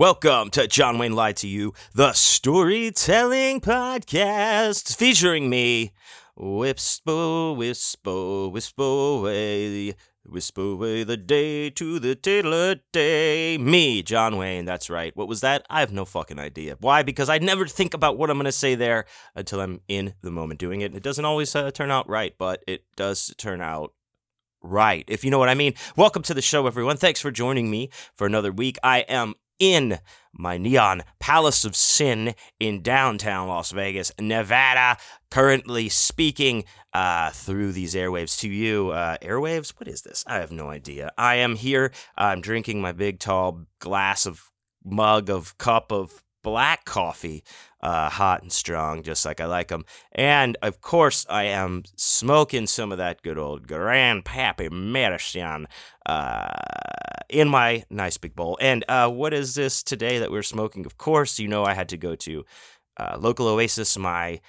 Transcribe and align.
Welcome 0.00 0.48
to 0.52 0.66
John 0.66 0.96
Wayne 0.96 1.12
Lied 1.12 1.36
to 1.36 1.46
You, 1.46 1.74
the 1.92 2.14
storytelling 2.14 3.60
podcast 3.60 4.96
featuring 4.96 5.50
me. 5.50 5.92
Whisper, 6.34 7.52
whisper, 7.52 8.48
whisper 8.48 8.82
away, 8.82 9.94
whisper 10.24 10.62
away 10.62 11.04
the 11.04 11.18
day 11.18 11.68
to 11.68 11.98
the 11.98 12.14
titular 12.14 12.76
day. 12.94 13.58
Me, 13.58 14.02
John 14.02 14.38
Wayne, 14.38 14.64
that's 14.64 14.88
right. 14.88 15.14
What 15.14 15.28
was 15.28 15.42
that? 15.42 15.66
I 15.68 15.80
have 15.80 15.92
no 15.92 16.06
fucking 16.06 16.38
idea. 16.38 16.78
Why? 16.80 17.02
Because 17.02 17.28
I 17.28 17.36
never 17.36 17.66
think 17.66 17.92
about 17.92 18.16
what 18.16 18.30
I'm 18.30 18.38
going 18.38 18.46
to 18.46 18.52
say 18.52 18.74
there 18.74 19.04
until 19.34 19.60
I'm 19.60 19.82
in 19.86 20.14
the 20.22 20.30
moment 20.30 20.60
doing 20.60 20.80
it. 20.80 20.94
It 20.94 21.02
doesn't 21.02 21.26
always 21.26 21.54
uh, 21.54 21.72
turn 21.72 21.90
out 21.90 22.08
right, 22.08 22.34
but 22.38 22.64
it 22.66 22.84
does 22.96 23.34
turn 23.36 23.60
out 23.60 23.92
right, 24.62 25.04
if 25.08 25.24
you 25.24 25.30
know 25.30 25.38
what 25.38 25.48
I 25.48 25.54
mean. 25.54 25.74
Welcome 25.96 26.22
to 26.22 26.34
the 26.34 26.42
show, 26.42 26.66
everyone. 26.66 26.96
Thanks 26.96 27.20
for 27.20 27.30
joining 27.30 27.70
me 27.70 27.90
for 28.14 28.26
another 28.26 28.52
week. 28.52 28.78
I 28.82 29.00
am 29.00 29.34
in 29.60 30.00
my 30.32 30.56
neon 30.58 31.02
palace 31.20 31.64
of 31.64 31.76
sin 31.76 32.34
in 32.58 32.82
downtown 32.82 33.46
Las 33.46 33.70
Vegas, 33.70 34.10
Nevada. 34.18 34.96
Currently 35.30 35.88
speaking 35.90 36.64
uh, 36.92 37.30
through 37.30 37.70
these 37.70 37.94
airwaves 37.94 38.38
to 38.40 38.48
you. 38.48 38.90
Uh, 38.90 39.16
airwaves? 39.18 39.72
What 39.78 39.86
is 39.86 40.02
this? 40.02 40.24
I 40.26 40.36
have 40.36 40.50
no 40.50 40.70
idea. 40.70 41.12
I 41.16 41.36
am 41.36 41.54
here. 41.54 41.92
I'm 42.16 42.40
drinking 42.40 42.80
my 42.80 42.90
big, 42.90 43.20
tall 43.20 43.66
glass 43.78 44.26
of 44.26 44.50
mug 44.84 45.30
of 45.30 45.56
cup 45.58 45.92
of 45.92 46.24
black 46.42 46.84
coffee, 46.84 47.44
uh, 47.82 48.10
hot 48.10 48.42
and 48.42 48.52
strong, 48.52 49.02
just 49.02 49.24
like 49.24 49.40
I 49.40 49.46
like 49.46 49.68
them. 49.68 49.84
And 50.12 50.56
of 50.62 50.80
course, 50.80 51.26
I 51.28 51.44
am 51.44 51.84
smoking 51.96 52.66
some 52.66 52.92
of 52.92 52.98
that 52.98 53.22
good 53.22 53.38
old 53.38 53.66
Grandpappy 53.66 54.70
medicine 54.70 55.66
uh, 56.06 56.52
in 57.28 57.48
my 57.48 57.84
nice 57.90 58.16
big 58.18 58.34
bowl. 58.34 58.58
And 58.60 58.84
uh, 58.88 59.08
what 59.08 59.32
is 59.32 59.54
this 59.54 59.82
today 59.82 60.18
that 60.18 60.30
we're 60.30 60.42
smoking? 60.42 60.84
Of 60.86 60.98
course, 60.98 61.38
you 61.38 61.48
know 61.48 61.64
I 61.64 61.74
had 61.74 61.88
to 61.90 61.96
go 61.96 62.14
to 62.16 62.44
uh, 62.96 63.16
local 63.18 63.48
Oasis, 63.48 63.96
my 63.96 64.40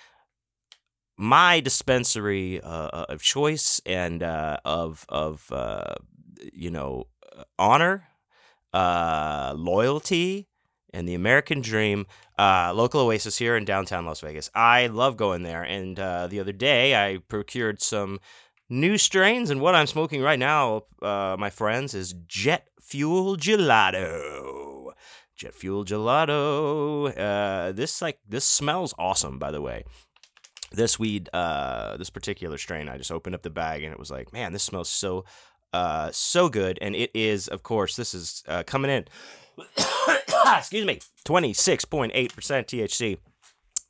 my 1.17 1.59
dispensary 1.59 2.59
uh, 2.61 3.05
of 3.07 3.21
choice 3.21 3.79
and 3.85 4.23
uh, 4.23 4.57
of 4.65 5.05
of 5.07 5.51
you 6.51 6.71
know 6.71 7.07
honor, 7.57 8.07
loyalty 8.73 10.47
and 10.93 11.07
the 11.07 11.13
American 11.13 11.61
Dream, 11.61 12.05
uh, 12.37 12.73
local 12.75 13.01
oasis 13.01 13.37
here 13.37 13.55
in 13.55 13.65
downtown 13.65 14.05
Las 14.05 14.21
Vegas. 14.21 14.49
I 14.53 14.87
love 14.87 15.17
going 15.17 15.43
there. 15.43 15.63
And 15.63 15.99
uh, 15.99 16.27
the 16.27 16.39
other 16.39 16.51
day, 16.51 16.95
I 16.95 17.17
procured 17.17 17.81
some 17.81 18.19
new 18.69 18.97
strains, 18.97 19.49
and 19.49 19.61
what 19.61 19.75
I'm 19.75 19.87
smoking 19.87 20.21
right 20.21 20.39
now, 20.39 20.83
uh, 21.01 21.35
my 21.37 21.49
friends, 21.49 21.93
is 21.93 22.15
Jet 22.27 22.67
Fuel 22.81 23.37
Gelato. 23.37 24.91
Jet 25.35 25.55
Fuel 25.55 25.85
Gelato. 25.85 27.17
Uh, 27.17 27.71
this 27.71 28.01
like 28.01 28.19
this 28.27 28.45
smells 28.45 28.93
awesome, 28.97 29.39
by 29.39 29.51
the 29.51 29.61
way. 29.61 29.83
This 30.71 30.97
weed, 30.97 31.29
uh, 31.33 31.97
this 31.97 32.09
particular 32.09 32.57
strain, 32.57 32.87
I 32.87 32.97
just 32.97 33.11
opened 33.11 33.35
up 33.35 33.41
the 33.41 33.49
bag 33.49 33.83
and 33.83 33.91
it 33.91 33.99
was 33.99 34.09
like, 34.09 34.31
man, 34.31 34.53
this 34.53 34.63
smells 34.63 34.87
so, 34.87 35.25
uh, 35.73 36.11
so 36.13 36.47
good. 36.47 36.79
And 36.81 36.95
it 36.95 37.11
is, 37.13 37.49
of 37.49 37.61
course, 37.61 37.97
this 37.97 38.13
is 38.13 38.41
coming 38.67 38.89
in 38.89 39.05
excuse 40.57 40.85
me, 40.85 40.99
26.8% 41.25 42.11
THC. 42.13 43.17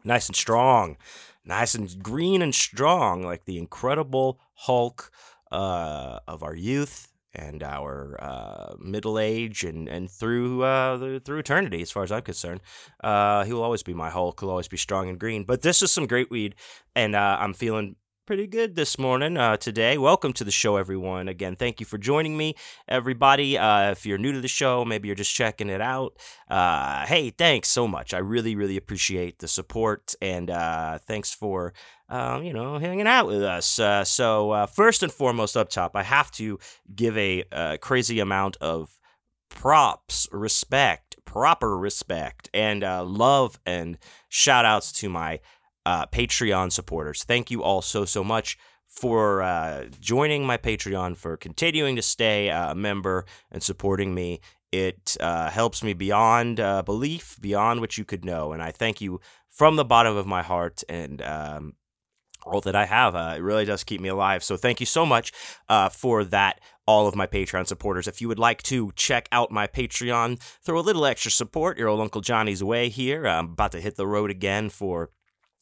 Nice 0.03 0.27
and 0.27 0.35
strong. 0.35 0.97
Nice 1.45 1.73
and 1.75 2.01
green 2.01 2.41
and 2.41 2.53
strong, 2.53 3.23
like 3.23 3.45
the 3.45 3.57
incredible 3.57 4.39
Hulk 4.53 5.11
uh, 5.51 6.19
of 6.27 6.43
our 6.43 6.55
youth 6.55 7.07
and 7.33 7.63
our 7.63 8.17
uh, 8.21 8.75
middle 8.77 9.17
age 9.17 9.63
and 9.63 9.87
and 9.87 10.11
through 10.11 10.63
uh, 10.63 11.19
through 11.19 11.39
eternity, 11.39 11.81
as 11.81 11.91
far 11.91 12.03
as 12.03 12.11
I'm 12.11 12.21
concerned. 12.21 12.61
Uh, 13.03 13.43
he 13.43 13.53
will 13.53 13.63
always 13.63 13.83
be 13.83 13.93
my 13.93 14.09
Hulk. 14.09 14.39
He'll 14.39 14.49
always 14.49 14.67
be 14.67 14.77
strong 14.77 15.09
and 15.09 15.19
green. 15.19 15.43
But 15.43 15.61
this 15.61 15.81
is 15.81 15.91
some 15.91 16.07
great 16.07 16.29
weed, 16.29 16.55
and 16.95 17.15
uh, 17.15 17.37
I'm 17.39 17.53
feeling 17.53 17.95
pretty 18.25 18.45
good 18.45 18.75
this 18.75 18.99
morning, 18.99 19.35
uh, 19.35 19.57
today. 19.57 19.97
Welcome 19.97 20.31
to 20.33 20.43
the 20.43 20.51
show, 20.51 20.75
everyone. 20.75 21.27
Again, 21.27 21.55
thank 21.55 21.79
you 21.79 21.85
for 21.85 21.97
joining 21.97 22.37
me, 22.37 22.55
everybody. 22.87 23.57
Uh, 23.57 23.91
if 23.91 24.05
you're 24.05 24.19
new 24.19 24.31
to 24.31 24.41
the 24.41 24.47
show, 24.47 24.85
maybe 24.85 25.07
you're 25.07 25.15
just 25.15 25.33
checking 25.33 25.69
it 25.69 25.81
out. 25.81 26.17
Uh, 26.49 27.05
hey, 27.07 27.31
thanks 27.31 27.69
so 27.69 27.87
much. 27.87 28.13
I 28.13 28.19
really, 28.19 28.55
really 28.55 28.77
appreciate 28.77 29.39
the 29.39 29.47
support, 29.47 30.13
and 30.21 30.49
uh, 30.49 30.99
thanks 30.99 31.33
for. 31.33 31.73
Um, 32.09 32.43
you 32.43 32.51
know, 32.51 32.77
hanging 32.77 33.07
out 33.07 33.27
with 33.27 33.41
us. 33.41 33.79
Uh, 33.79 34.03
so, 34.03 34.51
uh, 34.51 34.65
first 34.65 35.01
and 35.01 35.09
foremost, 35.09 35.55
up 35.55 35.69
top, 35.69 35.95
I 35.95 36.03
have 36.03 36.29
to 36.31 36.59
give 36.93 37.17
a 37.17 37.45
crazy 37.79 38.19
amount 38.19 38.57
of 38.59 38.89
props, 39.47 40.27
respect, 40.33 41.15
proper 41.23 41.77
respect, 41.77 42.49
and 42.53 42.81
love 42.81 43.57
and 43.65 43.97
shout 44.27 44.65
outs 44.65 44.91
to 44.91 45.07
my 45.07 45.39
uh, 45.85 46.05
Patreon 46.07 46.71
supporters. 46.71 47.23
Thank 47.23 47.51
you 47.51 47.63
all 47.63 47.81
so, 47.81 48.05
so 48.05 48.23
much 48.23 48.57
for 48.85 49.41
uh, 49.41 49.85
joining 49.99 50.45
my 50.45 50.57
Patreon, 50.57 51.15
for 51.15 51.37
continuing 51.37 51.95
to 51.95 52.01
stay 52.01 52.49
a 52.49 52.75
member 52.75 53.25
and 53.51 53.63
supporting 53.63 54.13
me. 54.13 54.41
It 54.71 55.17
uh, 55.19 55.49
helps 55.49 55.83
me 55.83 55.93
beyond 55.93 56.59
uh, 56.59 56.81
belief, 56.81 57.37
beyond 57.41 57.81
what 57.81 57.97
you 57.97 58.05
could 58.05 58.23
know. 58.23 58.53
And 58.53 58.61
I 58.61 58.71
thank 58.71 59.01
you 59.01 59.19
from 59.49 59.75
the 59.75 59.85
bottom 59.85 60.15
of 60.15 60.25
my 60.25 60.41
heart. 60.41 60.83
And 60.87 61.21
um, 61.21 61.73
all 62.43 62.61
that 62.61 62.75
I 62.75 62.85
have. 62.85 63.15
Uh, 63.15 63.35
it 63.37 63.41
really 63.41 63.65
does 63.65 63.83
keep 63.83 64.01
me 64.01 64.09
alive. 64.09 64.43
So 64.43 64.57
thank 64.57 64.79
you 64.79 64.85
so 64.85 65.05
much 65.05 65.31
uh, 65.69 65.89
for 65.89 66.23
that, 66.25 66.59
all 66.87 67.07
of 67.07 67.15
my 67.15 67.27
Patreon 67.27 67.67
supporters. 67.67 68.07
If 68.07 68.21
you 68.21 68.27
would 68.27 68.39
like 68.39 68.63
to 68.63 68.91
check 68.95 69.27
out 69.31 69.51
my 69.51 69.67
Patreon, 69.67 70.41
throw 70.63 70.79
a 70.79 70.81
little 70.81 71.05
extra 71.05 71.31
support 71.31 71.77
your 71.77 71.87
old 71.87 72.01
Uncle 72.01 72.21
Johnny's 72.21 72.63
way 72.63 72.89
here. 72.89 73.27
I'm 73.27 73.51
about 73.51 73.71
to 73.73 73.81
hit 73.81 73.95
the 73.95 74.07
road 74.07 74.31
again 74.31 74.69
for 74.69 75.09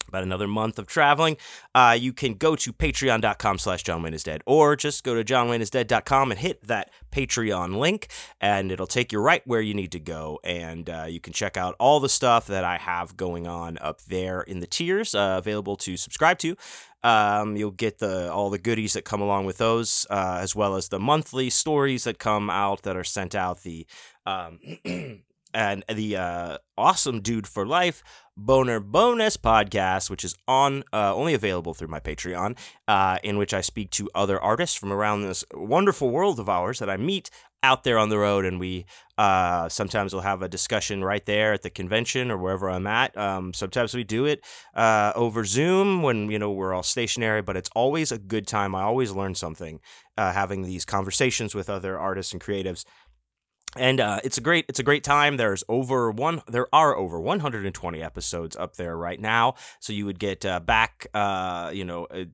about 0.07 0.23
another 0.23 0.47
month 0.47 0.79
of 0.79 0.87
traveling, 0.87 1.37
uh, 1.73 1.95
you 1.99 2.13
can 2.13 2.33
go 2.33 2.55
to 2.55 2.73
patreon.com 2.73 3.57
slash 3.57 3.83
John 3.83 4.01
Wayne 4.01 4.13
is 4.13 4.23
dead, 4.23 4.41
or 4.45 4.75
just 4.75 5.03
go 5.03 5.15
to 5.15 5.23
johnwayneisdead.com 5.23 6.31
and 6.31 6.39
hit 6.39 6.67
that 6.67 6.91
Patreon 7.11 7.77
link, 7.77 8.07
and 8.41 8.71
it'll 8.71 8.87
take 8.87 9.11
you 9.11 9.19
right 9.19 9.41
where 9.45 9.61
you 9.61 9.73
need 9.73 9.91
to 9.93 9.99
go. 9.99 10.39
And 10.43 10.89
uh, 10.89 11.05
you 11.07 11.19
can 11.19 11.33
check 11.33 11.57
out 11.57 11.75
all 11.79 11.99
the 11.99 12.09
stuff 12.09 12.47
that 12.47 12.63
I 12.63 12.77
have 12.77 13.15
going 13.15 13.47
on 13.47 13.77
up 13.79 14.01
there 14.03 14.41
in 14.41 14.59
the 14.59 14.67
tiers 14.67 15.15
uh, 15.15 15.35
available 15.37 15.75
to 15.77 15.97
subscribe 15.97 16.39
to. 16.39 16.55
Um, 17.01 17.55
you'll 17.55 17.71
get 17.71 17.99
the 17.99 18.31
all 18.31 18.49
the 18.49 18.57
goodies 18.57 18.93
that 18.93 19.05
come 19.05 19.21
along 19.21 19.45
with 19.45 19.57
those, 19.57 20.05
uh, 20.09 20.39
as 20.41 20.55
well 20.55 20.75
as 20.75 20.89
the 20.89 20.99
monthly 20.99 21.49
stories 21.49 22.03
that 22.03 22.19
come 22.19 22.49
out 22.49 22.81
that 22.83 22.97
are 22.97 23.05
sent 23.05 23.35
out. 23.35 23.63
The 23.63 23.87
um, 24.25 24.59
and 25.53 25.83
the 25.93 26.15
uh, 26.15 26.57
awesome 26.77 27.21
dude 27.21 27.47
for 27.47 27.65
life 27.65 28.03
boner 28.37 28.79
bonus 28.79 29.35
podcast 29.35 30.09
which 30.09 30.23
is 30.23 30.35
on 30.47 30.83
uh, 30.93 31.13
only 31.13 31.33
available 31.33 31.73
through 31.73 31.87
my 31.87 31.99
patreon 31.99 32.57
uh, 32.87 33.17
in 33.23 33.37
which 33.37 33.53
i 33.53 33.61
speak 33.61 33.89
to 33.89 34.09
other 34.15 34.39
artists 34.39 34.75
from 34.75 34.91
around 34.91 35.21
this 35.21 35.43
wonderful 35.53 36.09
world 36.09 36.39
of 36.39 36.47
ours 36.47 36.79
that 36.79 36.89
i 36.89 36.97
meet 36.97 37.29
out 37.61 37.83
there 37.83 37.97
on 37.97 38.09
the 38.09 38.17
road 38.17 38.45
and 38.45 38.59
we 38.59 38.85
uh, 39.17 39.67
sometimes 39.67 40.13
we'll 40.13 40.21
have 40.21 40.41
a 40.41 40.47
discussion 40.47 41.03
right 41.03 41.25
there 41.25 41.51
at 41.51 41.61
the 41.61 41.69
convention 41.69 42.31
or 42.31 42.37
wherever 42.37 42.69
i'm 42.69 42.87
at. 42.87 43.15
Um, 43.17 43.53
sometimes 43.53 43.93
we 43.93 44.03
do 44.03 44.25
it 44.25 44.45
uh, 44.75 45.11
over 45.15 45.43
zoom 45.43 46.01
when 46.01 46.31
you 46.31 46.39
know 46.39 46.51
we're 46.51 46.73
all 46.73 46.83
stationary 46.83 47.41
but 47.41 47.57
it's 47.57 47.69
always 47.75 48.11
a 48.11 48.17
good 48.17 48.47
time. 48.47 48.75
I 48.75 48.83
always 48.83 49.11
learn 49.11 49.35
something 49.35 49.79
uh, 50.17 50.31
having 50.31 50.63
these 50.63 50.85
conversations 50.85 51.53
with 51.53 51.69
other 51.69 51.97
artists 51.97 52.31
and 52.33 52.41
creatives 52.41 52.85
and 53.75 53.99
uh, 53.99 54.19
it's 54.23 54.37
a 54.37 54.41
great 54.41 54.65
it's 54.67 54.79
a 54.79 54.83
great 54.83 55.03
time. 55.03 55.37
There's 55.37 55.63
over 55.69 56.09
one 56.11 56.41
there 56.47 56.67
are 56.73 56.95
over 56.95 57.19
120 57.19 58.01
episodes 58.01 58.55
up 58.55 58.75
there 58.75 58.97
right 58.97 59.19
now. 59.19 59.55
So 59.79 59.93
you 59.93 60.05
would 60.05 60.19
get 60.19 60.45
uh, 60.45 60.59
back 60.59 61.07
uh, 61.13 61.71
you 61.73 61.85
know 61.85 62.05
uh, 62.05 62.25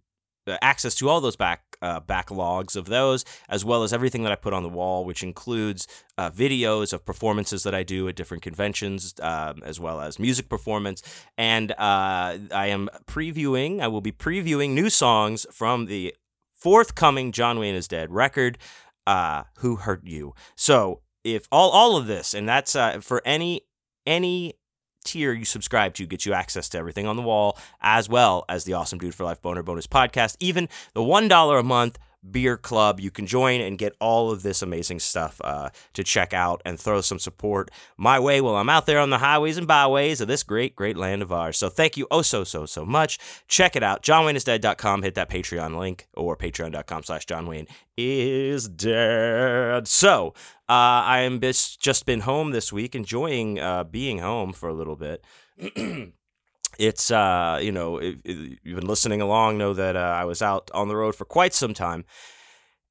uh, 0.48 0.58
access 0.62 0.96
to 0.96 1.10
all 1.10 1.20
those 1.20 1.36
back 1.36 1.64
uh, 1.82 2.00
backlogs 2.00 2.78
of 2.78 2.86
those 2.86 3.26
as 3.50 3.66
well 3.66 3.84
as 3.84 3.92
everything 3.92 4.24
that 4.24 4.32
i 4.32 4.36
put 4.36 4.54
on 4.54 4.64
the 4.64 4.70
wall 4.70 5.04
which 5.04 5.24
includes 5.24 5.88
videos 6.18 6.94
of 6.94 7.06
performances 7.06 7.64
that 7.64 7.76
i 7.76 7.84
do 7.84 8.08
at 8.08 8.16
different 8.16 8.42
conventions 8.42 9.14
um, 9.22 9.62
as 9.66 9.80
well 9.80 10.00
as 10.00 10.18
music 10.18 10.48
performance. 10.48 11.04
And 11.38 11.74
i 11.78 12.38
am 12.52 12.90
previewing 13.08 13.82
i 13.82 13.88
will 13.88 14.02
be 14.02 14.12
previewing 14.12 14.70
new 14.70 14.90
songs 14.90 15.46
from 15.52 15.88
the 15.88 16.16
forthcoming 16.54 17.32
john 17.32 17.60
wayne 17.60 17.76
is 17.76 17.88
dead 17.88 18.12
record 18.12 18.58
who 19.58 19.76
hurt 19.76 20.06
you? 20.06 20.34
So 20.56 21.02
if 21.26 21.48
all 21.52 21.72
all 21.72 21.98
of 21.98 22.08
this, 22.08 22.34
and 22.34 22.48
that's 22.48 22.76
uh, 22.76 23.00
for 23.02 23.22
any 23.26 23.62
any 24.06 24.54
tier 25.04 25.34
you 25.34 25.46
subscribe 25.46 25.94
to 25.96 26.06
gets 26.06 26.26
you 26.26 26.34
access 26.34 26.70
to 26.70 26.78
everything 26.78 27.08
on 27.08 27.16
the 27.16 27.22
wall, 27.22 27.58
as 27.82 28.08
well 28.08 28.46
as 28.48 28.64
the 28.64 28.74
Awesome 28.74 29.00
Dude 29.00 29.14
for 29.14 29.24
Life 29.24 29.42
Boner 29.42 29.64
Bonus 29.64 29.88
podcast. 29.88 30.38
Even 30.40 30.70
the 30.94 31.04
one 31.04 31.28
dollar 31.28 31.58
a 31.58 31.64
month 31.64 31.98
beer 32.32 32.58
club. 32.58 33.00
You 33.00 33.12
can 33.12 33.26
join 33.28 33.62
and 33.62 33.78
get 33.78 33.96
all 34.00 34.32
of 34.32 34.44
this 34.44 34.62
amazing 34.62 35.00
stuff 35.00 35.40
uh, 35.44 35.70
to 35.94 36.04
check 36.04 36.34
out 36.34 36.62
and 36.66 36.80
throw 36.80 37.02
some 37.02 37.20
support 37.20 37.70
my 37.98 38.20
way 38.20 38.42
while 38.42 38.56
i'm 38.56 38.70
out 38.70 38.86
there 38.86 39.00
on 39.00 39.10
the 39.10 39.18
highways 39.20 39.58
and 39.58 39.68
byways 39.68 40.22
of 40.22 40.28
this 40.28 40.44
great 40.44 40.76
great 40.76 40.98
land 40.98 41.22
of 41.22 41.32
ours. 41.32 41.58
So 41.58 41.70
thank 41.70 41.98
you 41.98 42.08
oh 42.12 42.22
so 42.22 42.44
so 42.44 42.66
so 42.66 42.86
much. 42.86 43.20
Check 43.48 43.76
it 43.76 43.84
out. 43.84 44.02
Johnwayneisdead.com 44.04 45.04
hit 45.04 45.16
that 45.16 45.30
patreon 45.30 45.78
link 45.78 46.08
or 46.14 46.36
patreon.com 46.36 47.04
slash 47.04 47.26
johnwayne 47.26 47.68
is 47.98 48.68
dead. 48.68 49.88
So 49.88 50.34
Uh, 50.68 51.06
I 51.06 51.20
am 51.20 51.40
just 51.42 52.08
been 52.08 52.22
home 52.22 52.50
this 52.50 52.74
week, 52.74 52.96
enjoying 52.96 53.60
uh, 53.60 53.84
being 53.84 54.18
home 54.18 54.52
for 54.52 54.68
a 54.68 54.74
little 54.74 54.96
bit. 54.96 55.24
it's 56.80 57.12
uh, 57.12 57.60
you 57.62 57.72
know, 57.72 58.00
you've 58.00 58.60
been 58.64 58.88
listening 58.88 59.22
along, 59.22 59.58
know 59.58 59.74
that 59.74 59.96
uh, 59.96 60.00
I 60.00 60.26
was 60.26 60.42
out 60.42 60.70
on 60.74 60.88
the 60.88 60.96
road 60.96 61.16
for 61.16 61.26
quite 61.26 61.54
some 61.54 61.74
time, 61.74 62.06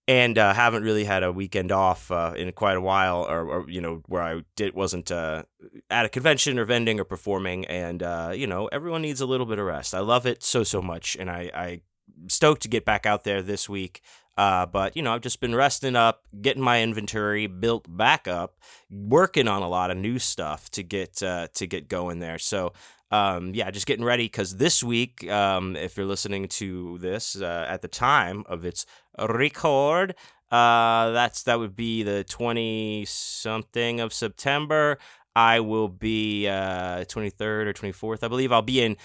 and 0.07 0.37
uh, 0.39 0.53
haven't 0.53 0.83
really 0.83 1.05
had 1.05 1.23
a 1.23 1.33
weekend 1.33 1.73
off 1.73 2.11
uh, 2.11 2.35
in 2.37 2.51
quite 2.53 2.77
a 2.77 2.81
while, 2.81 3.27
or, 3.29 3.49
or, 3.49 3.71
you 3.71 3.81
know, 3.81 4.03
where 4.07 4.23
I 4.23 4.43
did 4.57 4.75
wasn't 4.75 5.11
uh, 5.11 5.45
at 5.91 6.05
a 6.05 6.09
convention 6.09 6.59
or 6.59 6.65
vending 6.65 7.01
or 7.01 7.05
performing, 7.05 7.65
and 7.67 8.03
uh, 8.03 8.33
you 8.35 8.47
know, 8.47 8.67
everyone 8.69 9.03
needs 9.03 9.21
a 9.21 9.27
little 9.27 9.47
bit 9.47 9.59
of 9.59 9.67
rest. 9.67 9.95
I 9.95 10.01
love 10.01 10.27
it 10.27 10.43
so 10.43 10.65
so 10.65 10.83
much, 10.83 11.17
and 11.19 11.31
I 11.31 11.51
I 11.55 11.81
stoked 12.29 12.63
to 12.63 12.69
get 12.69 12.85
back 12.85 13.07
out 13.07 13.25
there 13.25 13.43
this 13.43 13.69
week. 13.69 14.03
Uh, 14.37 14.67
but 14.67 14.97
you 14.97 15.03
know, 15.03 15.15
I've 15.15 15.21
just 15.21 15.41
been 15.41 15.55
resting 15.55 15.95
up, 15.95 16.27
getting 16.41 16.63
my 16.63 16.83
inventory 16.83 17.47
built 17.47 17.87
back 17.89 18.27
up, 18.27 18.59
working 18.91 19.47
on 19.47 19.63
a 19.63 19.69
lot 19.69 19.91
of 19.91 19.97
new 19.97 20.19
stuff 20.19 20.69
to 20.71 20.83
get 20.83 21.23
uh, 21.23 21.49
to 21.55 21.67
get 21.67 21.89
going 21.89 22.19
there. 22.19 22.39
So 22.39 22.73
um, 23.15 23.55
yeah, 23.55 23.71
just 23.71 23.87
getting 23.87 24.05
ready 24.05 24.25
because 24.25 24.57
this 24.57 24.83
week, 24.83 25.31
um, 25.31 25.77
if 25.77 25.97
you're 25.97 26.07
listening 26.07 26.49
to 26.49 26.99
this 26.99 27.41
uh, 27.41 27.67
at 27.69 27.81
the 27.81 27.89
time 27.89 28.45
of 28.47 28.65
its 28.65 28.87
record, 29.19 30.17
uh, 30.51 31.11
that's 31.13 31.45
that 31.45 31.61
would 31.61 31.77
be 31.77 32.03
the 32.03 32.25
twenty 32.25 33.05
something 33.07 34.01
of 34.01 34.13
September. 34.13 34.99
I 35.37 35.61
will 35.61 35.89
be 35.89 36.47
uh, 36.47 37.05
23rd 37.07 37.67
or 37.67 37.73
24th, 37.73 38.23
I 38.23 38.29
believe. 38.29 38.53
I'll 38.53 38.63
be 38.63 38.81
in 38.81 38.97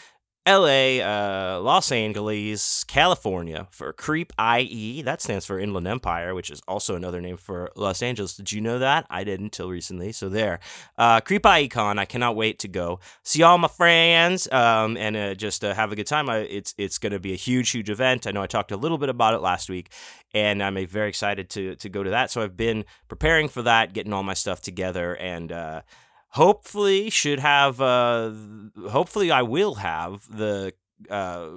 LA, 0.50 1.00
uh, 1.04 1.60
Los 1.62 1.92
Angeles, 1.92 2.84
California 2.86 3.68
for 3.70 3.94
Creep 3.94 4.34
IE. 4.40 5.04
That 5.04 5.22
stands 5.22 5.46
for 5.46 5.60
Inland 5.60 5.88
Empire, 5.88 6.34
which 6.34 6.50
is 6.50 6.62
also 6.68 6.96
another 6.96 7.22
name 7.22 7.38
for 7.38 7.70
Los 7.76 8.02
Angeles. 8.02 8.36
Did 8.36 8.52
you 8.52 8.60
know 8.60 8.80
that? 8.80 9.06
I 9.12 9.24
didn't 9.24 9.50
until 9.50 9.70
recently. 9.70 10.12
So 10.12 10.30
there. 10.30 10.60
Uh, 10.98 11.20
Creep 11.22 11.46
IE 11.46 11.68
Con. 11.68 12.00
I 12.00 12.06
cannot 12.06 12.36
wait 12.36 12.60
to 12.60 12.68
go 12.68 13.00
see 13.24 13.44
all 13.44 13.58
my 13.58 13.68
friends 13.68 14.52
um, 14.52 14.96
and 14.98 15.16
uh, 15.16 15.36
just 15.36 15.64
uh, 15.64 15.74
have 15.74 15.92
a 15.92 15.96
good 15.96 16.08
time. 16.08 16.30
I, 16.30 16.40
it's 16.40 16.74
it's 16.78 16.98
going 16.98 17.14
to 17.14 17.20
be 17.20 17.34
a 17.34 17.38
huge, 17.38 17.70
huge 17.72 17.90
event. 17.90 18.26
I 18.26 18.32
know 18.32 18.42
I 18.42 18.48
talked 18.48 18.72
a 18.72 18.78
little 18.78 18.98
bit 18.98 19.10
about 19.10 19.34
it 19.34 19.42
last 19.42 19.70
week, 19.70 19.92
and 20.34 20.64
I'm 20.64 20.76
very 20.88 21.10
excited 21.10 21.50
to 21.52 21.76
to 21.76 21.90
go 21.90 22.04
to 22.04 22.10
that. 22.12 22.32
So 22.32 22.42
I've 22.42 22.58
been 22.58 22.86
preparing 23.08 23.50
for 23.50 23.62
that, 23.64 23.94
getting 23.94 24.14
all 24.14 24.24
my 24.24 24.34
stuff 24.34 24.62
together, 24.62 25.16
and 25.16 25.52
uh, 25.52 25.82
hopefully 26.32 27.10
should 27.10 27.40
have 27.40 27.82
uh 27.82 28.32
hopefully 28.90 29.32
I 29.32 29.42
will 29.42 29.76
have 29.76 30.24
the 30.30 30.74
uh 31.10 31.50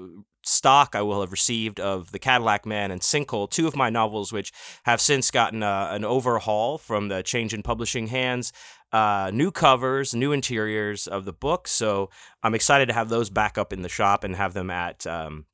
stock 0.45 0.95
I 0.95 1.03
will 1.03 1.21
have 1.21 1.33
received 1.33 1.81
of 1.81 2.13
the 2.13 2.19
Cadillac 2.19 2.67
Man 2.67 2.91
and 2.91 3.01
Sinkhole, 3.01 3.51
two 3.51 3.67
of 3.67 3.77
my 3.77 3.91
novels, 3.91 4.33
which 4.33 4.53
have 4.85 5.01
since 5.01 5.31
gotten 5.31 5.63
uh, 5.63 5.89
an 5.91 6.05
overhaul 6.05 6.79
from 6.79 7.09
the 7.09 7.23
change 7.23 7.55
in 7.55 7.63
publishing 7.63 8.09
hands. 8.09 8.53
Uh, 8.93 9.31
new 9.33 9.51
covers, 9.51 10.15
new 10.15 10.33
interiors 10.33 11.07
of 11.07 11.25
the 11.25 11.33
book. 11.33 11.67
So 11.67 12.11
I'm 12.43 12.55
excited 12.55 12.87
to 12.89 12.95
have 12.95 13.09
those 13.09 13.31
back 13.31 13.57
up 13.57 13.73
in 13.73 13.83
the 13.83 13.89
shop 13.89 14.23
and 14.23 14.37
have 14.37 14.53
them 14.53 14.71
at 14.71 15.07
um, 15.07 15.47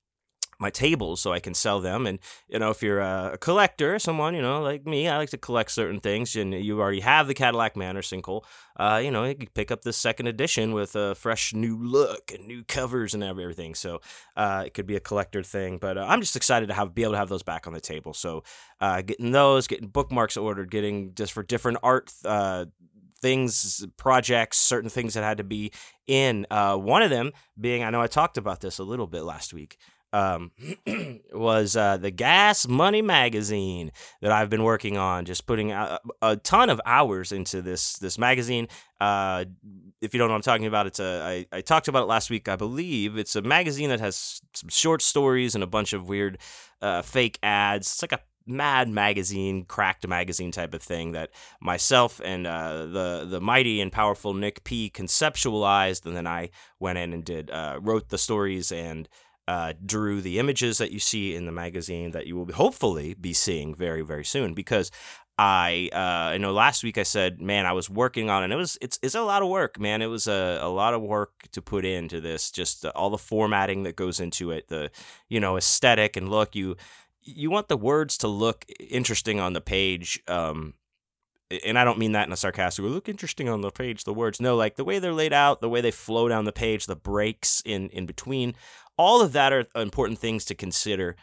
my 0.59 0.71
tables 0.71 1.21
so 1.21 1.33
I 1.33 1.41
can 1.41 1.55
sell 1.55 1.81
them. 1.81 2.07
And 2.07 2.19
you 2.49 2.59
know, 2.59 2.71
if 2.71 2.83
you're 2.83 3.01
a 3.01 3.39
collector, 3.41 3.99
someone 3.99 4.35
you 4.35 4.43
know 4.43 4.63
like 4.63 4.87
me, 4.87 5.09
I 5.09 5.17
like 5.17 5.31
to 5.31 5.39
collect 5.39 5.71
certain 5.71 6.01
things, 6.01 6.37
and 6.37 6.53
you 6.53 6.81
already 6.81 7.01
have 7.01 7.27
the 7.27 7.35
Cadillac 7.35 7.77
Man 7.77 7.97
or 7.97 8.03
Sinkhole. 8.03 8.45
Uh, 8.77 9.01
you 9.03 9.11
know, 9.11 9.25
you 9.25 9.35
can 9.35 9.49
pick 9.55 9.71
up 9.71 9.83
the 9.83 9.93
second 9.93 10.29
edition 10.29 10.73
with 10.73 10.95
a 10.95 11.15
fresh 11.15 11.53
new 11.53 11.77
look 11.77 12.33
and 12.33 12.47
new 12.47 12.63
covers 12.65 13.15
and 13.15 13.25
everything. 13.25 13.75
So 13.75 14.01
uh, 14.37 14.65
it 14.67 14.75
could 14.75 14.87
be 14.87 14.97
a 14.97 15.01
collector 15.01 15.43
thing. 15.43 15.79
But 15.79 15.99
uh, 15.99 16.07
I'm 16.09 16.21
just 16.21 16.37
excited 16.37 16.69
to 16.69 16.75
have 16.75 16.95
be 16.95 17.03
able 17.03 17.13
to 17.13 17.19
have 17.19 17.29
those 17.29 17.43
back 17.43 17.67
on 17.67 17.73
the 17.73 17.81
table. 17.81 18.15
So 18.15 18.45
uh, 18.81 19.03
getting 19.03 19.33
those, 19.33 19.67
getting 19.67 19.89
bookmarks 19.89 20.37
ordered, 20.37 20.71
getting 20.71 21.15
just 21.15 21.33
for 21.33 21.43
different 21.43 21.79
art 21.83 22.13
uh, 22.25 22.67
things, 23.21 23.85
projects, 23.97 24.59
certain 24.59 24.91
things 24.91 25.15
that 25.15 25.25
had 25.25 25.39
to 25.39 25.45
be 25.45 25.73
in. 26.07 26.47
Uh, 26.51 26.77
one 26.77 27.03
of 27.03 27.11
them 27.11 27.33
being, 27.61 27.83
I 27.83 27.91
know 27.91 28.01
I 28.01 28.07
talked 28.07 28.39
about 28.39 28.61
this 28.61 28.79
a 28.79 28.85
little 28.85 29.09
bit 29.09 29.23
last 29.23 29.53
week 29.53 29.77
um, 30.13 30.53
was 31.33 31.77
uh, 31.77 31.97
the 31.97 32.11
Gas 32.11 32.67
Money 32.67 33.03
magazine 33.03 33.93
that 34.21 34.33
I've 34.33 34.51
been 34.51 34.65
working 34.65 34.97
on, 34.97 35.25
just 35.25 35.47
putting 35.47 35.73
a, 35.73 35.99
a 36.23 36.37
ton 36.37 36.71
of 36.71 36.81
hours 36.87 37.33
into 37.33 37.63
this 37.63 37.95
this 37.95 38.19
magazine. 38.19 38.69
Uh, 39.01 39.45
if 40.01 40.15
you 40.15 40.19
don't 40.19 40.29
know 40.29 40.35
what 40.35 40.39
I'm 40.39 40.43
talking 40.43 40.67
about, 40.67 40.87
it's 40.87 41.01
a 41.01 41.47
I, 41.53 41.57
I 41.59 41.61
talked 41.61 41.89
about 41.89 42.05
it 42.05 42.07
last 42.07 42.31
week, 42.31 42.49
I 42.49 42.57
believe. 42.57 43.17
It's 43.19 43.37
a 43.37 43.43
magazine 43.43 43.91
that 43.91 44.01
has 44.01 44.41
some 44.55 44.69
short 44.69 45.03
stories 45.03 45.55
and 45.55 45.63
a 45.63 45.69
bunch 45.69 45.93
of 45.93 46.09
weird 46.09 46.39
uh, 46.81 47.03
fake 47.03 47.39
ads. 47.43 47.87
It's 47.89 48.03
like 48.03 48.13
a 48.13 48.21
mad 48.49 48.89
magazine, 48.89 49.65
cracked 49.67 50.09
magazine 50.09 50.51
type 50.51 50.73
of 50.73 50.83
thing 50.83 51.13
that 51.13 51.31
myself 51.61 52.21
and 52.25 52.47
uh, 52.47 52.87
the 52.87 53.27
the 53.29 53.41
mighty 53.41 53.81
and 53.81 53.93
powerful 53.93 54.35
Nick 54.35 54.65
P 54.65 54.91
conceptualized, 54.91 56.07
and 56.07 56.17
then 56.17 56.27
I 56.27 56.51
went 56.81 56.99
in 56.99 57.13
and 57.13 57.25
did 57.25 57.51
uh, 57.51 57.79
wrote 57.81 58.09
the 58.09 58.19
stories 58.19 58.73
and 58.73 59.09
uh, 59.49 59.73
drew 59.85 60.21
the 60.21 60.39
images 60.39 60.77
that 60.77 60.93
you 60.93 60.99
see 60.99 61.35
in 61.35 61.47
the 61.47 61.53
magazine 61.53 62.11
that 62.11 62.27
you 62.27 62.37
will 62.37 62.53
hopefully 62.53 63.15
be 63.15 63.33
seeing 63.33 63.75
very 63.75 64.03
very 64.03 64.25
soon. 64.25 64.53
Because 64.53 64.91
I 65.39 65.89
uh, 65.93 66.35
I 66.35 66.39
know 66.39 66.53
last 66.53 66.85
week 66.85 66.99
I 66.99 67.03
said 67.03 67.41
man 67.41 67.65
I 67.65 67.73
was 67.73 67.89
working 67.89 68.29
on 68.29 68.43
it. 68.43 68.45
And 68.45 68.53
it 68.53 68.57
was 68.57 68.77
it's 68.83 68.99
it's 69.03 69.15
a 69.15 69.23
lot 69.23 69.41
of 69.41 69.49
work 69.49 69.81
man. 69.81 70.03
It 70.03 70.07
was 70.07 70.27
a, 70.27 70.59
a 70.61 70.69
lot 70.69 70.93
of 70.93 71.01
work 71.01 71.49
to 71.53 71.63
put 71.63 71.87
into 71.87 72.21
this 72.21 72.51
just 72.51 72.85
all 72.85 73.09
the 73.09 73.17
formatting 73.17 73.85
that 73.85 73.97
goes 73.97 74.21
into 74.21 74.51
it 74.51 74.69
the 74.69 74.91
you 75.31 75.41
know 75.41 75.57
aesthetic 75.57 76.17
and 76.19 76.29
look. 76.29 76.55
You 76.55 76.77
you 77.23 77.51
want 77.51 77.69
the 77.69 77.77
words 77.79 78.19
to 78.19 78.29
look 78.29 78.67
interesting 78.79 79.41
on 79.41 79.55
the 79.55 79.63
page 79.63 80.21
um, 80.29 80.75
and 81.65 81.79
I 81.79 81.85
don't 81.85 81.99
mean 81.99 82.13
that 82.13 82.27
in 82.27 82.33
a 82.33 82.37
sarcastic 82.37 82.85
way. 82.85 82.91
Look 82.91 83.09
interesting 83.09 83.49
on 83.49 83.61
the 83.61 83.71
page, 83.71 84.05
the 84.05 84.13
words. 84.13 84.41
No, 84.41 84.57
like 84.57 84.77
the 84.77 84.85
way 84.85 84.99
they're 84.99 85.13
laid 85.13 85.33
out, 85.33 85.61
the 85.61 85.69
way 85.69 85.81
they 85.81 85.91
flow 85.91 86.29
down 86.29 86.45
the 86.45 86.53
page, 86.53 86.87
the 86.87 86.97
breaks 86.97 87.63
in 87.65 87.89
in 87.91 88.07
between, 88.07 88.55
all 88.97 89.23
of 89.23 89.33
that 89.33 89.53
are 89.53 89.67
important 89.75 90.19
things 90.19 90.45
to 90.47 90.55
consider 90.55 91.17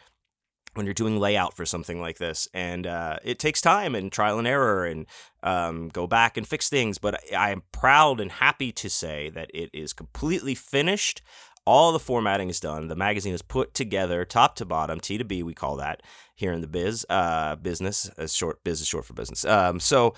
when 0.74 0.86
you're 0.86 0.94
doing 0.94 1.18
layout 1.18 1.56
for 1.56 1.64
something 1.64 2.00
like 2.00 2.18
this. 2.18 2.48
And 2.52 2.86
uh, 2.86 3.18
it 3.24 3.38
takes 3.38 3.60
time 3.60 3.94
and 3.94 4.12
trial 4.12 4.38
and 4.38 4.46
error 4.46 4.84
and 4.84 5.06
um, 5.42 5.88
go 5.88 6.06
back 6.06 6.36
and 6.36 6.46
fix 6.46 6.68
things. 6.68 6.98
But 6.98 7.20
I 7.34 7.50
am 7.50 7.62
proud 7.72 8.20
and 8.20 8.30
happy 8.30 8.72
to 8.72 8.90
say 8.90 9.30
that 9.30 9.50
it 9.54 9.70
is 9.72 9.92
completely 9.92 10.54
finished. 10.54 11.22
All 11.66 11.92
the 11.92 11.98
formatting 11.98 12.48
is 12.48 12.60
done. 12.60 12.88
The 12.88 12.96
magazine 12.96 13.34
is 13.34 13.42
put 13.42 13.74
together, 13.74 14.24
top 14.24 14.54
to 14.56 14.64
bottom, 14.64 15.00
T 15.00 15.18
to 15.18 15.24
B, 15.24 15.42
we 15.42 15.52
call 15.52 15.76
that 15.76 16.02
here 16.34 16.52
in 16.52 16.60
the 16.60 16.68
biz 16.68 17.04
uh, 17.10 17.56
business. 17.56 18.08
As 18.16 18.32
short 18.32 18.62
biz 18.62 18.80
is 18.80 18.86
short 18.86 19.04
for 19.04 19.14
business. 19.14 19.44
Um, 19.44 19.80
so 19.80 20.14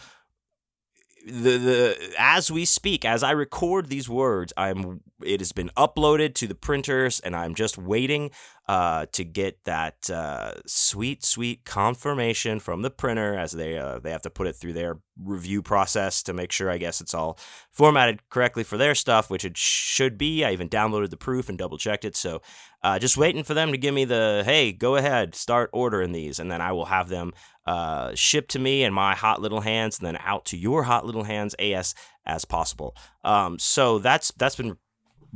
the 1.26 1.58
the 1.58 2.14
as 2.18 2.50
we 2.50 2.64
speak, 2.64 3.04
as 3.04 3.22
I 3.22 3.32
record 3.32 3.88
these 3.88 4.08
words, 4.08 4.52
I'm 4.56 5.00
it 5.22 5.40
has 5.40 5.52
been 5.52 5.70
uploaded 5.76 6.34
to 6.36 6.46
the 6.46 6.54
printers, 6.54 7.20
and 7.20 7.34
I'm 7.34 7.54
just 7.54 7.76
waiting 7.76 8.30
uh, 8.68 9.06
to 9.12 9.24
get 9.24 9.64
that 9.64 10.10
uh, 10.10 10.52
sweet, 10.66 11.24
sweet 11.24 11.64
confirmation 11.64 12.60
from 12.60 12.82
the 12.82 12.90
printer 12.90 13.34
as 13.34 13.52
they 13.52 13.78
uh, 13.78 13.98
they 13.98 14.10
have 14.10 14.22
to 14.22 14.30
put 14.30 14.46
it 14.46 14.54
through 14.56 14.74
their 14.74 14.98
review 15.22 15.62
process 15.62 16.22
to 16.22 16.32
make 16.32 16.52
sure 16.52 16.70
I 16.70 16.78
guess 16.78 17.00
it's 17.00 17.14
all 17.14 17.38
formatted 17.70 18.28
correctly 18.28 18.64
for 18.64 18.76
their 18.76 18.94
stuff, 18.94 19.30
which 19.30 19.44
it 19.44 19.56
should 19.56 20.18
be. 20.18 20.44
I 20.44 20.52
even 20.52 20.68
downloaded 20.68 21.10
the 21.10 21.16
proof 21.16 21.48
and 21.48 21.58
double 21.58 21.78
checked 21.78 22.04
it. 22.04 22.14
So 22.14 22.42
uh, 22.82 22.98
just 22.98 23.16
waiting 23.16 23.42
for 23.42 23.54
them 23.54 23.72
to 23.72 23.78
give 23.78 23.94
me 23.94 24.04
the 24.04 24.42
hey, 24.44 24.72
go 24.72 24.96
ahead, 24.96 25.34
start 25.34 25.70
ordering 25.72 26.12
these, 26.12 26.38
and 26.38 26.50
then 26.50 26.60
I 26.60 26.72
will 26.72 26.86
have 26.86 27.08
them 27.08 27.32
uh, 27.68 28.14
shipped 28.14 28.50
to 28.52 28.58
me 28.58 28.82
in 28.82 28.94
my 28.94 29.14
hot 29.14 29.42
little 29.42 29.60
hands, 29.60 29.98
and 29.98 30.06
then 30.06 30.16
out 30.24 30.46
to 30.46 30.56
your 30.56 30.84
hot 30.84 31.04
little 31.04 31.24
hands 31.24 31.54
as 31.58 31.94
as 32.24 32.46
possible. 32.46 32.96
Um, 33.24 33.58
so 33.58 33.98
that's 33.98 34.32
that's 34.38 34.56
been 34.56 34.78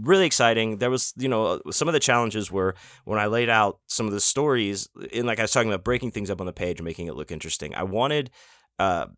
really 0.00 0.24
exciting. 0.24 0.78
There 0.78 0.88
was, 0.90 1.12
you 1.18 1.28
know, 1.28 1.60
some 1.70 1.88
of 1.88 1.92
the 1.92 2.00
challenges 2.00 2.50
were 2.50 2.74
when 3.04 3.18
I 3.18 3.26
laid 3.26 3.50
out 3.50 3.80
some 3.86 4.06
of 4.06 4.12
the 4.12 4.20
stories, 4.20 4.88
and 5.12 5.26
like 5.26 5.40
I 5.40 5.42
was 5.42 5.52
talking 5.52 5.70
about 5.70 5.84
breaking 5.84 6.12
things 6.12 6.30
up 6.30 6.40
on 6.40 6.46
the 6.46 6.54
page 6.54 6.78
and 6.78 6.86
making 6.86 7.06
it 7.06 7.16
look 7.16 7.30
interesting. 7.30 7.74
I 7.74 7.82
wanted 7.82 8.30
uh, 8.78 9.08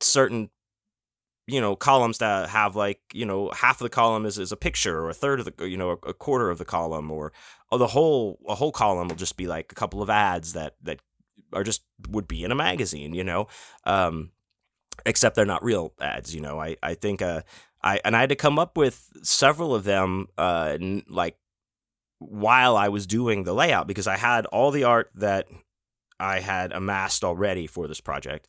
certain, 0.00 0.50
you 1.46 1.62
know, 1.62 1.74
columns 1.74 2.18
that 2.18 2.50
have 2.50 2.76
like, 2.76 3.00
you 3.14 3.24
know, 3.24 3.50
half 3.50 3.80
of 3.80 3.86
the 3.86 3.88
column 3.88 4.26
is, 4.26 4.38
is 4.38 4.52
a 4.52 4.56
picture, 4.58 5.00
or 5.00 5.08
a 5.08 5.14
third 5.14 5.40
of 5.40 5.46
the, 5.46 5.66
you 5.66 5.78
know, 5.78 5.92
a, 6.02 6.12
quarter 6.12 6.50
of 6.50 6.58
the 6.58 6.66
column, 6.66 7.10
or, 7.10 7.32
or 7.72 7.78
the 7.78 7.86
whole 7.86 8.38
a 8.46 8.54
whole 8.54 8.72
column 8.72 9.08
will 9.08 9.16
just 9.16 9.38
be 9.38 9.46
like 9.46 9.72
a 9.72 9.74
couple 9.74 10.02
of 10.02 10.10
ads 10.10 10.52
that 10.52 10.74
that 10.82 11.00
are 11.52 11.64
just 11.64 11.82
would 12.08 12.28
be 12.28 12.44
in 12.44 12.52
a 12.52 12.56
magazine, 12.56 13.14
you 13.14 13.24
know. 13.24 13.48
Um, 13.84 14.30
except 15.06 15.36
they're 15.36 15.44
not 15.44 15.62
real 15.62 15.92
ads, 16.00 16.34
you 16.34 16.40
know. 16.40 16.60
I 16.60 16.76
I 16.82 16.94
think 16.94 17.22
uh 17.22 17.42
I 17.82 18.00
and 18.04 18.16
I 18.16 18.20
had 18.20 18.28
to 18.30 18.36
come 18.36 18.58
up 18.58 18.76
with 18.76 19.10
several 19.22 19.74
of 19.74 19.84
them, 19.84 20.26
uh, 20.36 20.76
like 21.08 21.36
while 22.18 22.76
I 22.76 22.88
was 22.88 23.06
doing 23.06 23.44
the 23.44 23.54
layout 23.54 23.86
because 23.86 24.06
I 24.06 24.16
had 24.16 24.46
all 24.46 24.70
the 24.70 24.84
art 24.84 25.10
that 25.14 25.46
I 26.18 26.40
had 26.40 26.72
amassed 26.72 27.22
already 27.22 27.66
for 27.66 27.86
this 27.86 28.00
project. 28.00 28.48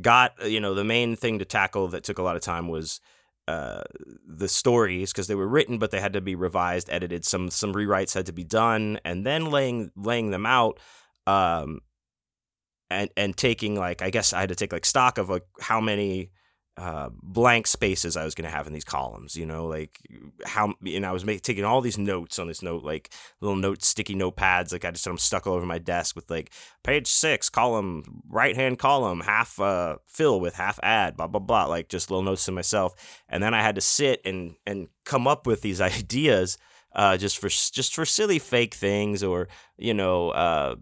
Got 0.00 0.34
uh, 0.42 0.46
you 0.46 0.60
know 0.60 0.74
the 0.74 0.84
main 0.84 1.16
thing 1.16 1.38
to 1.38 1.44
tackle 1.44 1.88
that 1.88 2.04
took 2.04 2.18
a 2.18 2.22
lot 2.22 2.36
of 2.36 2.42
time 2.42 2.68
was 2.68 3.00
uh, 3.48 3.82
the 4.26 4.48
stories 4.48 5.12
because 5.12 5.26
they 5.26 5.34
were 5.34 5.48
written 5.48 5.78
but 5.78 5.90
they 5.90 6.00
had 6.00 6.12
to 6.12 6.20
be 6.20 6.34
revised, 6.34 6.88
edited. 6.90 7.24
Some 7.24 7.50
some 7.50 7.74
rewrites 7.74 8.14
had 8.14 8.26
to 8.26 8.32
be 8.32 8.44
done, 8.44 9.00
and 9.04 9.26
then 9.26 9.46
laying 9.46 9.90
laying 9.96 10.30
them 10.30 10.46
out. 10.46 10.78
Um, 11.26 11.80
and 12.90 13.10
and 13.16 13.36
taking 13.36 13.76
like 13.76 14.02
I 14.02 14.10
guess 14.10 14.32
I 14.32 14.40
had 14.40 14.48
to 14.48 14.54
take 14.54 14.72
like 14.72 14.84
stock 14.84 15.18
of 15.18 15.28
like 15.30 15.44
how 15.60 15.80
many 15.80 16.30
uh, 16.80 17.10
blank 17.12 17.66
spaces 17.66 18.16
I 18.16 18.24
was 18.24 18.34
going 18.34 18.48
to 18.48 18.56
have 18.56 18.66
in 18.66 18.72
these 18.72 18.84
columns, 18.84 19.36
you 19.36 19.44
know, 19.44 19.66
like 19.66 19.98
how, 20.46 20.72
and 20.86 21.04
I 21.04 21.12
was 21.12 21.26
make, 21.26 21.42
taking 21.42 21.64
all 21.64 21.82
these 21.82 21.98
notes 21.98 22.38
on 22.38 22.48
this 22.48 22.62
note, 22.62 22.82
like 22.82 23.10
little 23.42 23.56
note, 23.56 23.82
sticky 23.82 24.14
notepads. 24.14 24.72
Like 24.72 24.86
I 24.86 24.90
just 24.90 25.04
had 25.04 25.10
them 25.10 25.18
stuck 25.18 25.46
all 25.46 25.52
over 25.54 25.66
my 25.66 25.76
desk 25.76 26.16
with 26.16 26.30
like 26.30 26.50
page 26.82 27.06
six, 27.06 27.50
column, 27.50 28.22
right 28.30 28.56
hand 28.56 28.78
column, 28.78 29.20
half 29.20 29.60
uh, 29.60 29.96
fill 30.06 30.40
with 30.40 30.54
half 30.54 30.80
add, 30.82 31.18
blah, 31.18 31.26
blah, 31.26 31.40
blah, 31.40 31.66
like 31.66 31.90
just 31.90 32.10
little 32.10 32.22
notes 32.22 32.46
to 32.46 32.52
myself. 32.52 32.94
And 33.28 33.42
then 33.42 33.52
I 33.52 33.60
had 33.60 33.74
to 33.74 33.82
sit 33.82 34.22
and, 34.24 34.54
and 34.66 34.88
come 35.04 35.26
up 35.26 35.46
with 35.46 35.60
these 35.60 35.80
ideas 35.82 36.56
uh, 36.94 37.18
just 37.18 37.36
for, 37.36 37.50
just 37.50 37.94
for 37.94 38.06
silly 38.06 38.38
fake 38.38 38.72
things 38.72 39.22
or, 39.22 39.48
you 39.76 39.92
know, 39.92 40.30
uh, 40.30 40.76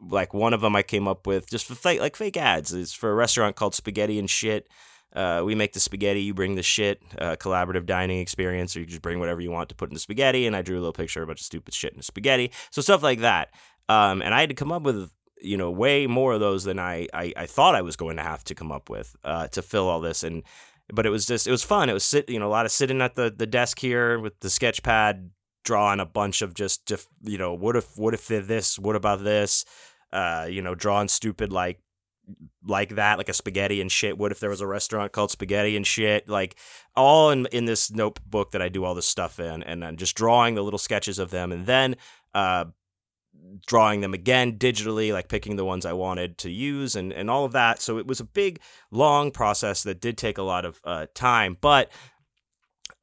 like 0.00 0.34
one 0.34 0.52
of 0.52 0.60
them 0.60 0.76
I 0.76 0.82
came 0.82 1.08
up 1.08 1.26
with 1.26 1.48
just 1.48 1.66
for 1.66 1.74
fake, 1.74 2.00
like 2.00 2.16
fake 2.16 2.36
ads. 2.36 2.72
It's 2.72 2.92
for 2.92 3.10
a 3.10 3.14
restaurant 3.14 3.56
called 3.56 3.74
Spaghetti 3.74 4.18
and 4.18 4.28
Shit 4.28 4.68
uh, 5.14 5.42
we 5.44 5.54
make 5.54 5.72
the 5.72 5.80
spaghetti, 5.80 6.20
you 6.20 6.34
bring 6.34 6.54
the 6.54 6.62
shit, 6.62 7.02
uh, 7.18 7.36
collaborative 7.36 7.86
dining 7.86 8.20
experience, 8.20 8.76
or 8.76 8.80
you 8.80 8.86
just 8.86 9.02
bring 9.02 9.18
whatever 9.18 9.40
you 9.40 9.50
want 9.50 9.68
to 9.70 9.74
put 9.74 9.88
in 9.88 9.94
the 9.94 10.00
spaghetti. 10.00 10.46
And 10.46 10.54
I 10.54 10.62
drew 10.62 10.76
a 10.76 10.80
little 10.80 10.92
picture 10.92 11.22
of 11.22 11.28
a 11.28 11.30
bunch 11.30 11.40
of 11.40 11.46
stupid 11.46 11.74
shit 11.74 11.92
in 11.92 11.98
the 11.98 12.04
spaghetti. 12.04 12.52
So 12.70 12.82
stuff 12.82 13.02
like 13.02 13.20
that. 13.20 13.48
Um, 13.88 14.20
and 14.20 14.34
I 14.34 14.40
had 14.40 14.50
to 14.50 14.54
come 14.54 14.70
up 14.70 14.82
with, 14.82 15.10
you 15.40 15.56
know, 15.56 15.70
way 15.70 16.06
more 16.06 16.34
of 16.34 16.40
those 16.40 16.64
than 16.64 16.78
I, 16.78 17.08
I, 17.14 17.32
I 17.36 17.46
thought 17.46 17.74
I 17.74 17.82
was 17.82 17.96
going 17.96 18.16
to 18.16 18.22
have 18.22 18.44
to 18.44 18.54
come 18.54 18.70
up 18.70 18.90
with 18.90 19.16
uh, 19.24 19.48
to 19.48 19.62
fill 19.62 19.88
all 19.88 20.00
this. 20.00 20.22
And, 20.22 20.42
but 20.92 21.06
it 21.06 21.10
was 21.10 21.24
just, 21.24 21.46
it 21.46 21.50
was 21.50 21.62
fun. 21.62 21.88
It 21.88 21.94
was 21.94 22.04
sit, 22.04 22.28
you 22.28 22.38
know, 22.38 22.48
a 22.48 22.50
lot 22.50 22.66
of 22.66 22.72
sitting 22.72 23.00
at 23.00 23.14
the, 23.14 23.32
the 23.34 23.46
desk 23.46 23.78
here 23.78 24.18
with 24.18 24.38
the 24.40 24.50
sketch 24.50 24.82
pad, 24.82 25.30
drawing 25.64 26.00
a 26.00 26.06
bunch 26.06 26.42
of 26.42 26.54
just, 26.54 26.90
you 27.22 27.38
know, 27.38 27.54
what 27.54 27.76
if, 27.76 27.96
what 27.96 28.14
if 28.14 28.26
this, 28.26 28.78
what 28.78 28.96
about 28.96 29.24
this? 29.24 29.64
Uh, 30.12 30.46
you 30.48 30.62
know, 30.62 30.74
drawing 30.74 31.08
stupid 31.08 31.52
like 31.52 31.80
like 32.66 32.90
that, 32.96 33.18
like 33.18 33.28
a 33.28 33.34
spaghetti 33.34 33.80
and 33.80 33.90
shit. 33.90 34.18
What 34.18 34.32
if 34.32 34.40
there 34.40 34.50
was 34.50 34.60
a 34.60 34.66
restaurant 34.66 35.12
called 35.12 35.30
Spaghetti 35.30 35.76
and 35.76 35.86
shit? 35.86 36.28
Like 36.28 36.56
all 36.96 37.30
in 37.30 37.46
in 37.52 37.64
this 37.64 37.90
notebook 37.90 38.52
that 38.52 38.62
I 38.62 38.68
do 38.68 38.84
all 38.84 38.94
this 38.94 39.06
stuff 39.06 39.40
in, 39.40 39.62
and 39.62 39.82
then 39.82 39.96
just 39.96 40.16
drawing 40.16 40.54
the 40.54 40.62
little 40.62 40.78
sketches 40.78 41.18
of 41.18 41.30
them, 41.30 41.52
and 41.52 41.66
then 41.66 41.96
uh, 42.34 42.66
drawing 43.66 44.00
them 44.00 44.14
again 44.14 44.58
digitally, 44.58 45.12
like 45.12 45.28
picking 45.28 45.56
the 45.56 45.64
ones 45.64 45.86
I 45.86 45.92
wanted 45.92 46.38
to 46.38 46.50
use, 46.50 46.96
and 46.96 47.12
and 47.12 47.30
all 47.30 47.44
of 47.44 47.52
that. 47.52 47.80
So 47.80 47.98
it 47.98 48.06
was 48.06 48.20
a 48.20 48.24
big, 48.24 48.60
long 48.90 49.30
process 49.30 49.82
that 49.84 50.00
did 50.00 50.18
take 50.18 50.38
a 50.38 50.42
lot 50.42 50.64
of 50.64 50.80
uh, 50.84 51.06
time, 51.14 51.56
but 51.60 51.90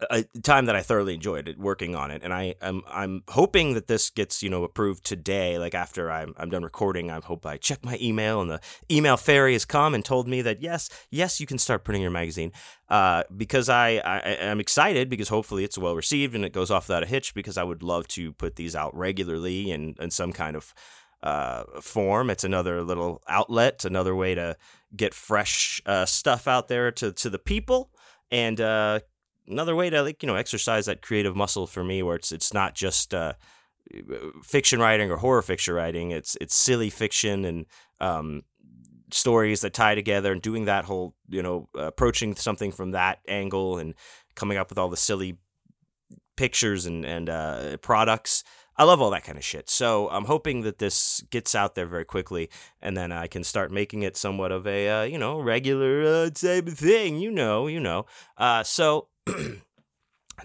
a 0.10 0.24
time 0.44 0.66
that 0.66 0.76
I 0.76 0.82
thoroughly 0.82 1.14
enjoyed 1.14 1.48
it, 1.48 1.58
working 1.58 1.96
on 1.96 2.12
it, 2.12 2.22
and 2.22 2.34
I 2.34 2.56
am 2.62 2.84
I'm, 2.88 3.14
I'm 3.14 3.24
hoping 3.30 3.76
that 3.76 3.88
this 3.88 4.10
gets 4.10 4.44
you 4.44 4.50
know 4.50 4.64
approved 4.64 5.06
today. 5.06 5.58
Like 5.58 5.74
after 5.74 6.12
I'm 6.12 6.34
I'm 6.38 6.50
done 6.50 6.64
recording, 6.64 7.10
I 7.10 7.20
hope 7.22 7.46
I 7.46 7.58
check 7.58 7.84
my 7.84 7.98
email 8.02 8.42
and 8.42 8.50
the 8.50 8.60
email 8.92 9.16
fairy 9.16 9.54
has 9.54 9.64
come 9.64 9.94
and 9.94 10.04
told 10.04 10.28
me 10.28 10.42
that 10.42 10.62
yes 10.62 10.90
yes 11.12 11.40
you 11.40 11.48
can 11.48 11.58
start 11.58 11.84
printing 11.84 12.02
your 12.02 12.12
magazine. 12.12 12.52
Uh, 12.90 13.24
because 13.36 13.68
I, 13.68 13.98
I 13.98 14.20
am 14.20 14.60
excited 14.60 15.10
because 15.10 15.30
hopefully 15.30 15.64
it's 15.64 15.78
well 15.78 15.96
received 15.96 16.36
and 16.36 16.46
it 16.46 16.54
goes 16.54 16.70
off 16.70 16.88
without 16.88 17.04
a 17.04 17.08
hitch. 17.08 17.34
Because 17.34 17.58
I 17.58 17.64
would 17.64 17.82
love 17.82 18.08
to 18.10 18.34
put 18.34 18.58
these 18.58 18.76
out 18.76 18.96
regularly 18.96 19.72
in 19.72 19.96
in 20.00 20.12
some 20.12 20.34
kind 20.34 20.58
of 20.58 20.74
uh, 21.24 21.64
form. 21.82 22.30
It's 22.30 22.44
another 22.44 22.84
little 22.84 23.22
outlet, 23.30 23.86
another 23.86 24.16
way 24.16 24.36
to 24.36 24.58
get 24.96 25.14
fresh 25.14 25.82
uh, 25.86 26.06
stuff 26.06 26.50
out 26.50 26.68
there 26.68 26.92
to 26.92 27.14
to 27.14 27.30
the 27.30 27.40
people 27.40 27.92
and 28.32 28.60
uh, 28.60 29.00
another 29.48 29.76
way 29.76 29.90
to 29.90 30.02
like 30.02 30.22
you 30.24 30.28
know 30.28 30.36
exercise 30.36 30.86
that 30.86 31.02
creative 31.02 31.36
muscle 31.36 31.68
for 31.68 31.84
me 31.84 32.02
where 32.04 32.16
it's 32.16 32.32
it's 32.32 32.54
not 32.54 32.76
just 32.76 33.14
uh, 33.14 33.34
fiction 34.44 34.80
writing 34.80 35.12
or 35.12 35.18
horror 35.18 35.42
fiction 35.42 35.74
writing 35.74 36.12
it's 36.12 36.38
it's 36.42 36.56
silly 36.56 36.90
fiction 36.90 37.46
and 37.46 37.66
um, 38.00 38.44
stories 39.12 39.62
that 39.62 39.74
tie 39.74 39.96
together 39.96 40.32
and 40.32 40.42
doing 40.42 40.66
that 40.66 40.86
whole 40.86 41.16
you 41.30 41.42
know 41.42 41.70
approaching 41.76 42.36
something 42.36 42.72
from 42.72 42.92
that 42.92 43.20
angle 43.28 43.78
and 43.78 43.94
coming 44.36 44.58
up 44.58 44.70
with 44.70 44.78
all 44.78 44.90
the 44.90 44.98
silly 44.98 45.38
pictures 46.36 46.86
and 46.86 47.06
and 47.06 47.30
uh, 47.30 47.78
products 47.78 48.44
I 48.78 48.84
love 48.84 49.02
all 49.02 49.12
that 49.12 49.24
kind 49.24 49.38
of 49.38 49.44
shit. 49.44 49.70
So 49.70 50.10
I'm 50.10 50.26
hoping 50.26 50.62
that 50.64 50.80
this 50.80 51.24
gets 51.30 51.56
out 51.56 51.76
there 51.76 51.86
very 51.86 52.04
quickly, 52.04 52.50
and 52.82 52.98
then 52.98 53.12
I 53.12 53.28
can 53.28 53.44
start 53.44 53.72
making 53.72 54.04
it 54.04 54.18
somewhat 54.18 54.52
of 54.52 54.68
a 54.68 54.90
uh, 54.90 55.04
you 55.04 55.18
know 55.18 55.40
regular 55.40 56.04
uh, 56.04 56.30
type 56.30 56.68
of 56.68 56.78
thing. 56.78 57.18
You 57.18 57.32
know, 57.32 57.68
you 57.68 57.80
know. 57.80 58.06
Uh, 58.38 58.64
so 58.64 59.08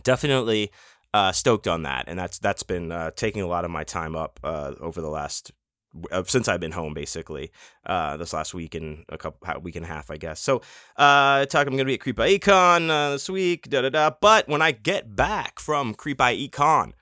definitely 0.02 0.70
uh, 1.12 1.32
stoked 1.32 1.66
on 1.66 1.82
that, 1.82 2.04
and 2.08 2.18
that's 2.18 2.38
that's 2.38 2.62
been 2.62 2.92
uh, 2.92 3.10
taking 3.12 3.42
a 3.42 3.46
lot 3.46 3.64
of 3.64 3.70
my 3.70 3.84
time 3.84 4.14
up 4.14 4.40
uh, 4.44 4.74
over 4.80 5.00
the 5.00 5.10
last 5.10 5.52
uh, 6.12 6.22
since 6.24 6.46
I've 6.46 6.60
been 6.60 6.72
home, 6.72 6.94
basically, 6.94 7.50
uh, 7.84 8.16
this 8.16 8.32
last 8.32 8.54
week 8.54 8.74
and 8.76 9.04
a 9.08 9.18
couple 9.18 9.60
week 9.60 9.76
and 9.76 9.84
a 9.84 9.88
half, 9.88 10.10
I 10.10 10.16
guess. 10.16 10.40
So, 10.40 10.62
uh, 10.96 11.46
talk. 11.46 11.66
I'm 11.66 11.72
gonna 11.72 11.84
be 11.84 11.94
at 11.94 12.00
Creep 12.00 12.20
IE 12.20 12.38
Con 12.38 12.88
this 12.88 13.28
week, 13.28 13.68
da 13.68 13.82
da 13.82 13.88
da. 13.88 14.10
But 14.20 14.48
when 14.48 14.62
I 14.62 14.72
get 14.72 15.16
back 15.16 15.58
from 15.58 15.94
Creep 15.94 16.20
IE 16.20 16.48
Con, 16.48 16.94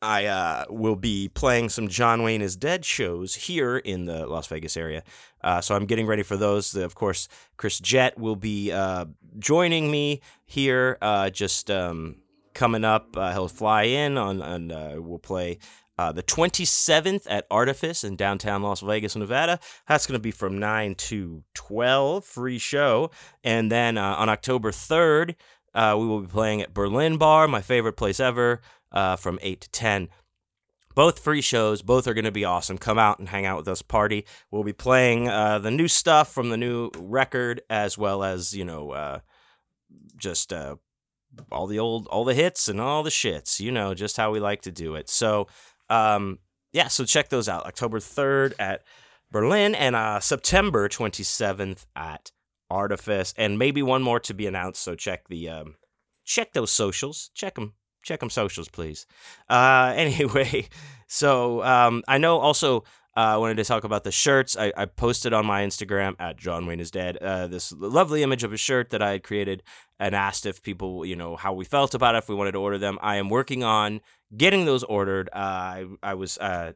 I 0.00 0.26
uh, 0.26 0.64
will 0.70 0.96
be 0.96 1.28
playing 1.28 1.70
some 1.70 1.88
John 1.88 2.22
Wayne 2.22 2.40
is 2.40 2.56
Dead 2.56 2.84
shows 2.84 3.34
here 3.34 3.78
in 3.78 4.06
the 4.06 4.26
Las 4.26 4.46
Vegas 4.46 4.76
area. 4.76 5.02
Uh, 5.42 5.60
so 5.60 5.74
I'm 5.74 5.86
getting 5.86 6.06
ready 6.06 6.22
for 6.22 6.36
those. 6.36 6.74
Of 6.74 6.94
course, 6.94 7.28
Chris 7.56 7.80
Jett 7.80 8.18
will 8.18 8.36
be 8.36 8.70
uh, 8.70 9.06
joining 9.38 9.90
me 9.90 10.20
here 10.44 10.98
uh, 11.02 11.30
just 11.30 11.70
um, 11.70 12.16
coming 12.54 12.84
up. 12.84 13.16
Uh, 13.16 13.32
he'll 13.32 13.48
fly 13.48 13.84
in 13.84 14.16
on, 14.16 14.40
and 14.40 14.70
uh, 14.70 14.94
we'll 14.98 15.18
play 15.18 15.58
the 15.96 16.22
27th 16.22 17.26
at 17.28 17.44
Artifice 17.50 18.04
in 18.04 18.14
downtown 18.14 18.62
Las 18.62 18.80
Vegas, 18.80 19.16
Nevada. 19.16 19.58
That's 19.88 20.06
going 20.06 20.16
to 20.18 20.22
be 20.22 20.30
from 20.30 20.58
9 20.58 20.94
to 20.94 21.42
12, 21.54 22.24
free 22.24 22.58
show. 22.58 23.10
And 23.42 23.72
then 23.72 23.98
on 23.98 24.28
October 24.28 24.70
3rd, 24.70 25.34
we 25.74 26.06
will 26.06 26.20
be 26.20 26.28
playing 26.28 26.62
at 26.62 26.72
Berlin 26.72 27.18
Bar, 27.18 27.48
my 27.48 27.62
favorite 27.62 27.94
place 27.94 28.20
ever, 28.20 28.60
from 28.92 29.38
8 29.42 29.60
to 29.60 29.70
10 29.70 30.08
both 30.98 31.20
free 31.20 31.42
shows. 31.42 31.80
Both 31.80 32.08
are 32.08 32.12
going 32.12 32.24
to 32.24 32.32
be 32.32 32.44
awesome. 32.44 32.76
Come 32.76 32.98
out 32.98 33.20
and 33.20 33.28
hang 33.28 33.46
out 33.46 33.56
with 33.56 33.68
us. 33.68 33.82
Party. 33.82 34.26
We'll 34.50 34.64
be 34.64 34.72
playing 34.72 35.28
uh, 35.28 35.60
the 35.60 35.70
new 35.70 35.86
stuff 35.86 36.32
from 36.32 36.50
the 36.50 36.56
new 36.56 36.90
record, 36.98 37.60
as 37.70 37.96
well 37.96 38.24
as 38.24 38.52
you 38.52 38.64
know, 38.64 38.90
uh, 38.90 39.20
just 40.16 40.52
uh, 40.52 40.74
all 41.52 41.68
the 41.68 41.78
old, 41.78 42.08
all 42.08 42.24
the 42.24 42.34
hits 42.34 42.66
and 42.66 42.80
all 42.80 43.04
the 43.04 43.10
shits. 43.10 43.60
You 43.60 43.70
know, 43.70 43.94
just 43.94 44.16
how 44.16 44.32
we 44.32 44.40
like 44.40 44.62
to 44.62 44.72
do 44.72 44.96
it. 44.96 45.08
So, 45.08 45.46
um, 45.88 46.40
yeah. 46.72 46.88
So 46.88 47.04
check 47.04 47.28
those 47.28 47.48
out. 47.48 47.64
October 47.64 48.00
third 48.00 48.54
at 48.58 48.82
Berlin 49.30 49.76
and 49.76 49.94
uh, 49.94 50.18
September 50.18 50.88
twenty 50.88 51.22
seventh 51.22 51.86
at 51.94 52.32
Artifice, 52.68 53.32
and 53.38 53.56
maybe 53.56 53.84
one 53.84 54.02
more 54.02 54.18
to 54.18 54.34
be 54.34 54.48
announced. 54.48 54.82
So 54.82 54.96
check 54.96 55.28
the 55.28 55.48
um, 55.48 55.76
check 56.24 56.54
those 56.54 56.72
socials. 56.72 57.30
Check 57.34 57.54
them 57.54 57.74
check 58.02 58.20
them 58.20 58.30
socials, 58.30 58.68
please. 58.68 59.06
Uh, 59.48 59.92
anyway, 59.96 60.68
so 61.06 61.62
um, 61.62 62.02
I 62.08 62.18
know 62.18 62.38
also 62.38 62.84
uh, 63.16 63.34
I 63.34 63.36
wanted 63.36 63.56
to 63.56 63.64
talk 63.64 63.82
about 63.82 64.04
the 64.04 64.12
shirts. 64.12 64.56
I, 64.56 64.72
I, 64.76 64.84
posted 64.84 65.32
on 65.32 65.44
my 65.44 65.62
Instagram 65.62 66.14
at 66.20 66.36
John 66.36 66.66
Wayne 66.66 66.78
is 66.78 66.92
dead 66.92 67.16
uh, 67.16 67.48
this 67.48 67.72
lovely 67.72 68.22
image 68.22 68.44
of 68.44 68.52
a 68.52 68.56
shirt 68.56 68.90
that 68.90 69.02
I 69.02 69.10
had 69.10 69.24
created 69.24 69.64
and 69.98 70.14
asked 70.14 70.46
if 70.46 70.62
people, 70.62 71.04
you 71.04 71.16
know, 71.16 71.34
how 71.34 71.52
we 71.52 71.64
felt 71.64 71.94
about 71.94 72.14
it, 72.14 72.18
if 72.18 72.28
we 72.28 72.36
wanted 72.36 72.52
to 72.52 72.58
order 72.58 72.78
them. 72.78 72.96
I 73.02 73.16
am 73.16 73.28
working 73.28 73.64
on 73.64 74.02
getting 74.36 74.66
those 74.66 74.84
ordered. 74.84 75.28
Uh, 75.32 75.36
I 75.36 75.86
I 76.00 76.14
was 76.14 76.38
uh, 76.38 76.74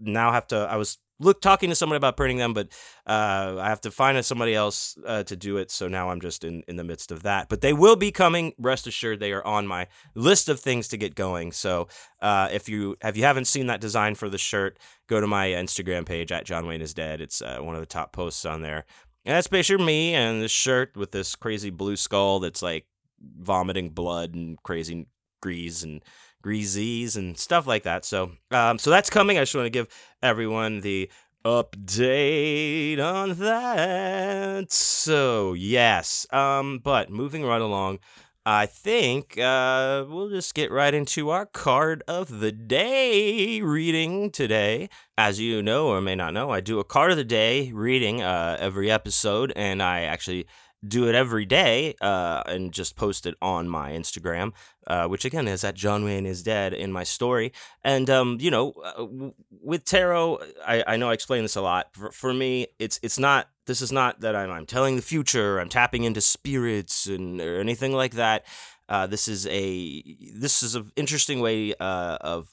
now 0.00 0.32
have 0.32 0.46
to. 0.48 0.56
I 0.56 0.76
was 0.76 0.98
look 1.22 1.40
talking 1.40 1.70
to 1.70 1.76
someone 1.76 1.96
about 1.96 2.16
printing 2.16 2.38
them, 2.38 2.52
but 2.52 2.68
uh, 3.06 3.56
I 3.58 3.68
have 3.68 3.80
to 3.82 3.90
find 3.90 4.22
somebody 4.24 4.54
else 4.54 4.96
uh, 5.06 5.22
to 5.24 5.36
do 5.36 5.56
it. 5.56 5.70
So 5.70 5.88
now 5.88 6.10
I'm 6.10 6.20
just 6.20 6.44
in, 6.44 6.62
in 6.68 6.76
the 6.76 6.84
midst 6.84 7.12
of 7.12 7.22
that. 7.22 7.48
But 7.48 7.60
they 7.60 7.72
will 7.72 7.96
be 7.96 8.10
coming. 8.10 8.52
Rest 8.58 8.86
assured, 8.86 9.20
they 9.20 9.32
are 9.32 9.46
on 9.46 9.66
my 9.66 9.88
list 10.14 10.48
of 10.48 10.60
things 10.60 10.88
to 10.88 10.96
get 10.96 11.14
going. 11.14 11.52
So 11.52 11.88
uh, 12.20 12.48
if 12.52 12.68
you 12.68 12.96
if 13.02 13.16
you 13.16 13.24
haven't 13.24 13.46
seen 13.46 13.66
that 13.68 13.80
design 13.80 14.14
for 14.14 14.28
the 14.28 14.38
shirt, 14.38 14.78
go 15.08 15.20
to 15.20 15.26
my 15.26 15.48
Instagram 15.48 16.06
page 16.06 16.32
at 16.32 16.44
John 16.44 16.66
Wayne 16.66 16.82
is 16.82 16.94
dead. 16.94 17.20
It's 17.20 17.40
uh, 17.40 17.58
one 17.60 17.74
of 17.74 17.80
the 17.80 17.86
top 17.86 18.12
posts 18.12 18.44
on 18.44 18.62
there. 18.62 18.84
And 19.24 19.36
that's 19.36 19.46
picture 19.46 19.78
me 19.78 20.14
and 20.14 20.42
this 20.42 20.50
shirt 20.50 20.96
with 20.96 21.12
this 21.12 21.36
crazy 21.36 21.70
blue 21.70 21.96
skull 21.96 22.40
that's 22.40 22.62
like 22.62 22.86
vomiting 23.20 23.90
blood 23.90 24.34
and 24.34 24.60
crazy 24.64 25.06
grease 25.40 25.84
and 25.84 26.02
greasies 26.42 27.16
and 27.16 27.38
stuff 27.38 27.66
like 27.66 27.84
that. 27.84 28.04
So, 28.04 28.32
um, 28.50 28.78
so 28.78 28.90
that's 28.90 29.10
coming. 29.10 29.38
I 29.38 29.42
just 29.42 29.54
want 29.54 29.66
to 29.66 29.70
give 29.70 29.88
everyone 30.22 30.80
the 30.80 31.10
update 31.44 32.98
on 33.00 33.34
that. 33.38 34.72
So, 34.72 35.54
yes. 35.54 36.26
Um, 36.32 36.78
but 36.78 37.10
moving 37.10 37.44
right 37.44 37.60
along, 37.60 37.98
I 38.44 38.66
think 38.66 39.38
uh, 39.38 40.04
we'll 40.08 40.28
just 40.28 40.54
get 40.54 40.72
right 40.72 40.92
into 40.92 41.30
our 41.30 41.46
card 41.46 42.02
of 42.08 42.40
the 42.40 42.50
day 42.50 43.62
reading 43.62 44.30
today. 44.30 44.88
As 45.16 45.38
you 45.38 45.62
know 45.62 45.88
or 45.88 46.00
may 46.00 46.16
not 46.16 46.34
know, 46.34 46.50
I 46.50 46.60
do 46.60 46.80
a 46.80 46.84
card 46.84 47.12
of 47.12 47.16
the 47.16 47.24
day 47.24 47.70
reading 47.72 48.20
uh, 48.20 48.56
every 48.58 48.90
episode, 48.90 49.52
and 49.54 49.80
I 49.80 50.00
actually 50.02 50.46
do 50.86 51.08
it 51.08 51.14
every 51.14 51.44
day 51.44 51.94
uh, 52.00 52.42
and 52.46 52.72
just 52.72 52.96
post 52.96 53.26
it 53.26 53.34
on 53.40 53.68
my 53.68 53.92
Instagram, 53.92 54.52
uh, 54.86 55.06
which 55.06 55.24
again 55.24 55.46
is 55.46 55.62
at 55.64 55.74
John 55.74 56.04
Wayne 56.04 56.26
is 56.26 56.42
dead 56.42 56.72
in 56.74 56.92
my 56.92 57.04
story. 57.04 57.52
And 57.84 58.10
um, 58.10 58.38
you 58.40 58.50
know, 58.50 58.72
uh, 58.84 59.30
with 59.50 59.84
tarot, 59.84 60.40
I, 60.66 60.84
I 60.86 60.96
know 60.96 61.10
I 61.10 61.12
explain 61.12 61.42
this 61.42 61.56
a 61.56 61.62
lot. 61.62 61.88
For, 61.92 62.10
for 62.10 62.34
me, 62.34 62.68
it's 62.78 62.98
it's 63.02 63.18
not. 63.18 63.48
This 63.66 63.80
is 63.80 63.92
not 63.92 64.20
that 64.20 64.34
I'm, 64.34 64.50
I'm 64.50 64.66
telling 64.66 64.96
the 64.96 65.02
future. 65.02 65.60
I'm 65.60 65.68
tapping 65.68 66.02
into 66.02 66.20
spirits 66.20 67.06
and 67.06 67.40
or 67.40 67.60
anything 67.60 67.92
like 67.92 68.14
that. 68.14 68.44
Uh, 68.88 69.06
this 69.06 69.28
is 69.28 69.46
a 69.46 70.02
this 70.34 70.62
is 70.62 70.74
an 70.74 70.90
interesting 70.96 71.40
way 71.40 71.74
uh, 71.78 72.18
of 72.20 72.52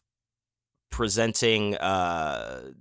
presenting 0.92 1.76
uh, 1.78 2.72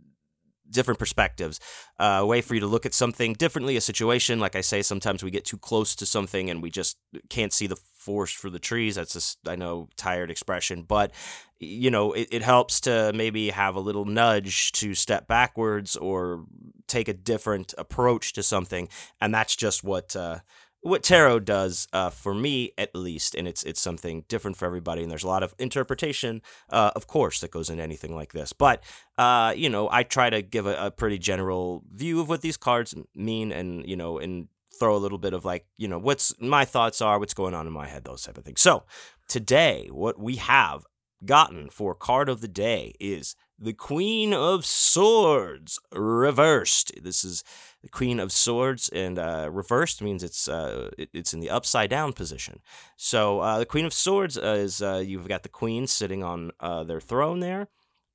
different 0.70 0.98
perspectives, 0.98 1.60
uh, 1.98 2.18
a 2.20 2.26
way 2.26 2.40
for 2.40 2.54
you 2.54 2.60
to 2.60 2.66
look 2.66 2.86
at 2.86 2.94
something 2.94 3.34
differently, 3.34 3.76
a 3.76 3.80
situation. 3.80 4.40
Like 4.40 4.56
I 4.56 4.60
say, 4.60 4.82
sometimes 4.82 5.22
we 5.22 5.30
get 5.30 5.44
too 5.44 5.58
close 5.58 5.94
to 5.96 6.06
something 6.06 6.50
and 6.50 6.62
we 6.62 6.70
just 6.70 6.96
can't 7.28 7.52
see 7.52 7.66
the 7.66 7.76
forest 7.94 8.36
for 8.36 8.50
the 8.50 8.58
trees. 8.58 8.94
That's 8.94 9.12
just, 9.12 9.38
I 9.46 9.56
know, 9.56 9.88
tired 9.96 10.30
expression, 10.30 10.82
but 10.82 11.12
you 11.60 11.90
know, 11.90 12.12
it, 12.12 12.28
it 12.30 12.42
helps 12.42 12.80
to 12.82 13.12
maybe 13.14 13.50
have 13.50 13.74
a 13.74 13.80
little 13.80 14.04
nudge 14.04 14.70
to 14.72 14.94
step 14.94 15.26
backwards 15.26 15.96
or 15.96 16.44
take 16.86 17.08
a 17.08 17.12
different 17.12 17.74
approach 17.76 18.32
to 18.34 18.42
something. 18.42 18.88
And 19.20 19.34
that's 19.34 19.56
just 19.56 19.82
what, 19.82 20.14
uh, 20.14 20.38
what 20.80 21.02
tarot 21.02 21.40
does 21.40 21.88
uh, 21.92 22.10
for 22.10 22.34
me 22.34 22.72
at 22.78 22.94
least 22.94 23.34
and 23.34 23.48
it's 23.48 23.62
it's 23.64 23.80
something 23.80 24.24
different 24.28 24.56
for 24.56 24.64
everybody 24.64 25.02
and 25.02 25.10
there's 25.10 25.24
a 25.24 25.28
lot 25.28 25.42
of 25.42 25.54
interpretation 25.58 26.40
uh, 26.70 26.90
of 26.94 27.06
course 27.06 27.40
that 27.40 27.50
goes 27.50 27.68
into 27.68 27.82
anything 27.82 28.14
like 28.14 28.32
this 28.32 28.52
but 28.52 28.82
uh, 29.18 29.52
you 29.56 29.68
know 29.68 29.88
i 29.90 30.02
try 30.02 30.30
to 30.30 30.42
give 30.42 30.66
a, 30.66 30.86
a, 30.86 30.90
pretty 30.90 31.18
general 31.18 31.82
view 31.90 32.20
of 32.20 32.28
what 32.28 32.40
these 32.40 32.56
cards 32.56 32.94
mean 33.14 33.52
and 33.52 33.86
you 33.88 33.96
know 33.96 34.18
and 34.18 34.48
throw 34.78 34.96
a 34.96 34.98
little 34.98 35.18
bit 35.18 35.32
of 35.32 35.44
like 35.44 35.66
you 35.76 35.88
know 35.88 35.98
what's 35.98 36.32
my 36.40 36.64
thoughts 36.64 37.02
are 37.02 37.18
what's 37.18 37.34
going 37.34 37.54
on 37.54 37.66
in 37.66 37.72
my 37.72 37.88
head 37.88 38.04
those 38.04 38.22
type 38.22 38.38
of 38.38 38.44
things. 38.44 38.60
So 38.60 38.84
today 39.28 39.88
what 39.90 40.18
we 40.18 40.36
have 40.36 40.84
gotten 41.24 41.68
for 41.68 41.94
card 41.94 42.28
of 42.28 42.40
the 42.40 42.48
day 42.48 42.94
is 43.00 43.34
the 43.58 43.72
queen 43.72 44.32
of 44.32 44.64
swords 44.64 45.78
reversed 45.92 46.92
this 47.02 47.24
is 47.24 47.42
the 47.82 47.88
Queen 47.88 48.18
of 48.18 48.32
Swords, 48.32 48.88
and 48.88 49.18
uh, 49.18 49.48
reversed 49.52 50.02
means 50.02 50.24
it's 50.24 50.48
uh, 50.48 50.90
it, 50.98 51.10
it's 51.12 51.32
in 51.32 51.40
the 51.40 51.50
upside 51.50 51.90
down 51.90 52.12
position. 52.12 52.60
So 52.96 53.40
uh, 53.40 53.58
the 53.58 53.66
Queen 53.66 53.84
of 53.84 53.92
Swords 53.92 54.36
is 54.36 54.82
uh, 54.82 55.02
you've 55.04 55.28
got 55.28 55.42
the 55.42 55.48
Queen 55.48 55.86
sitting 55.86 56.24
on 56.24 56.50
uh, 56.58 56.82
their 56.84 57.00
throne 57.00 57.40
there, 57.40 57.68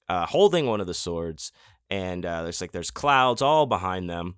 uh, 0.09 0.25
holding 0.25 0.65
one 0.65 0.81
of 0.81 0.87
the 0.87 0.93
swords, 0.93 1.51
and 1.89 2.23
there's 2.23 2.59
like 2.59 2.71
there's 2.71 2.91
clouds 2.91 3.41
all 3.41 3.65
behind 3.65 4.09
them, 4.09 4.35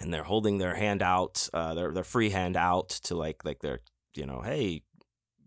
and 0.00 0.14
they're 0.14 0.22
holding 0.22 0.58
their 0.58 0.76
hand 0.76 1.02
out, 1.02 1.48
their 1.52 1.90
their 1.90 2.04
free 2.04 2.30
hand 2.30 2.56
out 2.56 2.88
to 2.88 3.16
like 3.16 3.44
like 3.44 3.58
they're 3.60 3.80
you 4.14 4.26
know 4.26 4.40
hey 4.40 4.82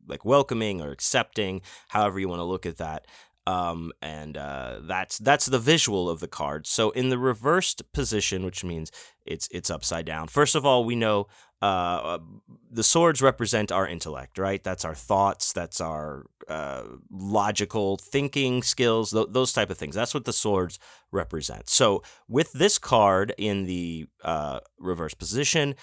like 0.06 0.26
welcoming 0.26 0.82
or 0.82 0.92
accepting, 0.92 1.62
however 1.90 2.20
you 2.20 2.28
want 2.28 2.40
to 2.40 2.46
look 2.46 2.66
at 2.66 2.78
that. 2.78 3.08
Um, 3.48 3.94
and 4.02 4.36
uh, 4.36 4.80
that's 4.84 5.18
that's 5.20 5.46
the 5.46 5.58
visual 5.58 6.10
of 6.10 6.20
the 6.20 6.28
card. 6.28 6.68
So 6.68 6.90
in 6.92 7.08
the 7.08 7.18
reversed 7.18 7.94
position, 7.94 8.44
which 8.44 8.66
means 8.66 8.92
it's 9.26 9.48
it's 9.52 9.70
upside 9.70 10.06
down. 10.06 10.28
First 10.28 10.54
of 10.54 10.66
all, 10.66 10.84
we 10.84 10.98
know 10.98 11.28
uh, 11.62 12.20
the 12.70 12.84
swords 12.84 13.22
represent 13.22 13.72
our 13.72 13.88
intellect, 13.88 14.38
right? 14.38 14.62
That's 14.62 14.84
our 14.84 14.94
thoughts. 14.94 15.54
That's 15.54 15.80
our 15.80 16.26
uh, 16.50 16.84
logical 17.10 17.96
thinking 17.96 18.64
skills. 18.64 19.12
Th- 19.12 19.28
those 19.30 19.54
type 19.54 19.70
of 19.70 19.78
things. 19.78 19.96
That's 19.96 20.14
what 20.14 20.26
the 20.26 20.34
swords 20.34 20.78
represent. 21.14 21.70
So 21.70 22.04
with 22.28 22.52
this 22.52 22.78
card 22.78 23.34
in 23.38 23.66
the 23.66 24.08
uh, 24.26 24.60
reverse 24.78 25.14
position, 25.14 25.76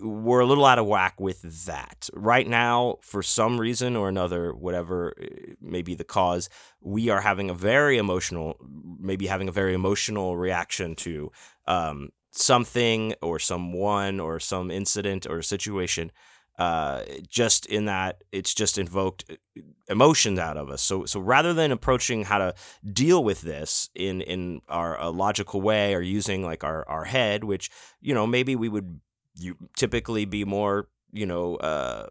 we're 0.00 0.40
a 0.40 0.46
little 0.46 0.64
out 0.64 0.78
of 0.78 0.86
whack 0.86 1.20
with 1.20 1.66
that. 1.66 2.08
Right 2.12 2.46
now, 2.46 2.96
for 3.02 3.22
some 3.22 3.60
reason 3.60 3.96
or 3.96 4.08
another, 4.08 4.52
whatever 4.52 5.14
eh, 5.20 5.54
may 5.60 5.82
be 5.82 5.94
the 5.94 6.04
cause, 6.04 6.48
we 6.80 7.08
are 7.08 7.20
having 7.20 7.50
a 7.50 7.54
very 7.54 7.98
emotional, 7.98 8.56
maybe 8.98 9.26
having 9.26 9.48
a 9.48 9.52
very 9.52 9.74
emotional 9.74 10.36
reaction 10.36 10.94
to 10.96 11.30
um, 11.66 12.10
something 12.32 13.14
or 13.22 13.38
someone 13.38 14.20
or 14.20 14.40
some 14.40 14.70
incident 14.70 15.26
or 15.28 15.42
situation. 15.42 16.10
Uh, 16.58 17.02
just 17.28 17.66
in 17.66 17.84
that 17.84 18.24
it's 18.32 18.54
just 18.54 18.78
invoked 18.78 19.26
eh, 19.28 19.60
emotions 19.90 20.38
out 20.38 20.56
of 20.56 20.70
us. 20.70 20.80
So, 20.80 21.04
so 21.04 21.20
rather 21.20 21.52
than 21.52 21.70
approaching 21.70 22.24
how 22.24 22.38
to 22.38 22.54
deal 22.90 23.22
with 23.22 23.42
this 23.42 23.90
in 23.94 24.22
in 24.22 24.62
our 24.66 24.98
a 24.98 25.10
logical 25.10 25.60
way 25.60 25.94
or 25.94 26.00
using 26.00 26.42
like 26.42 26.64
our 26.64 26.88
our 26.88 27.04
head, 27.04 27.44
which 27.44 27.70
you 28.00 28.14
know 28.14 28.26
maybe 28.26 28.56
we 28.56 28.70
would 28.70 29.00
you 29.38 29.56
typically 29.76 30.24
be 30.24 30.44
more 30.44 30.88
you 31.12 31.26
know 31.26 31.56
uh, 31.56 32.08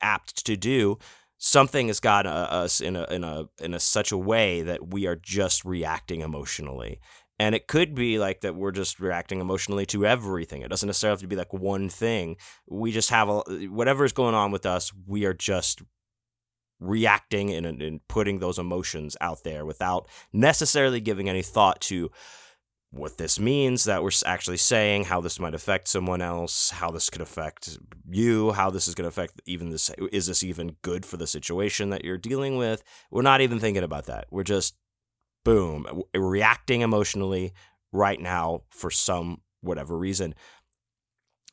apt 0.00 0.44
to 0.46 0.56
do. 0.56 0.98
Something 1.38 1.86
has 1.86 2.00
got 2.00 2.26
uh, 2.26 2.48
us 2.50 2.80
in 2.80 2.96
a 2.96 3.04
in 3.04 3.24
a 3.24 3.48
in 3.60 3.74
a 3.74 3.80
such 3.80 4.12
a 4.12 4.18
way 4.18 4.62
that 4.62 4.92
we 4.92 5.06
are 5.06 5.16
just 5.16 5.64
reacting 5.64 6.20
emotionally. 6.20 7.00
And 7.38 7.54
it 7.54 7.66
could 7.66 7.94
be 7.94 8.18
like 8.18 8.42
that 8.42 8.54
we're 8.54 8.70
just 8.70 9.00
reacting 9.00 9.40
emotionally 9.40 9.86
to 9.86 10.04
everything. 10.04 10.60
It 10.60 10.68
doesn't 10.68 10.86
necessarily 10.86 11.14
have 11.14 11.20
to 11.22 11.26
be 11.26 11.36
like 11.36 11.54
one 11.54 11.88
thing. 11.88 12.36
We 12.68 12.92
just 12.92 13.08
have 13.08 13.30
a 13.30 13.40
whatever 13.68 14.04
is 14.04 14.12
going 14.12 14.34
on 14.34 14.50
with 14.50 14.66
us 14.66 14.92
we 15.06 15.24
are 15.24 15.32
just 15.32 15.80
reacting 16.80 17.50
and, 17.52 17.66
and 17.66 18.00
putting 18.08 18.38
those 18.38 18.58
emotions 18.58 19.16
out 19.20 19.44
there 19.44 19.64
without 19.64 20.08
necessarily 20.32 21.00
giving 21.00 21.28
any 21.28 21.42
thought 21.42 21.80
to 21.82 22.10
what 22.92 23.18
this 23.18 23.38
means 23.38 23.84
that 23.84 24.02
we're 24.02 24.10
actually 24.26 24.56
saying, 24.56 25.04
how 25.04 25.20
this 25.20 25.38
might 25.38 25.54
affect 25.54 25.86
someone 25.86 26.20
else, 26.20 26.70
how 26.70 26.90
this 26.90 27.08
could 27.08 27.22
affect 27.22 27.78
you, 28.08 28.50
how 28.52 28.68
this 28.68 28.88
is 28.88 28.96
going 28.96 29.04
to 29.04 29.08
affect 29.08 29.40
even 29.46 29.70
this. 29.70 29.90
Is 30.10 30.26
this 30.26 30.42
even 30.42 30.76
good 30.82 31.06
for 31.06 31.16
the 31.16 31.26
situation 31.26 31.90
that 31.90 32.04
you're 32.04 32.18
dealing 32.18 32.56
with? 32.56 32.82
We're 33.10 33.22
not 33.22 33.40
even 33.40 33.60
thinking 33.60 33.84
about 33.84 34.06
that. 34.06 34.26
We're 34.30 34.42
just, 34.42 34.74
boom, 35.44 36.02
reacting 36.14 36.80
emotionally 36.80 37.52
right 37.92 38.20
now 38.20 38.62
for 38.70 38.90
some 38.90 39.40
whatever 39.60 39.96
reason. 39.96 40.34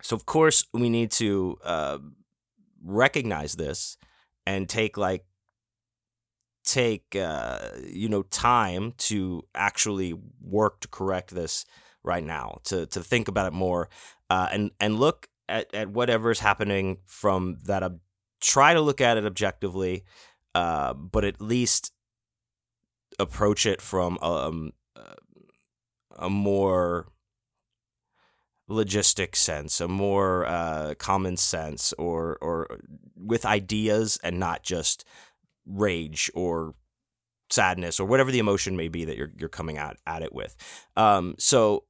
So, 0.02 0.15
of 0.15 0.26
course, 0.26 0.65
we 0.73 0.89
need 0.89 1.12
to 1.13 1.58
uh, 1.63 2.00
recognize 2.84 3.56
this 3.56 3.97
and 4.45 4.67
take 4.67 4.97
like 4.97 5.26
take 6.67 7.15
uh, 7.15 7.69
you 7.84 8.10
know 8.10 8.23
time 8.23 8.93
to 8.97 9.43
actually 9.56 10.13
work 10.41 10.82
to 10.82 10.88
correct 10.88 11.34
this 11.34 11.65
right 12.03 12.23
now 12.23 12.60
to 12.65 12.86
to 12.88 13.01
think 13.01 13.27
about 13.27 13.47
it 13.47 13.53
more 13.53 13.89
uh, 14.30 14.47
and 14.51 14.71
and 14.80 14.99
look 14.99 15.27
at, 15.49 15.73
at 15.73 15.89
whatever 15.89 16.30
is 16.30 16.39
happening 16.39 16.97
from 17.06 17.58
that 17.63 17.84
ob- 17.84 17.99
try 18.41 18.73
to 18.73 18.82
look 18.82 19.01
at 19.01 19.17
it 19.17 19.25
objectively 19.25 20.03
uh, 20.56 20.93
but 20.93 21.23
at 21.23 21.41
least 21.41 21.91
approach 23.19 23.65
it 23.65 23.82
from 23.82 24.17
um, 24.21 24.71
a 26.17 26.30
more 26.30 27.08
logistic 28.69 29.36
sense, 29.36 29.80
a 29.80 29.88
more 29.88 30.45
uh, 30.45 30.93
common 30.97 31.38
sense, 31.38 31.93
or 31.93 32.38
or 32.41 32.80
with 33.15 33.45
ideas 33.45 34.19
and 34.23 34.39
not 34.39 34.63
just 34.63 35.06
rage 35.67 36.32
or 36.34 36.73
sadness 37.49 37.99
or 37.99 38.08
whatever 38.08 38.32
the 38.32 38.39
emotion 38.39 38.75
may 38.75 38.88
be 38.88 39.06
that 39.06 39.17
you're 39.17 39.32
you're 39.38 39.49
coming 39.49 39.77
at 39.77 39.97
at 40.06 40.21
it 40.21 40.34
with. 40.34 40.56
Um, 40.95 41.36
so, 41.38 41.86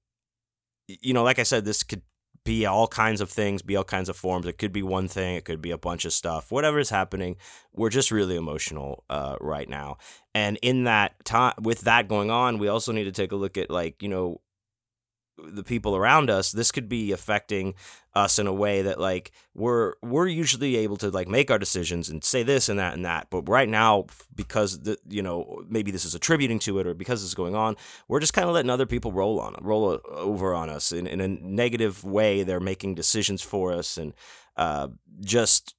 you 0.87 1.13
know, 1.13 1.23
like 1.23 1.39
I 1.39 1.43
said, 1.43 1.65
this 1.65 1.83
could 1.83 2.01
be 2.43 2.65
all 2.65 2.87
kinds 2.87 3.19
of 3.19 3.29
things, 3.29 3.61
be 3.61 3.75
all 3.75 3.83
kinds 3.83 4.07
of 4.07 4.15
forms. 4.15 4.45
It 4.45 4.57
could 4.57 4.71
be 4.71 4.83
one 4.83 5.09
thing, 5.09 5.35
it 5.35 5.43
could 5.43 5.61
be 5.61 5.71
a 5.71 5.77
bunch 5.77 6.05
of 6.05 6.13
stuff. 6.13 6.51
Whatever 6.51 6.79
is 6.79 6.89
happening, 6.89 7.35
we're 7.73 7.89
just 7.89 8.09
really 8.09 8.37
emotional 8.37 9.03
uh, 9.09 9.35
right 9.41 9.67
now. 9.67 9.97
And 10.33 10.57
in 10.61 10.85
that 10.85 11.25
time, 11.25 11.55
with 11.61 11.81
that 11.81 12.07
going 12.07 12.31
on, 12.31 12.57
we 12.57 12.69
also 12.69 12.93
need 12.93 13.03
to 13.03 13.11
take 13.11 13.33
a 13.33 13.35
look 13.35 13.57
at 13.57 13.69
like 13.69 14.01
you 14.01 14.09
know 14.09 14.41
the 15.37 15.63
people 15.63 15.95
around 15.95 16.29
us 16.29 16.51
this 16.51 16.71
could 16.71 16.89
be 16.89 17.11
affecting 17.11 17.75
us 18.17 18.39
in 18.39 18.47
a 18.47 18.53
way 18.53 18.81
that 18.81 18.99
like 18.99 19.31
we're 19.53 19.93
we're 20.01 20.27
usually 20.27 20.75
able 20.77 20.97
to 20.97 21.09
like 21.09 21.27
make 21.27 21.51
our 21.51 21.59
decisions 21.59 22.09
and 22.09 22.23
say 22.23 22.41
this 22.41 22.67
and 22.67 22.79
that 22.79 22.93
and 22.93 23.05
that. 23.05 23.27
But 23.29 23.47
right 23.47 23.69
now 23.69 24.07
because 24.35 24.79
the 24.81 24.97
you 25.07 25.21
know 25.21 25.63
maybe 25.69 25.91
this 25.91 26.03
is 26.03 26.15
attributing 26.15 26.59
to 26.59 26.79
it 26.79 26.87
or 26.87 26.93
because 26.93 27.21
this 27.21 27.29
is 27.29 27.35
going 27.35 27.55
on 27.55 27.75
we're 28.07 28.19
just 28.19 28.33
kind 28.33 28.47
of 28.47 28.53
letting 28.55 28.71
other 28.71 28.87
people 28.87 29.11
roll 29.11 29.39
on 29.39 29.55
roll 29.61 29.99
over 30.09 30.53
on 30.55 30.69
us 30.69 30.91
in, 30.91 31.05
in 31.07 31.21
a 31.21 31.27
negative 31.27 32.03
way. 32.03 32.43
They're 32.43 32.59
making 32.59 32.95
decisions 32.95 33.41
for 33.41 33.71
us 33.71 33.97
and 33.97 34.13
uh, 34.55 34.87
just 35.21 35.75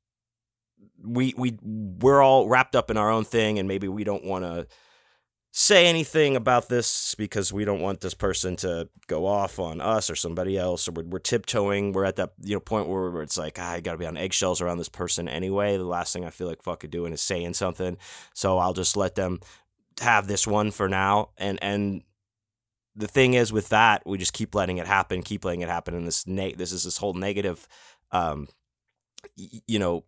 we 1.05 1.35
we 1.37 1.59
we're 1.63 2.23
all 2.23 2.49
wrapped 2.49 2.77
up 2.77 2.91
in 2.91 2.97
our 2.97 3.11
own 3.11 3.25
thing 3.25 3.59
and 3.59 3.67
maybe 3.67 3.89
we 3.89 4.05
don't 4.05 4.25
want 4.25 4.45
to 4.45 4.67
say 5.51 5.87
anything 5.87 6.37
about 6.37 6.69
this 6.69 7.15
because 7.17 7.53
we 7.53 7.65
don't 7.65 7.81
want 7.81 8.01
this 8.01 8.15
person 8.15 8.55
to 8.55 8.89
go 9.07 9.27
off 9.27 9.59
on 9.59 9.81
us 9.81 10.11
or 10.11 10.15
somebody 10.15 10.57
else 10.59 10.87
or 10.87 10.93
we're, 10.93 11.05
we're 11.05 11.19
tiptoeing 11.19 11.93
we're 11.93 12.05
at 12.05 12.17
that 12.17 12.33
you 12.43 12.55
know 12.55 12.61
point 12.61 12.89
where, 12.89 13.23
it's 13.23 13.39
like 13.39 13.59
ah, 13.59 13.73
i 13.73 13.81
gotta 13.81 13.99
be 13.99 14.07
on 14.07 14.17
eggshells 14.17 14.61
around 14.61 14.79
this 14.79 14.89
person 14.89 15.29
anyway. 15.29 15.77
The 15.77 15.85
last 15.85 16.13
thing 16.13 16.25
i 16.25 16.31
feel 16.31 16.47
like 16.47 16.63
fucking 16.63 16.91
doing 16.91 17.13
is 17.13 17.23
saying 17.23 17.55
something. 17.55 17.97
So 18.35 18.59
i'll 18.59 18.75
just 18.75 18.97
let 18.97 19.15
them 19.15 19.41
have 20.01 20.27
this 20.29 20.47
one 20.47 20.71
for 20.71 20.89
now. 20.89 21.31
And 21.39 21.59
and 21.63 22.03
the 22.95 23.09
thing 23.09 23.35
is 23.35 23.53
with 23.53 23.69
that 23.71 24.03
we 24.07 24.19
just 24.19 24.33
keep 24.33 24.55
letting 24.55 24.79
it 24.79 24.87
happen 24.87 25.23
keep 25.23 25.45
letting 25.45 25.61
it 25.61 25.69
happen 25.69 25.95
and 25.95 26.07
this 26.07 26.27
ne- 26.27 26.55
this 26.55 26.73
is 26.73 26.85
this 26.85 26.99
whole 26.99 27.15
negative 27.15 27.67
um, 28.11 28.49
y- 29.37 29.61
you 29.67 29.79
know, 29.79 30.05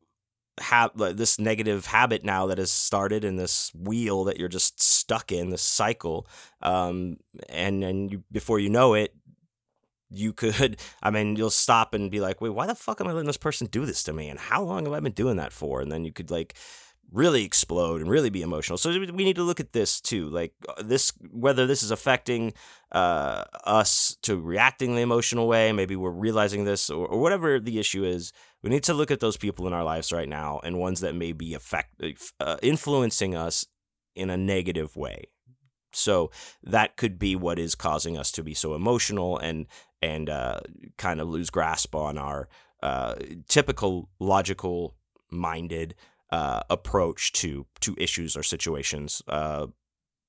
have 0.60 0.90
like, 0.94 1.16
this 1.16 1.38
negative 1.38 1.86
habit 1.86 2.24
now 2.24 2.46
that 2.46 2.58
has 2.58 2.70
started 2.70 3.24
in 3.24 3.36
this 3.36 3.72
wheel 3.74 4.24
that 4.24 4.38
you're 4.38 4.48
just 4.48 4.80
stuck 4.82 5.32
in 5.32 5.50
this 5.50 5.62
cycle 5.62 6.26
um 6.62 7.16
and 7.48 7.82
and 7.82 8.12
you, 8.12 8.24
before 8.30 8.58
you 8.58 8.68
know 8.68 8.94
it 8.94 9.14
you 10.10 10.32
could 10.32 10.76
i 11.02 11.10
mean 11.10 11.36
you'll 11.36 11.50
stop 11.50 11.94
and 11.94 12.10
be 12.10 12.20
like 12.20 12.40
wait 12.40 12.50
why 12.50 12.66
the 12.66 12.74
fuck 12.74 13.00
am 13.00 13.06
i 13.08 13.12
letting 13.12 13.26
this 13.26 13.36
person 13.36 13.66
do 13.68 13.86
this 13.86 14.02
to 14.04 14.12
me? 14.12 14.28
And 14.28 14.38
how 14.38 14.62
long 14.62 14.84
have 14.84 14.92
i 14.92 15.00
been 15.00 15.12
doing 15.12 15.36
that 15.36 15.52
for? 15.52 15.80
And 15.80 15.90
then 15.90 16.04
you 16.04 16.12
could 16.12 16.30
like 16.30 16.54
really 17.12 17.44
explode 17.44 18.00
and 18.00 18.10
really 18.10 18.30
be 18.30 18.42
emotional. 18.42 18.78
So 18.78 18.90
we 18.90 19.24
need 19.24 19.36
to 19.36 19.42
look 19.42 19.60
at 19.60 19.72
this 19.72 20.00
too 20.00 20.28
like 20.28 20.52
uh, 20.68 20.82
this 20.82 21.12
whether 21.30 21.66
this 21.66 21.82
is 21.82 21.90
affecting 21.90 22.52
uh, 22.92 23.44
us 23.64 24.16
to 24.22 24.40
reacting 24.40 24.94
the 24.94 25.02
emotional 25.02 25.46
way 25.46 25.72
maybe 25.72 25.96
we're 25.96 26.10
realizing 26.10 26.64
this 26.64 26.90
or, 26.90 27.06
or 27.06 27.20
whatever 27.20 27.60
the 27.60 27.78
issue 27.78 28.04
is 28.04 28.32
we 28.62 28.70
need 28.70 28.82
to 28.84 28.94
look 28.94 29.10
at 29.10 29.20
those 29.20 29.36
people 29.36 29.66
in 29.66 29.72
our 29.72 29.84
lives 29.84 30.12
right 30.12 30.28
now 30.28 30.60
and 30.62 30.78
ones 30.78 31.00
that 31.00 31.14
may 31.14 31.32
be 31.32 31.54
affect 31.54 32.02
uh, 32.40 32.56
influencing 32.62 33.34
us 33.34 33.66
in 34.14 34.30
a 34.30 34.36
negative 34.36 34.96
way. 34.96 35.24
So 35.92 36.30
that 36.62 36.96
could 36.96 37.18
be 37.18 37.34
what 37.34 37.58
is 37.58 37.74
causing 37.74 38.16
us 38.16 38.30
to 38.32 38.42
be 38.42 38.54
so 38.54 38.74
emotional 38.74 39.38
and 39.38 39.66
and 40.02 40.30
uh, 40.30 40.60
kind 40.96 41.20
of 41.20 41.28
lose 41.28 41.50
grasp 41.50 41.94
on 41.94 42.16
our 42.16 42.48
uh, 42.82 43.16
typical 43.48 44.08
logical 44.18 44.96
minded 45.30 45.94
uh, 46.32 46.62
approach 46.70 47.32
to 47.32 47.66
to 47.80 47.94
issues 47.98 48.36
or 48.36 48.42
situations 48.42 49.22
uh, 49.28 49.66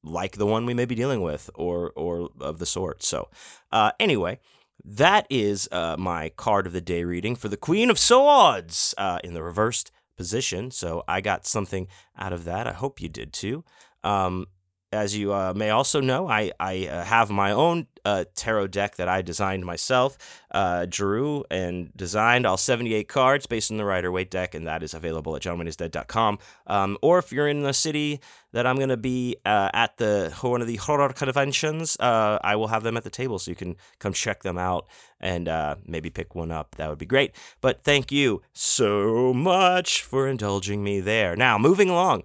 like 0.03 0.37
the 0.37 0.45
one 0.45 0.65
we 0.65 0.73
may 0.73 0.85
be 0.85 0.95
dealing 0.95 1.21
with 1.21 1.49
or 1.55 1.91
or 1.95 2.29
of 2.39 2.59
the 2.59 2.65
sort. 2.65 3.03
So 3.03 3.29
uh, 3.71 3.91
anyway. 3.99 4.39
That 4.83 5.27
is 5.29 5.69
uh, 5.71 5.95
my 5.99 6.29
card 6.29 6.65
of 6.65 6.73
the 6.73 6.81
day 6.81 7.03
reading 7.03 7.35
for 7.35 7.49
the 7.49 7.55
Queen 7.55 7.91
of 7.91 7.99
Swords 7.99 8.95
in 9.23 9.35
the 9.35 9.43
reversed 9.43 9.91
position. 10.17 10.71
So 10.71 11.03
I 11.07 11.21
got 11.21 11.45
something 11.45 11.87
out 12.17 12.33
of 12.33 12.45
that. 12.45 12.65
I 12.65 12.73
hope 12.73 12.99
you 12.99 13.07
did 13.07 13.31
too. 13.31 13.63
Um, 14.03 14.47
as 14.91 15.17
you 15.17 15.33
uh, 15.33 15.53
may 15.55 15.69
also 15.69 16.01
know, 16.01 16.27
I, 16.27 16.51
I 16.59 16.87
uh, 16.87 17.03
have 17.05 17.29
my 17.29 17.51
own 17.51 17.87
uh, 18.03 18.25
tarot 18.35 18.67
deck 18.67 18.97
that 18.97 19.07
I 19.07 19.21
designed 19.21 19.65
myself, 19.65 20.17
uh, 20.51 20.85
drew 20.89 21.45
and 21.49 21.95
designed 21.95 22.45
all 22.45 22.57
78 22.57 23.07
cards 23.07 23.45
based 23.45 23.71
on 23.71 23.77
the 23.77 23.85
Rider 23.85 24.11
Waite 24.11 24.29
deck, 24.29 24.53
and 24.53 24.67
that 24.67 24.83
is 24.83 24.93
available 24.93 25.35
at 25.35 25.43
johnwayneisdead.com. 25.43 26.39
Um, 26.67 26.97
or 27.01 27.19
if 27.19 27.31
you're 27.31 27.47
in 27.47 27.63
the 27.63 27.73
city 27.73 28.19
that 28.51 28.67
I'm 28.67 28.75
going 28.75 28.89
to 28.89 28.97
be 28.97 29.37
uh, 29.45 29.69
at 29.73 29.95
the 29.95 30.35
one 30.41 30.61
of 30.61 30.67
the 30.67 30.75
horror 30.75 31.13
conventions, 31.13 31.95
uh, 32.01 32.39
I 32.43 32.57
will 32.57 32.67
have 32.67 32.83
them 32.83 32.97
at 32.97 33.03
the 33.03 33.09
table 33.09 33.39
so 33.39 33.49
you 33.49 33.55
can 33.55 33.77
come 33.99 34.11
check 34.11 34.43
them 34.43 34.57
out 34.57 34.87
and 35.21 35.49
maybe 35.85 36.09
pick 36.09 36.35
one 36.35 36.51
up. 36.51 36.75
That 36.75 36.89
would 36.89 36.97
be 36.97 37.05
great. 37.05 37.33
But 37.61 37.83
thank 37.83 38.11
you 38.11 38.41
so 38.51 39.33
much 39.33 40.03
for 40.03 40.27
indulging 40.27 40.83
me 40.83 40.99
there. 40.99 41.37
Now, 41.37 41.57
moving 41.57 41.89
along. 41.89 42.23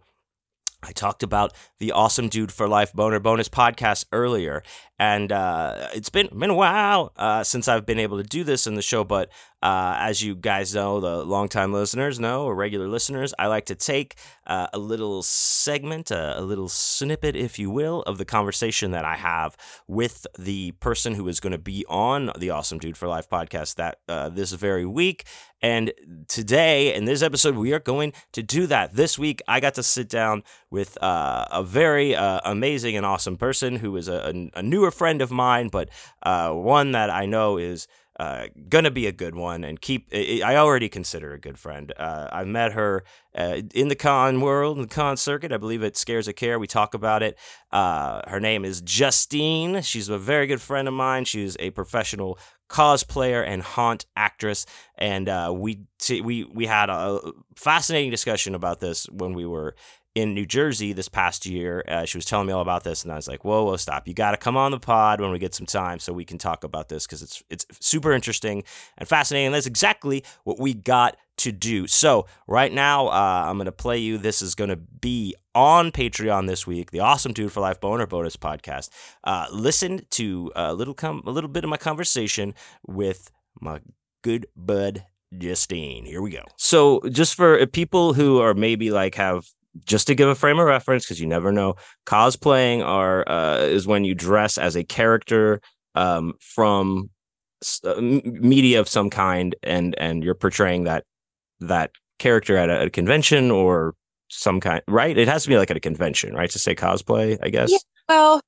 I 0.86 0.92
talked 0.92 1.24
about 1.24 1.52
the 1.80 1.90
Awesome 1.90 2.28
Dude 2.28 2.52
for 2.52 2.68
Life 2.68 2.92
Boner 2.92 3.18
Bonus 3.18 3.48
podcast 3.48 4.04
earlier, 4.12 4.62
and 4.98 5.30
uh, 5.30 5.88
it's 5.94 6.08
been 6.08 6.28
been 6.36 6.50
a 6.50 6.54
while 6.54 7.12
uh, 7.16 7.44
since 7.44 7.68
I've 7.68 7.84
been 7.84 7.98
able 7.98 8.16
to 8.16 8.22
do 8.22 8.44
this 8.44 8.66
in 8.66 8.74
the 8.74 8.82
show. 8.82 9.04
But 9.04 9.30
uh, 9.62 9.96
as 9.98 10.22
you 10.22 10.34
guys 10.34 10.74
know, 10.74 11.00
the 11.00 11.24
longtime 11.24 11.72
listeners 11.72 12.20
know, 12.20 12.44
or 12.44 12.54
regular 12.54 12.88
listeners, 12.88 13.34
I 13.38 13.46
like 13.46 13.66
to 13.66 13.74
take 13.74 14.16
uh, 14.46 14.68
a 14.72 14.78
little 14.78 15.22
segment, 15.22 16.10
a, 16.10 16.38
a, 16.38 16.42
little 16.42 16.68
snippet, 16.68 17.34
if 17.34 17.58
you 17.58 17.70
will, 17.70 18.02
of 18.02 18.18
the 18.18 18.24
conversation 18.24 18.92
that 18.92 19.04
I 19.04 19.16
have 19.16 19.56
with 19.88 20.26
the 20.38 20.72
person 20.72 21.14
who 21.14 21.26
is 21.26 21.40
going 21.40 21.52
to 21.52 21.58
be 21.58 21.84
on 21.88 22.30
the 22.38 22.50
Awesome 22.50 22.78
Dude 22.78 22.96
for 22.96 23.08
Life 23.08 23.28
podcast 23.28 23.74
that 23.76 23.98
uh, 24.08 24.28
this 24.28 24.52
very 24.52 24.86
week. 24.86 25.24
And 25.62 25.92
today, 26.28 26.94
in 26.94 27.06
this 27.06 27.22
episode, 27.22 27.56
we 27.56 27.72
are 27.72 27.80
going 27.80 28.12
to 28.32 28.42
do 28.42 28.66
that. 28.68 28.94
This 28.94 29.18
week, 29.18 29.40
I 29.48 29.58
got 29.58 29.74
to 29.74 29.82
sit 29.82 30.08
down 30.08 30.44
with 30.70 31.02
uh, 31.02 31.46
a 31.50 31.64
very 31.64 32.12
amazing 32.12 32.96
and 32.96 33.06
awesome 33.06 33.36
person 33.36 33.76
who 33.76 33.96
is 33.96 34.06
a, 34.06 34.50
a, 34.54 34.58
a 34.58 34.62
newer 34.62 34.85
newer 34.86 34.90
friend 34.90 35.20
of 35.20 35.30
mine, 35.30 35.68
but 35.68 35.88
uh, 36.22 36.50
one 36.52 36.92
that 36.92 37.10
I 37.10 37.26
know 37.26 37.58
is 37.58 37.88
uh, 38.18 38.46
gonna 38.70 38.90
be 38.90 39.06
a 39.06 39.12
good 39.12 39.34
one 39.34 39.62
and 39.62 39.78
keep 39.78 40.08
I 40.10 40.56
already 40.56 40.88
consider 40.88 41.34
a 41.34 41.38
good 41.38 41.58
friend. 41.58 41.92
Uh, 41.98 42.28
I 42.32 42.44
met 42.44 42.72
her 42.72 43.04
uh, 43.36 43.60
in 43.74 43.88
the 43.88 43.94
con 43.94 44.40
world, 44.40 44.78
in 44.78 44.82
the 44.82 44.88
con 44.88 45.18
circuit. 45.18 45.52
I 45.52 45.58
believe 45.58 45.82
it 45.82 45.98
Scares 45.98 46.24
That 46.24 46.34
Care. 46.34 46.58
We 46.58 46.66
talk 46.66 46.94
about 46.94 47.22
it. 47.22 47.36
Uh, 47.70 48.22
her 48.26 48.40
name 48.40 48.64
is 48.64 48.80
Justine. 48.80 49.82
She's 49.82 50.08
a 50.08 50.16
very 50.16 50.46
good 50.46 50.62
friend 50.62 50.88
of 50.88 50.94
mine. 50.94 51.26
She's 51.26 51.58
a 51.60 51.70
professional 51.70 52.38
cosplayer 52.70 53.46
and 53.46 53.62
haunt 53.62 54.06
actress, 54.16 54.64
and 54.96 55.28
uh, 55.28 55.52
we 55.54 55.80
t- 55.98 56.22
we 56.22 56.44
we 56.44 56.64
had 56.64 56.88
a 56.88 57.20
fascinating 57.54 58.10
discussion 58.10 58.54
about 58.54 58.80
this 58.80 59.06
when 59.10 59.34
we 59.34 59.44
were 59.44 59.76
in 60.16 60.32
New 60.32 60.46
Jersey 60.46 60.94
this 60.94 61.10
past 61.10 61.44
year. 61.44 61.84
Uh, 61.86 62.06
she 62.06 62.16
was 62.16 62.24
telling 62.24 62.46
me 62.46 62.52
all 62.54 62.62
about 62.62 62.84
this, 62.84 63.04
and 63.04 63.12
I 63.12 63.16
was 63.16 63.28
like, 63.28 63.44
"Whoa, 63.44 63.64
whoa, 63.64 63.76
stop! 63.76 64.08
You 64.08 64.14
got 64.14 64.30
to 64.30 64.38
come 64.38 64.56
on 64.56 64.70
the 64.70 64.80
pod 64.80 65.20
when 65.20 65.30
we 65.30 65.38
get 65.38 65.54
some 65.54 65.66
time 65.66 65.98
so 65.98 66.12
we 66.12 66.24
can 66.24 66.38
talk 66.38 66.64
about 66.64 66.88
this 66.88 67.06
because 67.06 67.22
it's 67.22 67.42
it's 67.50 67.66
super 67.80 68.12
interesting 68.12 68.64
and 68.96 69.06
fascinating. 69.06 69.48
And 69.48 69.54
that's 69.54 69.66
exactly 69.66 70.24
what 70.44 70.58
we 70.58 70.72
got 70.72 71.18
to 71.38 71.52
do. 71.52 71.86
So 71.86 72.26
right 72.48 72.72
now, 72.72 73.08
uh, 73.08 73.44
I'm 73.46 73.58
going 73.58 73.66
to 73.66 73.72
play 73.72 73.98
you. 73.98 74.16
This 74.16 74.40
is 74.40 74.54
going 74.54 74.70
to 74.70 74.76
be 74.76 75.34
on 75.54 75.92
Patreon 75.92 76.46
this 76.46 76.66
week. 76.66 76.92
The 76.92 77.00
Awesome 77.00 77.34
Dude 77.34 77.52
for 77.52 77.60
Life 77.60 77.78
Boner 77.78 78.06
Bonus 78.06 78.38
podcast. 78.38 78.88
Uh, 79.22 79.46
listen 79.52 80.06
to 80.12 80.50
a 80.56 80.72
little 80.72 80.94
com- 80.94 81.24
a 81.26 81.30
little 81.30 81.50
bit 81.50 81.62
of 81.62 81.68
my 81.68 81.76
conversation 81.76 82.54
with 82.86 83.30
my 83.60 83.80
good 84.22 84.46
bud 84.56 85.04
Justine. 85.36 86.06
Here 86.06 86.22
we 86.22 86.30
go. 86.30 86.44
So, 86.56 87.02
just 87.10 87.34
for 87.34 87.66
people 87.66 88.14
who 88.14 88.40
are 88.40 88.54
maybe 88.54 88.90
like 88.90 89.16
have 89.16 89.52
just 89.84 90.06
to 90.06 90.14
give 90.14 90.28
a 90.28 90.34
frame 90.34 90.58
of 90.58 90.66
reference, 90.66 91.04
because 91.04 91.20
you 91.20 91.26
never 91.26 91.52
know, 91.52 91.74
cosplaying 92.06 92.84
are 92.84 93.28
uh, 93.28 93.58
is 93.58 93.86
when 93.86 94.04
you 94.04 94.14
dress 94.14 94.58
as 94.58 94.76
a 94.76 94.84
character 94.84 95.60
um, 95.94 96.34
from 96.40 97.10
uh, 97.84 98.00
media 98.00 98.80
of 98.80 98.88
some 98.88 99.10
kind, 99.10 99.54
and 99.62 99.94
and 99.98 100.22
you're 100.22 100.34
portraying 100.34 100.84
that 100.84 101.04
that 101.60 101.90
character 102.18 102.56
at 102.56 102.70
a, 102.70 102.84
a, 102.84 102.90
convention 102.90 103.50
or 103.50 103.94
some 104.28 104.60
kind, 104.60 104.82
right? 104.88 105.16
It 105.16 105.28
has 105.28 105.44
to 105.44 105.48
be 105.48 105.56
like 105.56 105.70
at 105.70 105.76
a 105.76 105.80
convention, 105.80 106.34
right? 106.34 106.50
To 106.50 106.58
say 106.58 106.74
cosplay, 106.74 107.38
I 107.42 107.48
guess. 107.48 107.70
Yeah, 107.70 107.78
well, 108.08 108.40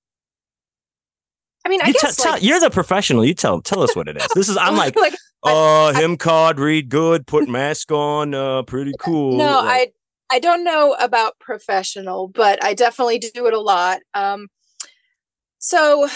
I 1.65 1.69
mean, 1.69 1.81
I 1.83 1.89
you 1.89 1.93
guess 1.95 2.17
t- 2.17 2.23
like... 2.23 2.41
tell, 2.41 2.49
you're 2.49 2.61
the 2.61 2.71
professional. 2.71 3.25
You 3.25 3.35
tell 3.35 3.61
tell 3.61 3.83
us 3.83 3.95
what 3.95 4.09
it 4.09 4.17
is. 4.17 4.27
This 4.35 4.49
is 4.49 4.57
I'm 4.57 4.77
like, 4.77 4.97
like 4.97 5.15
oh, 5.43 5.93
him 5.95 6.17
card 6.17 6.59
read 6.59 6.89
good, 6.89 7.27
put 7.27 7.49
mask 7.49 7.91
on, 7.93 8.35
uh, 8.35 8.63
pretty 8.63 8.93
cool. 8.99 9.37
No, 9.37 9.63
like, 9.63 9.89
I 9.89 9.93
I 10.31 10.39
don't 10.39 10.65
know 10.65 10.95
about 11.01 11.39
professional, 11.39 12.29
but 12.29 12.63
I 12.63 12.75
definitely 12.75 13.19
do 13.19 13.47
it 13.47 13.55
a 13.55 13.61
lot. 13.61 14.01
Um, 14.15 14.49
so 15.59 16.09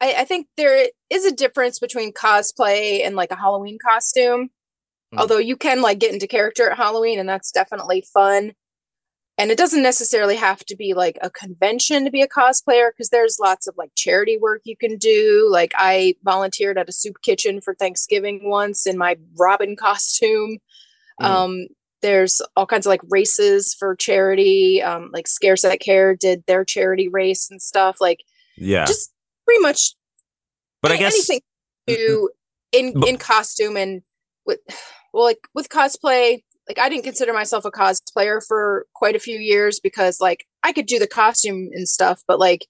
I, 0.00 0.14
I, 0.18 0.24
think 0.24 0.48
there 0.56 0.88
is 1.08 1.24
a 1.24 1.32
difference 1.32 1.78
between 1.78 2.12
cosplay 2.12 3.04
and 3.04 3.16
like 3.16 3.30
a 3.30 3.36
Halloween 3.36 3.78
costume. 3.84 4.50
Mm. 5.14 5.18
Although 5.18 5.38
you 5.38 5.56
can 5.56 5.80
like 5.80 5.98
get 5.98 6.12
into 6.12 6.26
character 6.26 6.68
at 6.70 6.76
Halloween, 6.76 7.18
and 7.18 7.28
that's 7.28 7.52
definitely 7.52 8.04
fun. 8.12 8.52
And 9.38 9.50
it 9.50 9.56
doesn't 9.56 9.82
necessarily 9.82 10.36
have 10.36 10.64
to 10.66 10.76
be 10.76 10.92
like 10.92 11.18
a 11.22 11.30
convention 11.30 12.04
to 12.04 12.10
be 12.10 12.20
a 12.20 12.28
cosplayer 12.28 12.90
because 12.90 13.08
there's 13.08 13.38
lots 13.40 13.66
of 13.66 13.74
like 13.78 13.90
charity 13.96 14.36
work 14.36 14.60
you 14.64 14.76
can 14.76 14.98
do. 14.98 15.48
Like 15.50 15.72
I 15.76 16.14
volunteered 16.22 16.76
at 16.78 16.88
a 16.88 16.92
soup 16.92 17.16
kitchen 17.22 17.60
for 17.60 17.74
Thanksgiving 17.74 18.40
once 18.44 18.86
in 18.86 18.98
my 18.98 19.16
Robin 19.38 19.74
costume. 19.80 20.58
Mm. 21.20 21.24
Um, 21.24 21.66
there's 22.02 22.42
all 22.56 22.66
kinds 22.66 22.86
of 22.86 22.90
like 22.90 23.00
races 23.08 23.74
for 23.78 23.96
charity 23.96 24.82
um 24.82 25.10
like 25.12 25.26
Scares 25.26 25.62
That 25.62 25.80
Care 25.80 26.14
did 26.14 26.44
their 26.46 26.64
charity 26.64 27.08
race 27.08 27.48
and 27.50 27.62
stuff 27.62 27.96
like 28.00 28.18
yeah. 28.56 28.84
just 28.84 29.12
pretty 29.44 29.62
much 29.62 29.94
but 30.82 30.92
i 30.92 30.96
guess 30.96 31.14
anything 31.14 31.40
to 31.88 32.30
in 32.72 32.92
in 33.06 33.16
costume 33.16 33.76
and 33.76 34.02
with 34.46 34.58
well 35.12 35.24
like 35.24 35.48
with 35.54 35.68
cosplay 35.68 36.42
like 36.68 36.78
i 36.78 36.88
didn't 36.88 37.04
consider 37.04 37.32
myself 37.32 37.64
a 37.64 37.70
cosplayer 37.70 38.44
for 38.46 38.86
quite 38.94 39.16
a 39.16 39.20
few 39.20 39.38
years 39.38 39.80
because 39.80 40.20
like 40.20 40.46
i 40.62 40.72
could 40.72 40.86
do 40.86 40.98
the 40.98 41.06
costume 41.06 41.68
and 41.72 41.88
stuff 41.88 42.22
but 42.26 42.38
like 42.38 42.66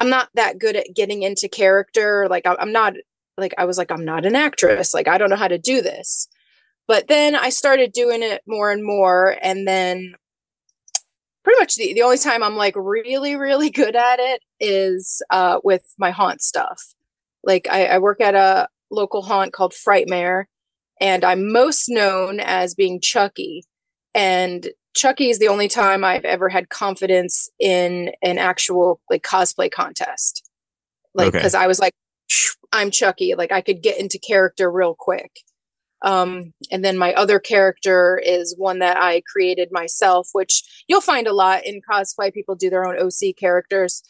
i'm 0.00 0.08
not 0.08 0.28
that 0.34 0.58
good 0.58 0.76
at 0.76 0.86
getting 0.94 1.22
into 1.22 1.48
character 1.48 2.26
like 2.28 2.44
i'm 2.46 2.72
not 2.72 2.94
like 3.38 3.54
i 3.58 3.64
was 3.64 3.78
like 3.78 3.90
i'm 3.90 4.04
not 4.04 4.26
an 4.26 4.36
actress 4.36 4.94
like 4.94 5.08
i 5.08 5.18
don't 5.18 5.30
know 5.30 5.36
how 5.36 5.48
to 5.48 5.58
do 5.58 5.82
this 5.82 6.28
but 6.88 7.08
then 7.08 7.34
I 7.34 7.50
started 7.50 7.92
doing 7.92 8.22
it 8.22 8.42
more 8.46 8.70
and 8.70 8.84
more. 8.84 9.36
And 9.42 9.66
then 9.66 10.14
pretty 11.44 11.60
much 11.60 11.76
the, 11.76 11.94
the 11.94 12.02
only 12.02 12.18
time 12.18 12.42
I'm 12.42 12.56
like 12.56 12.74
really, 12.76 13.36
really 13.36 13.70
good 13.70 13.96
at 13.96 14.18
it 14.18 14.42
is 14.60 15.22
uh, 15.30 15.60
with 15.62 15.82
my 15.98 16.10
haunt 16.10 16.42
stuff. 16.42 16.82
Like 17.44 17.68
I, 17.70 17.86
I 17.86 17.98
work 17.98 18.20
at 18.20 18.34
a 18.34 18.68
local 18.90 19.22
haunt 19.22 19.52
called 19.52 19.72
Frightmare, 19.72 20.44
and 21.00 21.24
I'm 21.24 21.52
most 21.52 21.88
known 21.88 22.40
as 22.40 22.74
being 22.74 23.00
Chucky. 23.00 23.62
And 24.14 24.68
Chucky 24.94 25.28
is 25.28 25.38
the 25.38 25.48
only 25.48 25.68
time 25.68 26.02
I've 26.02 26.24
ever 26.24 26.48
had 26.48 26.68
confidence 26.68 27.50
in 27.60 28.12
an 28.22 28.38
actual 28.38 29.00
like 29.10 29.22
cosplay 29.22 29.70
contest. 29.70 30.42
Like, 31.14 31.32
because 31.32 31.54
okay. 31.54 31.64
I 31.64 31.66
was 31.66 31.78
like, 31.78 31.92
I'm 32.72 32.90
Chucky. 32.90 33.34
Like, 33.34 33.52
I 33.52 33.60
could 33.60 33.82
get 33.82 33.98
into 33.98 34.18
character 34.18 34.70
real 34.70 34.94
quick. 34.98 35.30
Um, 36.02 36.52
and 36.70 36.84
then 36.84 36.98
my 36.98 37.14
other 37.14 37.38
character 37.38 38.20
is 38.22 38.54
one 38.58 38.80
that 38.80 38.96
I 38.98 39.22
created 39.30 39.68
myself, 39.72 40.28
which 40.32 40.62
you'll 40.88 41.00
find 41.00 41.26
a 41.26 41.32
lot 41.32 41.64
in 41.66 41.80
cosplay. 41.80 42.32
People 42.32 42.54
do 42.54 42.70
their 42.70 42.86
own 42.86 42.98
OC 42.98 43.34
characters. 43.36 44.02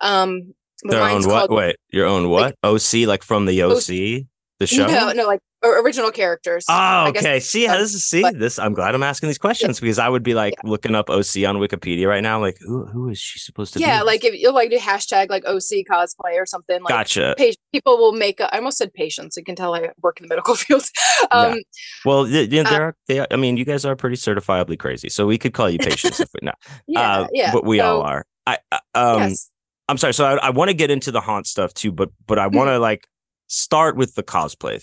Um, 0.00 0.54
Their 0.82 1.02
own 1.02 1.22
what? 1.26 1.48
called- 1.48 1.58
Wait, 1.58 1.76
your 1.90 2.06
own 2.06 2.28
what? 2.28 2.56
OC, 2.64 3.06
like 3.06 3.22
from 3.22 3.46
the 3.46 3.62
OC, 3.62 4.26
the 4.58 4.66
show. 4.66 4.86
No, 4.86 5.12
no, 5.12 5.26
like 5.26 5.40
or 5.64 5.80
original 5.80 6.10
characters. 6.10 6.64
Oh, 6.68 7.06
okay. 7.08 7.40
See, 7.40 7.64
how 7.64 7.78
this 7.78 7.94
is 7.94 8.04
see 8.04 8.22
but- 8.22 8.38
this. 8.38 8.58
I'm 8.58 8.74
glad 8.74 8.94
I'm 8.94 9.02
asking 9.02 9.28
these 9.28 9.38
questions 9.38 9.80
because 9.80 9.98
I 9.98 10.08
would 10.08 10.22
be 10.22 10.34
like 10.34 10.54
looking 10.62 10.94
up 10.94 11.08
OC 11.10 11.44
on 11.46 11.56
Wikipedia 11.56 12.06
right 12.06 12.22
now. 12.22 12.40
Like, 12.40 12.56
who 12.60 12.84
who 12.86 13.08
is 13.08 13.18
she 13.18 13.38
supposed 13.38 13.72
to 13.72 13.78
be? 13.78 13.84
yeah, 13.84 14.02
like 14.02 14.24
if 14.24 14.34
you 14.34 14.52
like 14.52 14.70
do 14.70 14.78
hashtag 14.78 15.30
like 15.30 15.44
OC 15.46 15.86
cosplay 15.90 16.36
or 16.36 16.46
something. 16.46 16.80
Like 16.82 16.90
gotcha. 16.90 17.34
pa- 17.38 17.44
people 17.72 17.96
will 17.98 18.12
make. 18.12 18.40
I 18.40 18.48
almost 18.58 18.78
said 18.78 18.92
patients. 18.92 19.36
You 19.36 19.44
can 19.44 19.56
tell 19.56 19.74
I 19.74 19.90
work 20.02 20.20
in 20.20 20.24
the 20.24 20.28
medical 20.28 20.54
field. 20.54 20.84
um, 21.30 21.58
Well, 22.04 22.26
th- 22.26 22.50
th- 22.50 22.66
uh, 22.66 22.70
there 22.70 22.82
are. 22.82 22.96
They, 23.08 23.26
I 23.30 23.36
mean, 23.36 23.56
you 23.56 23.64
guys 23.64 23.84
are 23.84 23.96
pretty 23.96 24.16
certifiably 24.16 24.78
crazy, 24.78 25.08
so 25.08 25.26
we 25.26 25.38
could 25.38 25.54
call 25.54 25.70
you 25.70 25.78
patients 25.78 26.20
if 26.20 26.28
we 26.34 26.40
no. 26.42 26.52
yeah, 26.86 27.00
uh, 27.20 27.26
yeah. 27.32 27.52
But 27.52 27.64
we 27.64 27.80
all 27.80 28.02
are. 28.02 28.26
I 28.46 28.58
uh, 28.70 28.78
um. 28.94 29.20
yes. 29.22 29.50
I'm 29.88 29.98
sorry. 29.98 30.14
So 30.14 30.24
I, 30.24 30.36
I 30.46 30.50
want 30.50 30.68
to 30.70 30.74
get 30.74 30.90
into 30.90 31.10
the 31.10 31.20
haunt 31.20 31.46
stuff 31.46 31.74
too, 31.74 31.92
but 31.92 32.10
but 32.26 32.38
I 32.38 32.46
want 32.46 32.68
to 32.68 32.78
like 32.78 33.06
start 33.48 33.96
with 33.96 34.14
the 34.14 34.22
cosplay 34.22 34.76
Mm-hmm. 34.76 34.78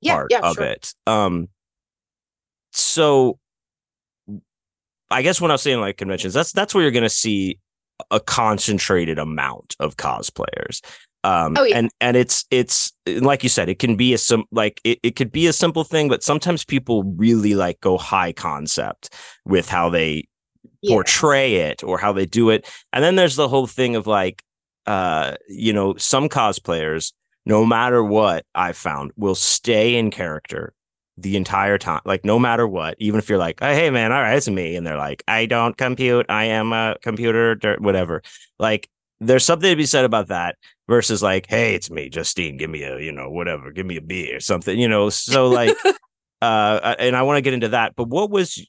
Yeah, 0.00 0.14
part 0.14 0.30
yeah, 0.30 0.40
of 0.40 0.56
sure. 0.56 0.64
it. 0.64 0.94
Um, 1.06 1.48
so 2.72 3.38
I 5.10 5.22
guess 5.22 5.40
when 5.40 5.50
I 5.50 5.54
was 5.54 5.62
saying 5.62 5.80
like 5.80 5.96
conventions, 5.96 6.34
that's 6.34 6.52
that's 6.52 6.74
where 6.74 6.82
you're 6.82 6.90
going 6.92 7.02
to 7.02 7.08
see 7.08 7.58
a 8.10 8.20
concentrated 8.20 9.18
amount 9.18 9.74
of 9.80 9.96
cosplayers. 9.96 10.80
Um, 11.24 11.56
Oh, 11.58 11.64
yeah. 11.64 11.78
and 11.78 11.90
and 12.00 12.16
it's 12.16 12.44
it's 12.50 12.92
like 13.06 13.42
you 13.42 13.48
said, 13.48 13.68
it 13.68 13.78
can 13.78 13.96
be 13.96 14.14
a 14.14 14.18
sim 14.18 14.44
like 14.52 14.80
it, 14.84 14.98
it 15.02 15.16
could 15.16 15.32
be 15.32 15.46
a 15.46 15.52
simple 15.52 15.82
thing, 15.84 16.08
but 16.08 16.22
sometimes 16.22 16.64
people 16.64 17.02
really 17.16 17.54
like 17.54 17.80
go 17.80 17.98
high 17.98 18.32
concept 18.32 19.12
with 19.44 19.68
how 19.68 19.90
they 19.90 20.28
Yeah. 20.82 20.94
portray 20.94 21.56
it 21.56 21.82
or 21.82 21.98
how 21.98 22.12
they 22.12 22.26
do 22.26 22.50
it. 22.50 22.70
And 22.92 23.02
then 23.02 23.16
there's 23.16 23.36
the 23.36 23.48
whole 23.48 23.66
thing 23.66 23.96
of 23.96 24.06
like, 24.06 24.42
uh, 24.86 25.34
you 25.48 25.72
know, 25.72 25.96
some 25.96 26.28
cosplayers, 26.28 27.12
no 27.48 27.64
matter 27.64 28.04
what 28.04 28.44
I've 28.54 28.76
found, 28.76 29.10
will 29.16 29.34
stay 29.34 29.96
in 29.96 30.10
character 30.10 30.74
the 31.16 31.36
entire 31.36 31.78
time. 31.78 32.02
Like, 32.04 32.24
no 32.24 32.38
matter 32.38 32.68
what, 32.68 32.94
even 32.98 33.18
if 33.18 33.28
you're 33.28 33.38
like, 33.38 33.58
oh, 33.62 33.72
hey, 33.72 33.90
man, 33.90 34.12
all 34.12 34.20
right, 34.20 34.36
it's 34.36 34.48
me. 34.48 34.76
And 34.76 34.86
they're 34.86 34.98
like, 34.98 35.24
I 35.26 35.46
don't 35.46 35.76
compute. 35.76 36.26
I 36.28 36.44
am 36.44 36.72
a 36.72 36.96
computer, 37.02 37.76
whatever. 37.80 38.22
Like, 38.58 38.88
there's 39.18 39.44
something 39.44 39.70
to 39.70 39.76
be 39.76 39.86
said 39.86 40.04
about 40.04 40.28
that 40.28 40.56
versus 40.88 41.22
like, 41.22 41.46
hey, 41.48 41.74
it's 41.74 41.90
me, 41.90 42.10
Justine. 42.10 42.58
Give 42.58 42.70
me 42.70 42.82
a, 42.82 43.00
you 43.00 43.10
know, 43.10 43.30
whatever. 43.30 43.72
Give 43.72 43.86
me 43.86 43.96
a 43.96 44.02
beer 44.02 44.36
or 44.36 44.40
something, 44.40 44.78
you 44.78 44.86
know. 44.86 45.08
So, 45.08 45.48
like, 45.48 45.76
uh, 46.42 46.94
and 46.98 47.16
I 47.16 47.22
want 47.22 47.38
to 47.38 47.42
get 47.42 47.54
into 47.54 47.70
that. 47.70 47.96
But 47.96 48.08
what 48.08 48.30
was 48.30 48.62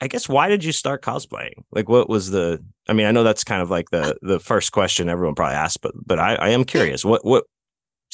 I 0.00 0.06
guess 0.06 0.28
why 0.28 0.48
did 0.48 0.62
you 0.62 0.72
start 0.72 1.02
cosplaying? 1.02 1.64
Like, 1.72 1.88
what 1.88 2.08
was 2.08 2.30
the? 2.30 2.62
I 2.88 2.92
mean, 2.92 3.06
I 3.06 3.10
know 3.10 3.24
that's 3.24 3.42
kind 3.44 3.62
of 3.62 3.70
like 3.70 3.90
the 3.90 4.16
the 4.22 4.38
first 4.38 4.72
question 4.72 5.08
everyone 5.08 5.34
probably 5.34 5.56
asks, 5.56 5.76
but 5.76 5.92
but 6.04 6.18
I, 6.18 6.34
I 6.34 6.48
am 6.50 6.64
curious. 6.64 7.04
What 7.04 7.24
what 7.24 7.44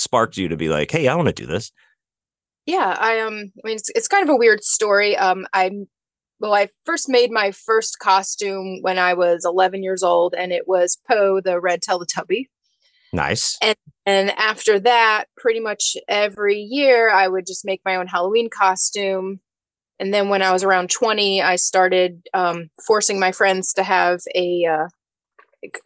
sparked 0.04 0.36
you 0.36 0.48
to 0.48 0.56
be 0.56 0.68
like, 0.68 0.90
hey, 0.90 1.08
I 1.08 1.14
want 1.14 1.28
to 1.28 1.34
do 1.34 1.46
this? 1.46 1.72
Yeah, 2.66 2.96
I 2.98 3.20
um 3.20 3.52
I 3.62 3.66
mean 3.66 3.76
it's, 3.76 3.90
it's 3.94 4.08
kind 4.08 4.22
of 4.22 4.30
a 4.32 4.36
weird 4.36 4.62
story. 4.64 5.16
Um 5.16 5.46
I 5.52 5.70
well 6.40 6.54
I 6.54 6.68
first 6.84 7.08
made 7.08 7.30
my 7.30 7.50
first 7.50 7.98
costume 7.98 8.78
when 8.80 8.98
I 8.98 9.14
was 9.14 9.44
11 9.44 9.82
years 9.82 10.02
old 10.02 10.34
and 10.34 10.52
it 10.52 10.66
was 10.66 10.98
Po 11.08 11.40
the 11.40 11.60
red 11.60 11.80
Teletubby. 11.82 12.46
Nice. 13.12 13.58
And 13.60 13.76
and 14.06 14.30
after 14.38 14.78
that, 14.80 15.26
pretty 15.36 15.60
much 15.60 15.96
every 16.08 16.58
year 16.58 17.10
I 17.10 17.28
would 17.28 17.46
just 17.46 17.64
make 17.64 17.80
my 17.84 17.96
own 17.96 18.06
Halloween 18.06 18.50
costume. 18.50 19.40
And 19.98 20.12
then 20.12 20.28
when 20.28 20.42
I 20.42 20.52
was 20.52 20.64
around 20.64 20.90
20, 20.90 21.40
I 21.40 21.56
started 21.56 22.26
um, 22.34 22.70
forcing 22.86 23.18
my 23.20 23.32
friends 23.32 23.72
to 23.74 23.82
have 23.82 24.20
a, 24.34 24.64
uh, 24.64 24.88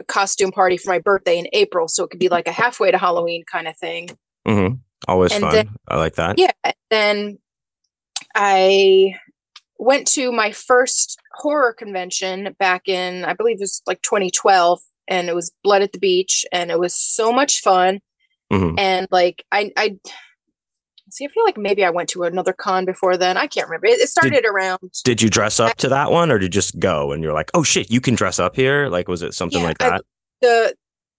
costume 0.07 0.51
party 0.53 0.77
for 0.77 0.91
my 0.91 0.99
birthday 0.99 1.39
in 1.39 1.47
April. 1.53 1.89
So 1.89 2.05
it 2.05 2.11
could 2.11 2.21
be 2.21 2.29
like 2.29 2.47
a 2.49 2.53
halfway 2.53 2.91
to 2.91 2.99
Halloween 2.99 3.45
kind 3.51 3.69
of 3.69 3.77
thing. 3.77 4.11
hmm 4.47 4.69
Always 5.07 5.33
And 5.33 5.43
fun. 5.43 5.53
then- 5.55 5.69
I 5.87 5.97
like 5.97 6.17
that. 6.17 6.39
Yeah. 6.39 6.51
Then 6.91 7.39
I 8.35 9.15
went 9.79 10.07
to 10.09 10.33
my 10.33 10.51
first 10.53 11.19
horror 11.35 11.73
convention 11.73 12.55
back 12.59 12.89
in, 12.89 13.25
I 13.25 13.33
believe 13.35 13.57
it 13.59 13.61
was 13.61 13.81
like 13.87 14.03
2012, 14.03 14.81
and 15.07 15.29
it 15.29 15.35
was 15.35 15.53
Blood 15.63 15.83
at 15.83 15.93
the 15.93 15.99
Beach, 15.99 16.45
and 16.53 16.71
it 16.71 16.79
was 16.79 16.95
so 16.95 17.33
much 17.33 17.61
fun. 17.61 18.01
Mhm. 18.53 18.75
And 18.79 19.07
like, 19.11 19.45
I, 19.53 19.71
I 19.77 19.99
see, 21.11 21.25
I 21.25 21.29
feel 21.29 21.45
like 21.45 21.57
maybe 21.59 21.85
I 21.85 21.91
went 21.91 22.09
to 22.11 22.25
another 22.25 22.53
con 22.53 22.85
before 22.85 23.17
then. 23.17 23.37
I 23.37 23.47
can't 23.47 23.69
remember. 23.69 23.87
It, 23.87 24.01
it 24.01 24.09
started 24.09 24.45
around. 24.45 24.81
Did 25.05 25.21
you 25.23 25.29
dress 25.31 25.59
up 25.61 25.77
to 25.79 25.89
that 25.91 26.11
one, 26.11 26.31
or 26.31 26.39
did 26.39 26.45
you 26.55 26.61
just 26.61 26.79
go 26.79 27.13
and 27.13 27.23
you're 27.23 27.33
like, 27.33 27.51
oh 27.55 27.63
shit, 27.63 27.91
you 27.91 28.01
can 28.01 28.15
dress 28.15 28.39
up 28.39 28.57
here? 28.57 28.89
Like, 28.89 29.09
was 29.09 29.23
it 29.23 29.35
something 29.35 29.61
Yeah, 29.61 29.67
like 29.67 29.83
I- 29.83 29.91
that? 29.91 30.05
the 30.41 30.75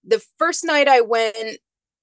the 0.06 0.24
first 0.38 0.64
night 0.64 0.88
I 0.88 1.02
went, 1.02 1.36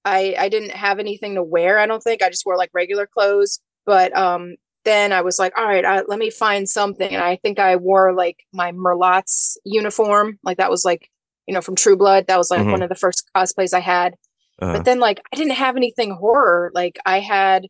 I 0.05 0.35
I 0.37 0.49
didn't 0.49 0.71
have 0.71 0.99
anything 0.99 1.35
to 1.35 1.43
wear. 1.43 1.79
I 1.79 1.85
don't 1.87 2.01
think 2.03 2.21
I 2.21 2.29
just 2.29 2.45
wore 2.45 2.57
like 2.57 2.69
regular 2.73 3.07
clothes. 3.07 3.59
But 3.85 4.15
um, 4.15 4.55
then 4.85 5.11
I 5.13 5.21
was 5.21 5.39
like, 5.39 5.57
all 5.57 5.65
right, 5.65 5.83
I, 5.85 6.01
let 6.07 6.19
me 6.19 6.29
find 6.29 6.67
something. 6.69 7.09
And 7.09 7.23
I 7.23 7.37
think 7.37 7.57
I 7.59 7.75
wore 7.77 8.13
like 8.13 8.43
my 8.53 8.71
Merlotte's 8.73 9.57
uniform, 9.63 10.39
like 10.43 10.57
that 10.57 10.69
was 10.69 10.83
like 10.85 11.09
you 11.47 11.53
know 11.53 11.61
from 11.61 11.75
True 11.75 11.95
Blood. 11.97 12.27
That 12.27 12.37
was 12.37 12.51
like 12.51 12.61
Mhm. 12.61 12.71
one 12.71 12.81
of 12.83 12.89
the 12.89 12.95
first 12.95 13.23
cosplays 13.35 13.73
I 13.73 13.79
had. 13.79 14.15
Uh, 14.61 14.73
But 14.73 14.85
then 14.85 14.99
like 14.99 15.21
I 15.33 15.35
didn't 15.35 15.53
have 15.53 15.77
anything 15.77 16.11
horror. 16.11 16.71
Like 16.73 16.97
I 17.05 17.19
had 17.19 17.67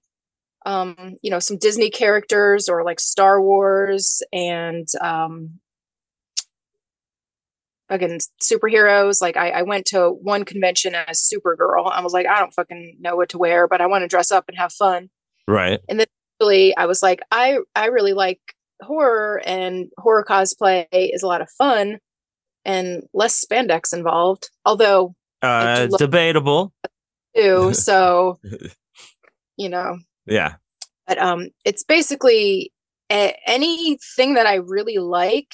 um 0.66 1.16
you 1.22 1.32
know 1.32 1.40
some 1.40 1.58
Disney 1.58 1.90
characters 1.90 2.68
or 2.70 2.84
like 2.84 3.00
Star 3.00 3.42
Wars 3.42 4.22
and 4.34 4.88
um 5.02 5.60
fucking 7.90 8.20
superheroes. 8.42 9.22
Like 9.22 9.38
I, 9.38 9.50
I 9.50 9.62
went 9.64 9.86
to 9.88 10.10
one 10.10 10.44
convention 10.46 10.96
as 10.96 11.20
Supergirl. 11.22 11.90
I 11.92 12.02
was 12.02 12.14
like, 12.14 12.28
I 12.28 12.40
don't 12.40 12.54
fucking 12.54 12.98
know 13.00 13.16
what 13.16 13.30
to 13.30 13.38
wear, 13.38 13.68
but 13.68 13.82
I 13.82 13.88
want 13.88 14.04
to 14.04 14.08
dress 14.08 14.32
up 14.32 14.46
and 14.48 14.58
have 14.58 14.74
fun. 14.74 15.10
right. 15.48 15.80
And 15.88 16.00
then 16.00 16.08
really, 16.40 16.76
I 16.76 16.86
was 16.86 17.02
like, 17.02 17.22
I 17.32 17.60
I 17.76 17.86
really 17.88 18.14
like 18.14 18.40
horror 18.82 19.42
and 19.46 19.88
horror 19.98 20.26
cosplay 20.28 20.86
is 20.92 21.24
a 21.24 21.28
lot 21.28 21.42
of 21.42 21.50
fun 21.58 22.00
and 22.66 23.04
less 23.14 23.44
spandex 23.44 23.94
involved. 23.94 24.50
Although 24.66 25.16
Uh, 25.42 25.88
debatable. 25.98 26.74
too, 27.36 27.74
so 27.74 28.40
you 29.58 29.70
know, 29.70 29.98
Yeah. 30.26 30.56
but 31.08 31.18
um 31.18 31.50
it's 31.66 31.84
basically 31.84 32.72
a- 33.12 33.36
anything 33.48 34.34
that 34.34 34.46
i 34.46 34.56
really 34.56 34.98
like 34.98 35.54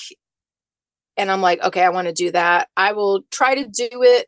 and 1.18 1.30
i'm 1.32 1.42
like 1.42 1.62
okay 1.64 1.84
i 1.84 1.90
want 1.90 2.08
to 2.08 2.14
do 2.14 2.32
that 2.32 2.68
i 2.76 2.94
will 2.94 3.22
try 3.32 3.54
to 3.54 3.68
do 3.68 4.02
it 4.02 4.26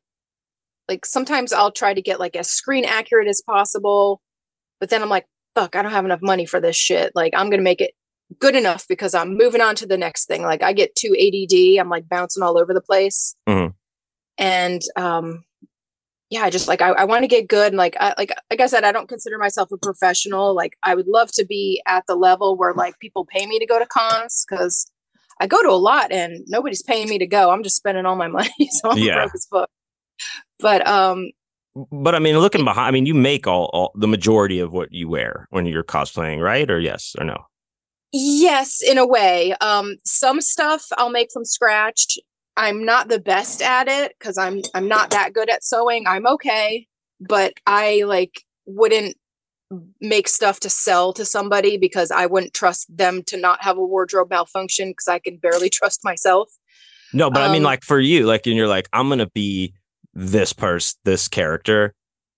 like 0.87 1.05
sometimes 1.05 1.51
i'll 1.51 1.71
try 1.71 1.93
to 1.95 2.01
get 2.03 2.19
like 2.19 2.35
as 2.35 2.49
screen 2.51 2.85
accurate 2.85 3.27
as 3.27 3.41
possible 3.41 4.21
but 4.79 4.89
then 4.91 5.01
i'm 5.01 5.09
like 5.09 5.25
fuck 5.55 5.75
i 5.75 5.81
don't 5.81 5.91
have 5.91 6.05
enough 6.05 6.21
money 6.21 6.45
for 6.45 6.61
this 6.61 6.75
shit 6.75 7.11
like 7.15 7.33
i'm 7.35 7.49
gonna 7.49 7.63
make 7.63 7.81
it 7.81 7.91
good 8.39 8.55
enough 8.55 8.85
because 8.87 9.15
i'm 9.15 9.35
moving 9.35 9.61
on 9.61 9.73
to 9.75 9.87
the 9.87 9.97
next 9.97 10.27
thing 10.27 10.43
like 10.43 10.61
i 10.61 10.71
get 10.71 10.93
too 10.95 11.15
add 11.19 11.79
i'm 11.81 11.89
like 11.89 12.07
bouncing 12.07 12.43
all 12.43 12.59
over 12.59 12.73
the 12.75 12.81
place 12.81 13.35
Mhm. 13.49 13.73
And 14.37 14.81
um 14.95 15.43
yeah, 16.29 16.41
I 16.41 16.49
just 16.49 16.67
like 16.67 16.81
I, 16.81 16.89
I 16.89 17.03
want 17.05 17.23
to 17.23 17.27
get 17.27 17.47
good 17.47 17.67
and 17.67 17.77
like 17.77 17.95
I 17.99 18.13
like 18.17 18.31
like 18.49 18.59
I 18.59 18.65
said, 18.67 18.83
I 18.83 18.91
don't 18.91 19.07
consider 19.07 19.37
myself 19.37 19.71
a 19.71 19.77
professional. 19.77 20.55
Like 20.55 20.75
I 20.83 20.95
would 20.95 21.07
love 21.07 21.31
to 21.33 21.45
be 21.45 21.81
at 21.85 22.03
the 22.07 22.15
level 22.15 22.57
where 22.57 22.73
like 22.73 22.99
people 22.99 23.25
pay 23.25 23.45
me 23.45 23.59
to 23.59 23.65
go 23.65 23.77
to 23.79 23.85
cons 23.85 24.45
because 24.49 24.87
I 25.39 25.47
go 25.47 25.61
to 25.61 25.69
a 25.69 25.77
lot 25.77 26.11
and 26.11 26.43
nobody's 26.47 26.81
paying 26.81 27.09
me 27.09 27.19
to 27.19 27.27
go. 27.27 27.51
I'm 27.51 27.61
just 27.63 27.75
spending 27.75 28.05
all 28.05 28.15
my 28.15 28.27
money, 28.39 28.69
so 28.71 28.89
I'm 28.89 28.97
Yeah. 28.97 29.15
broke 29.15 29.35
as 29.35 29.45
fuck. 29.45 29.69
But 30.59 30.87
um, 30.87 31.31
But 31.91 32.15
I 32.15 32.19
mean, 32.19 32.39
looking 32.39 32.63
behind, 32.63 32.87
I 32.87 32.91
mean, 32.91 33.05
you 33.05 33.13
make 33.13 33.45
all, 33.45 33.69
all 33.73 33.91
the 33.95 34.07
majority 34.07 34.59
of 34.59 34.73
what 34.73 34.91
you 34.91 35.07
wear 35.09 35.47
when 35.51 35.65
you're 35.65 35.83
cosplaying, 35.83 36.41
right? 36.41 36.69
Or 36.71 36.79
yes 36.79 37.15
or 37.19 37.25
no? 37.25 37.37
yes, 38.11 38.81
in 38.81 38.97
a 38.97 39.05
way. 39.05 39.53
Um, 39.59 39.95
some 40.05 40.39
stuff 40.41 40.85
I'll 40.97 41.09
make 41.09 41.29
from 41.33 41.43
scratch. 41.45 42.17
I'm 42.57 42.85
not 42.85 43.09
the 43.09 43.19
best 43.19 43.61
at 43.61 43.87
it 43.87 44.15
because 44.17 44.37
I'm 44.37 44.61
I'm 44.73 44.87
not 44.87 45.09
that 45.11 45.33
good 45.33 45.49
at 45.49 45.63
sewing. 45.63 46.07
I'm 46.07 46.25
okay, 46.27 46.87
but 47.19 47.53
I 47.67 48.03
like 48.05 48.43
wouldn't 48.65 49.17
make 49.99 50.27
stuff 50.27 50.59
to 50.61 50.69
sell 50.69 51.11
to 51.13 51.25
somebody 51.25 51.77
because 51.77 52.11
I 52.11 52.27
wouldn't 52.27 52.53
trust 52.53 52.85
them 52.95 53.23
to 53.27 53.37
not 53.37 53.63
have 53.63 53.77
a 53.77 53.85
wardrobe 53.85 54.29
malfunction 54.29 54.91
because 54.91 55.07
I 55.07 55.19
can 55.19 55.37
barely 55.37 55.69
trust 55.71 56.01
myself. 56.03 56.51
No, 57.13 57.29
but 57.29 57.41
I 57.41 57.51
mean, 57.51 57.61
Um, 57.61 57.65
like 57.65 57.83
for 57.83 57.99
you, 57.99 58.25
like, 58.25 58.45
and 58.45 58.55
you're 58.55 58.67
like, 58.67 58.89
I'm 58.91 59.09
gonna 59.09 59.29
be 59.29 59.73
this 60.13 60.53
person, 60.53 60.97
this 61.03 61.27
character, 61.27 61.93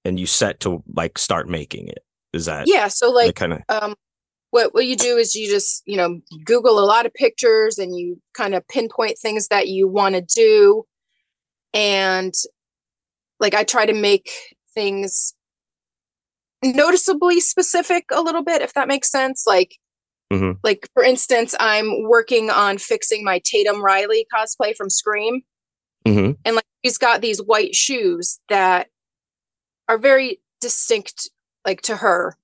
and 0.06 0.20
you 0.20 0.26
set 0.26 0.60
to 0.62 0.84
like 0.94 1.18
start 1.18 1.48
making 1.48 1.88
it. 1.88 2.04
Is 2.34 2.46
that 2.46 2.68
Yeah, 2.68 2.88
so 2.88 3.10
like 3.10 3.28
like 3.28 3.36
kind 3.36 3.54
of 3.54 3.62
um 3.70 3.96
what 4.58 4.74
what 4.74 4.86
you 4.88 4.96
do 4.96 5.18
is 5.18 5.36
you 5.36 5.48
just 5.48 5.84
you 5.86 5.96
know 5.96 6.20
google 6.44 6.80
a 6.80 6.86
lot 6.86 7.06
of 7.06 7.14
pictures 7.14 7.78
and 7.78 7.96
you 7.96 8.20
kind 8.34 8.56
of 8.56 8.68
pinpoint 8.68 9.18
things 9.20 9.50
that 9.50 9.68
you 9.68 9.88
want 9.88 10.16
to 10.16 10.22
do 10.22 10.84
and 11.74 12.34
like 13.40 13.54
i 13.54 13.64
try 13.64 13.86
to 13.86 13.94
make 13.94 14.30
things 14.74 15.36
noticeably 16.64 17.40
specific 17.40 18.06
a 18.12 18.22
little 18.22 18.44
bit, 18.44 18.62
if 18.62 18.74
that 18.74 18.88
makes 18.88 19.12
sense. 19.12 19.46
Like, 19.46 19.78
Mhm. 20.34 20.58
like 20.64 20.90
for 20.94 21.04
instance, 21.04 21.56
I'm 21.60 22.04
working 22.04 22.50
on 22.50 22.78
fixing 22.78 23.24
my 23.24 23.40
Tatum 23.44 23.82
Riley 23.84 24.26
cosplay 24.34 24.76
from 24.76 24.90
Scream, 24.90 25.42
hmm 26.06 26.32
and 26.46 26.56
like 26.56 26.66
she's 26.84 26.98
got 26.98 27.22
these 27.22 27.42
white 27.42 27.76
shoes 27.76 28.40
that 28.50 28.90
are 29.88 29.98
very 29.98 30.42
distinct, 30.60 31.30
like 31.66 31.82
to 31.84 31.98
her. 31.98 32.38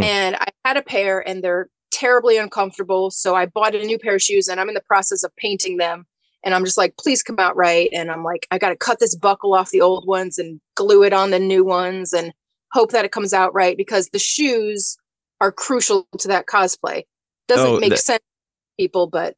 Mhm. 0.00 0.04
And 0.04 0.36
I 0.36 0.46
had 0.64 0.76
a 0.76 0.82
pair, 0.82 1.26
and 1.26 1.42
they're 1.42 1.68
terribly 1.90 2.36
uncomfortable. 2.38 3.10
So 3.10 3.34
I 3.34 3.46
bought 3.46 3.74
a 3.74 3.84
new 3.84 3.98
pair 3.98 4.14
of 4.16 4.22
shoes, 4.22 4.48
and 4.48 4.60
I'm 4.60 4.68
in 4.68 4.74
the 4.74 4.82
process 4.82 5.22
of 5.24 5.34
painting 5.36 5.76
them. 5.76 6.06
And 6.44 6.54
I'm 6.54 6.64
just 6.64 6.76
like, 6.78 6.96
please 6.96 7.22
come 7.22 7.38
out 7.38 7.54
right. 7.56 7.88
And 7.92 8.10
I'm 8.10 8.24
like, 8.24 8.48
I 8.50 8.58
got 8.58 8.70
to 8.70 8.76
cut 8.76 8.98
this 8.98 9.14
buckle 9.14 9.54
off 9.54 9.70
the 9.70 9.80
old 9.80 10.06
ones 10.08 10.38
and 10.38 10.60
glue 10.74 11.04
it 11.04 11.12
on 11.12 11.30
the 11.30 11.38
new 11.38 11.64
ones 11.64 12.12
and 12.12 12.32
hope 12.72 12.90
that 12.90 13.04
it 13.04 13.12
comes 13.12 13.32
out 13.32 13.54
right 13.54 13.76
because 13.76 14.08
the 14.08 14.18
shoes 14.18 14.96
are 15.40 15.52
crucial 15.52 16.08
to 16.18 16.26
that 16.28 16.46
cosplay. 16.46 17.04
Doesn't 17.46 17.66
Oh, 17.66 17.78
make 17.78 17.90
the- 17.90 17.96
sense 17.96 18.18
to 18.18 18.82
people, 18.82 19.06
but 19.06 19.36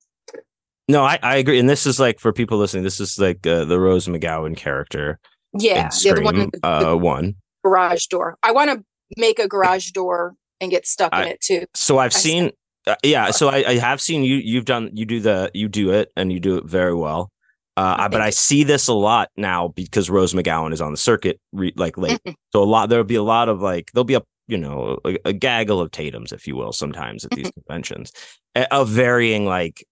No, 0.89 1.03
I, 1.03 1.19
I 1.23 1.37
agree. 1.37 1.59
And 1.59 1.69
this 1.69 1.87
is 1.87 1.99
like 2.01 2.19
for 2.21 2.33
people 2.33 2.57
listening, 2.59 2.85
this 2.85 3.01
is 3.01 3.19
like 3.19 3.47
uh, 3.47 3.65
the 3.67 3.79
Rose 3.81 4.07
McGowan 4.07 4.57
character 4.57 5.19
yeah, 5.59 5.91
in 6.07 6.15
the 6.15 6.23
one, 6.23 6.35
Scream 6.35 6.51
the, 6.53 6.59
the 6.61 6.89
uh, 6.91 6.97
one. 6.97 7.35
garage 7.65 8.07
door. 8.07 8.39
I 8.43 8.53
want 8.53 8.71
to 8.71 8.85
make 9.19 9.39
a 9.39 9.49
garage 9.49 9.91
door 9.91 10.35
and 10.65 10.71
get 10.71 10.87
stuck 10.87 11.15
in 11.15 11.29
it 11.29 11.41
too. 11.41 11.67
So 11.75 11.99
I've 11.99 12.15
I 12.15 12.19
seen, 12.19 12.51
uh, 12.87 12.97
yeah. 13.05 13.31
So 13.31 13.49
I, 13.49 13.65
I 13.67 13.75
have 13.79 14.01
seen 14.01 14.25
you. 14.25 14.37
You've 14.37 14.65
done. 14.65 14.91
You 14.93 15.07
do 15.07 15.21
the. 15.21 15.51
You 15.55 15.69
do 15.69 15.91
it, 15.93 16.11
and 16.17 16.33
you 16.33 16.41
do 16.41 16.57
it 16.57 16.65
very 16.65 16.95
well. 16.95 17.31
Uh, 17.77 17.97
I- 18.01 18.09
but 18.09 18.21
I 18.21 18.31
see 18.31 18.65
this 18.65 18.89
a 18.89 18.95
lot 18.95 19.31
now 19.37 19.69
because 19.69 20.11
Rose 20.11 20.33
McGowan 20.35 20.73
is 20.73 20.81
on 20.81 20.91
the 20.93 20.97
circuit, 20.97 21.41
re- 21.53 21.73
like 21.77 21.97
late. 21.99 22.21
So 22.53 22.63
a 22.63 22.65
lot. 22.65 22.89
There'll 22.89 23.05
be 23.05 23.15
a 23.17 23.23
lot 23.23 23.49
of 23.49 23.61
like. 23.61 23.91
There'll 23.95 24.05
be 24.05 24.15
a 24.15 24.23
you 24.47 24.59
know 24.59 24.99
a, 25.05 25.17
a 25.27 25.33
gaggle 25.33 25.81
of 25.81 25.91
Tatum's, 25.91 26.33
if 26.33 26.47
you 26.47 26.57
will, 26.57 26.73
sometimes 26.73 27.25
at 27.25 27.31
these 27.33 27.51
conventions, 27.53 28.13
a- 28.55 28.73
of 28.75 28.89
varying 28.89 29.47
like 29.47 29.85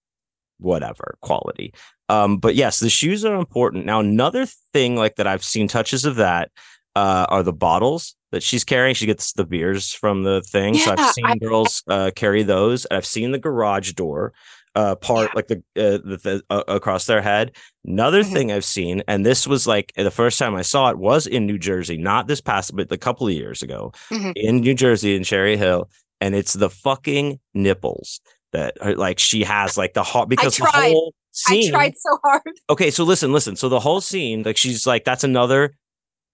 whatever 0.59 1.17
quality. 1.21 1.73
Um, 2.09 2.37
but 2.37 2.55
yes, 2.55 2.79
the 2.79 2.89
shoes 2.89 3.25
are 3.25 3.35
important. 3.35 3.85
Now 3.85 3.99
another 3.99 4.45
thing 4.73 4.95
like 4.95 5.15
that 5.15 5.27
I've 5.27 5.43
seen 5.43 5.67
touches 5.67 6.05
of 6.05 6.15
that 6.17 6.51
uh, 6.95 7.25
are 7.29 7.43
the 7.43 7.53
bottles 7.53 8.15
that 8.31 8.43
she's 8.43 8.63
carrying. 8.63 8.95
She 8.95 9.05
gets 9.05 9.33
the 9.33 9.45
beers 9.45 9.93
from 9.93 10.23
the 10.23 10.41
thing. 10.41 10.75
so 10.75 10.95
I've 10.97 11.13
seen 11.13 11.25
I- 11.25 11.35
girls 11.35 11.83
uh, 11.87 12.11
carry 12.15 12.43
those. 12.43 12.85
I've 12.91 13.05
seen 13.05 13.31
the 13.31 13.39
garage 13.39 13.93
door 13.93 14.33
uh, 14.75 14.95
part, 14.95 15.29
Yeah. 15.29 15.33
like 15.35 15.47
the, 15.47 15.57
uh, 15.77 15.97
the, 16.03 16.17
the 16.23 16.43
uh, 16.49 16.63
across 16.67 17.05
their 17.05 17.21
head. 17.21 17.51
Another 17.85 18.23
Mhm. 18.23 18.33
thing 18.33 18.51
I've 18.51 18.65
seen, 18.65 19.03
and 19.07 19.23
this 19.23 19.45
was 19.45 19.67
like 19.67 19.91
the 19.95 20.09
first 20.09 20.39
time 20.39 20.55
I 20.55 20.63
saw 20.63 20.89
it 20.89 20.97
was 20.97 21.27
in 21.27 21.45
New 21.45 21.59
Jersey, 21.59 21.95
not 21.97 22.27
this 22.27 22.41
past, 22.41 22.75
but 22.75 22.91
a 22.91 22.97
couple 22.97 23.27
of 23.27 23.33
years 23.33 23.61
ago 23.61 23.91
Mhm. 24.09 24.33
in 24.35 24.57
New 24.61 24.73
Jersey 24.73 25.15
in 25.15 25.23
Cherry 25.23 25.57
Hill, 25.57 25.89
and 26.21 26.33
it's 26.33 26.53
the 26.53 26.71
fucking 26.71 27.39
nipples 27.53 28.19
that 28.51 28.75
are, 28.81 28.95
like 28.95 29.19
she 29.19 29.43
has 29.43 29.77
like 29.77 29.93
the 29.93 30.01
heart 30.03 30.27
because 30.29 30.57
the 30.57 30.65
whole 30.65 31.13
I 31.15 31.19
scene 31.31 31.71
tried 31.71 31.93
so 31.97 32.17
hard. 32.23 32.41
okay 32.69 32.89
so 32.91 33.03
listen 33.03 33.31
listen 33.33 33.55
so 33.55 33.67
the 33.67 33.79
whole 33.79 33.99
scene 34.01 34.43
like 34.43 34.55
she's 34.57 34.85
like 34.85 35.03
that's 35.05 35.23
another 35.23 35.75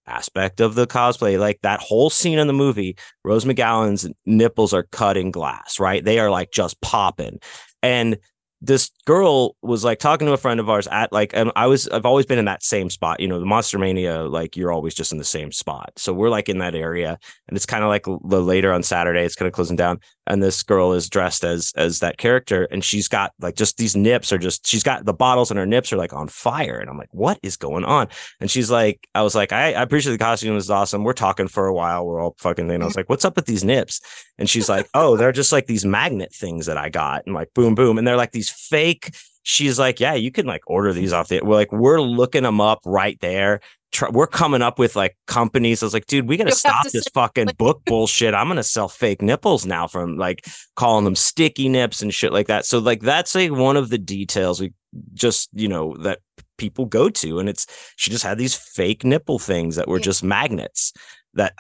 aspect 0.10 0.60
of 0.60 0.76
the 0.76 0.88
cosplay 0.88 1.40
like 1.40 1.60
that 1.62 1.80
whole 1.80 2.10
scene 2.10 2.40
in 2.40 2.48
the 2.48 2.54
movie 2.54 2.98
rose 3.24 3.46
mcgowan's 3.46 4.10
nipples 4.26 4.74
are 4.74 4.84
cut 4.92 5.18
in 5.18 5.32
glass 5.32 5.80
right? 5.80 6.04
They 6.04 6.20
are 6.20 6.30
like 6.30 6.52
just 6.52 6.80
popping. 6.82 7.40
And 7.82 8.18
this 8.62 8.92
girl 9.06 9.56
was 9.62 9.84
like 9.84 10.00
talking 10.00 10.28
to 10.28 10.34
a 10.34 10.38
friend 10.38 10.60
of 10.60 10.70
ours 10.70 10.88
at 10.88 11.12
like 11.14 11.32
and 11.34 11.52
i 11.56 11.66
was 11.66 11.88
i've 11.90 12.06
always 12.06 12.26
been 12.26 12.40
in 12.40 12.46
that 12.46 12.62
same 12.64 12.90
spot 12.90 13.20
you 13.20 13.28
know 13.28 13.40
the 13.40 13.46
monster 13.46 13.80
mania 13.80 14.24
like 14.24 14.58
you're 14.58 14.72
always 14.72 14.94
just 14.94 15.12
in 15.12 15.18
the 15.18 15.24
same 15.24 15.52
spot. 15.52 15.92
So 15.96 16.14
we're 16.14 16.30
like 16.30 16.50
in 16.50 16.60
that 16.60 16.76
area 16.76 17.18
and 17.48 17.56
it's 17.56 17.66
kind 17.66 17.84
of 17.84 17.90
like 17.90 18.06
the 18.06 18.42
later 18.42 18.72
on 18.74 18.84
saturday 18.84 19.24
it's 19.24 19.36
kind 19.36 19.48
of 19.48 19.54
closing 19.54 19.76
down 19.76 20.00
and 20.28 20.44
this 20.44 20.64
girl 20.64 20.94
is 20.94 21.10
dressed 21.10 21.44
as 21.44 21.74
as 21.76 22.00
that 22.00 22.18
character 22.18 22.68
and 22.72 22.84
she's 22.84 23.08
got 23.08 23.34
like 23.40 23.56
just 23.56 23.78
these 23.78 23.96
nips 23.96 24.32
are 24.32 24.38
just 24.38 24.66
she's 24.66 24.84
got 24.84 25.06
the 25.06 25.14
bottles 25.14 25.52
and 25.52 25.60
her 25.60 25.66
nips 25.66 25.92
are 25.92 25.98
like 25.98 26.14
on 26.14 26.28
fire 26.28 26.78
and 26.80 26.90
i'm 26.90 26.98
like 26.98 27.14
what 27.14 27.40
is 27.44 27.58
going 27.58 27.84
on? 27.84 28.08
And 28.40 28.50
she's 28.50 28.70
like 28.72 29.08
i 29.16 29.22
was 29.22 29.36
like 29.36 29.52
i, 29.52 29.74
I 29.74 29.82
appreciate 29.82 30.12
the 30.12 30.18
costume 30.18 30.58
is 30.58 30.70
awesome 30.70 31.04
we're 31.04 31.14
talking 31.14 31.48
for 31.48 31.68
a 31.68 31.74
while 31.74 32.06
we're 32.06 32.22
all 32.22 32.36
fucking 32.38 32.68
thing 32.68 32.76
and 32.76 32.84
i 32.84 32.88
was 32.88 32.96
like 32.96 33.10
what's 33.10 33.26
up 33.26 33.36
with 33.36 33.46
these 33.46 33.64
nips? 33.64 34.02
And 34.38 34.50
she's 34.50 34.70
like 34.70 34.88
oh 34.94 35.18
they're 35.18 35.32
just 35.32 35.52
like 35.52 35.68
these 35.68 35.86
magnet 35.86 36.34
things 36.34 36.68
that 36.68 36.78
i 36.78 36.90
got 36.90 37.24
and 37.26 37.36
like 37.36 37.54
boom 37.54 37.76
boom 37.76 37.98
and 37.98 38.08
they're 38.08 38.16
like 38.16 38.32
these 38.32 38.49
fake 38.50 39.16
she's 39.44 39.80
like 39.80 40.00
yeah 40.00 40.14
you 40.14 40.32
can 40.32 40.46
like 40.46 40.62
order 40.68 40.94
these 40.94 41.14
off 41.14 41.28
the 41.30 41.42
we're 41.44 41.56
like 41.56 41.72
we're 41.72 42.02
looking 42.02 42.44
them 42.44 42.60
up 42.62 42.80
right 42.86 43.20
there 43.22 43.60
Try, 43.92 44.10
we're 44.12 44.28
coming 44.28 44.62
up 44.62 44.78
with 44.78 44.96
like 44.96 45.18
companies. 45.26 45.82
I 45.82 45.88
was 45.88 45.96
like, 45.96 46.06
dude, 46.06 46.28
we 46.30 46.38
gotta 46.38 46.52
You'll 46.52 46.58
stop 46.58 46.84
to 46.84 46.92
this 46.92 47.08
fucking 47.12 47.48
book 47.58 47.82
bullshit. 47.88 48.36
I'm 48.36 48.48
gonna 48.48 48.62
sell 48.62 48.88
fake 48.88 49.24
nipples 49.24 49.66
now 49.66 49.88
from 49.88 50.16
like 50.16 50.46
calling 50.76 51.06
them 51.06 51.16
sticky 51.16 51.70
nips 51.70 52.04
and 52.04 52.14
shit 52.14 52.32
like 52.32 52.46
that. 52.46 52.68
So 52.68 52.78
like 52.78 53.02
that's 53.02 53.34
like 53.34 53.52
one 53.52 53.78
of 53.78 53.90
the 53.90 53.98
details 53.98 54.62
we 54.62 54.74
just 55.16 55.50
you 55.54 55.68
know 55.68 55.96
that 56.04 56.20
people 56.58 56.86
go 56.86 57.10
to, 57.10 57.40
and 57.40 57.50
it's 57.50 57.66
she 57.96 58.12
just 58.12 58.24
had 58.24 58.38
these 58.38 58.54
fake 58.54 59.04
nipple 59.04 59.40
things 59.40 59.76
that 59.76 59.88
were 59.88 59.98
Yeah. 59.98 60.04
just 60.04 60.24
magnets 60.24 60.94
that 61.34 61.54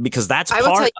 because 0.00 0.28
that's 0.28 0.52
I 0.52 0.60
part 0.60 0.92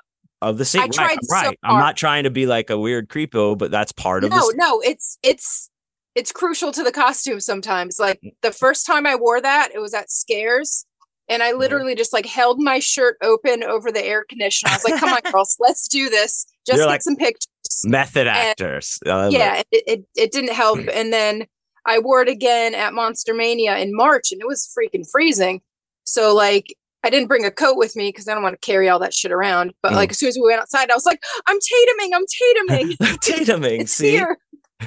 of 0.43 0.59
the 0.59 0.65
scene. 0.65 0.81
I 0.83 0.85
Right, 0.85 0.93
tried 0.93 1.11
I'm 1.19 1.23
so 1.23 1.35
right. 1.35 1.59
I'm 1.63 1.79
not 1.79 1.97
trying 1.97 2.25
to 2.25 2.31
be 2.31 2.47
like 2.47 2.71
a 2.71 2.79
weird 2.79 3.09
creepo, 3.09 3.57
but 3.57 3.71
that's 3.71 3.93
part 3.93 4.25
of 4.25 4.31
no, 4.31 4.51
no, 4.55 4.81
it's 4.81 5.19
it's 5.23 5.71
it's 6.15 6.31
crucial 6.33 6.73
to 6.73 6.83
the 6.83 6.93
costume 6.93 7.41
sometimes. 7.41 7.97
Like 7.99 8.21
Mm. 8.23 8.33
the 8.43 8.53
first 8.53 8.87
time 8.87 9.07
I 9.07 9.17
wore 9.17 9.41
that, 9.41 9.71
it 9.75 9.79
was 9.79 9.95
at 9.95 10.11
Scares. 10.11 10.85
And 11.29 11.41
Mm-hmm. 11.41 11.49
I 11.57 11.59
literally 11.59 11.95
just 11.95 12.13
like 12.13 12.27
held 12.27 12.59
my 12.61 12.79
shirt 12.81 13.17
open 13.23 13.63
over 13.63 13.91
the 13.93 14.05
air 14.05 14.25
conditioner. 14.29 14.73
I 14.73 14.75
was 14.77 14.85
like, 14.85 15.01
come 15.01 15.11
on, 15.13 15.21
girls, 15.33 15.57
let's 15.61 15.89
do 15.89 16.11
this. 16.11 16.45
Just 16.67 16.77
You're 16.77 16.87
get 16.87 16.91
like, 16.91 17.03
some 17.03 17.17
pictures. 17.17 17.47
Method 17.85 18.27
actors. 18.27 18.99
It. 19.07 19.33
yeah, 19.33 19.63
it, 19.71 19.83
it, 19.87 20.05
it 20.17 20.33
didn't 20.33 20.53
help. 20.53 20.81
And 20.93 21.13
then 21.13 21.47
I 21.87 21.99
wore 22.01 22.21
it 22.23 22.29
again 22.29 22.75
at 22.75 22.93
Monster 22.93 23.33
Mania 23.35 23.77
in 23.79 23.95
March 23.97 24.31
and 24.33 24.41
it 24.41 24.47
was 24.47 24.73
freaking 24.77 25.05
freezing. 25.11 25.63
So 26.05 26.35
like 26.35 26.75
I 27.05 27.11
didn't 27.11 27.29
bring 27.29 27.45
a 27.45 27.51
coat 27.51 27.77
with 27.77 27.97
me 27.97 28.09
because 28.09 28.29
I 28.29 28.35
don't 28.35 28.43
want 28.43 28.61
to 28.61 28.67
carry 28.67 28.89
all 28.89 28.99
that 29.01 29.13
shit 29.15 29.33
around. 29.33 29.73
But 29.83 29.93
Mm. 29.93 29.97
like 29.97 30.11
as 30.13 30.19
soon 30.19 30.29
as 30.29 30.37
we 30.37 30.47
went 30.49 30.61
outside, 30.61 30.91
I 30.91 30.95
was 30.95 31.07
like, 31.07 31.21
I'm 31.47 31.59
tatuming, 31.59 32.11
I'm 32.15 32.25
tatuming. 32.25 32.97
Tatuming. 33.21 33.81
it's 33.81 33.93
see, 33.93 34.11
here. 34.11 34.39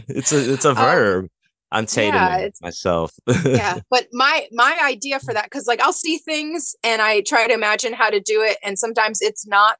it's 0.07 0.31
a 0.31 0.53
it's 0.53 0.65
a 0.65 0.73
verb. 0.73 1.27
I'm 1.71 1.85
tatuming 1.87 2.13
yeah, 2.13 2.49
myself. 2.61 3.11
yeah 3.45 3.79
but 3.89 4.07
my 4.13 4.47
my 4.51 4.77
idea 4.83 5.19
for 5.19 5.33
that 5.33 5.45
because 5.45 5.65
like 5.67 5.81
i'll 5.81 5.91
see 5.91 6.17
things 6.17 6.75
and 6.83 7.01
i 7.01 7.19
try 7.21 7.47
to 7.47 7.53
imagine 7.53 7.91
how 7.91 8.09
to 8.09 8.19
do 8.21 8.41
it 8.41 8.57
and 8.63 8.77
sometimes 8.79 9.19
it's 9.21 9.45
not 9.47 9.77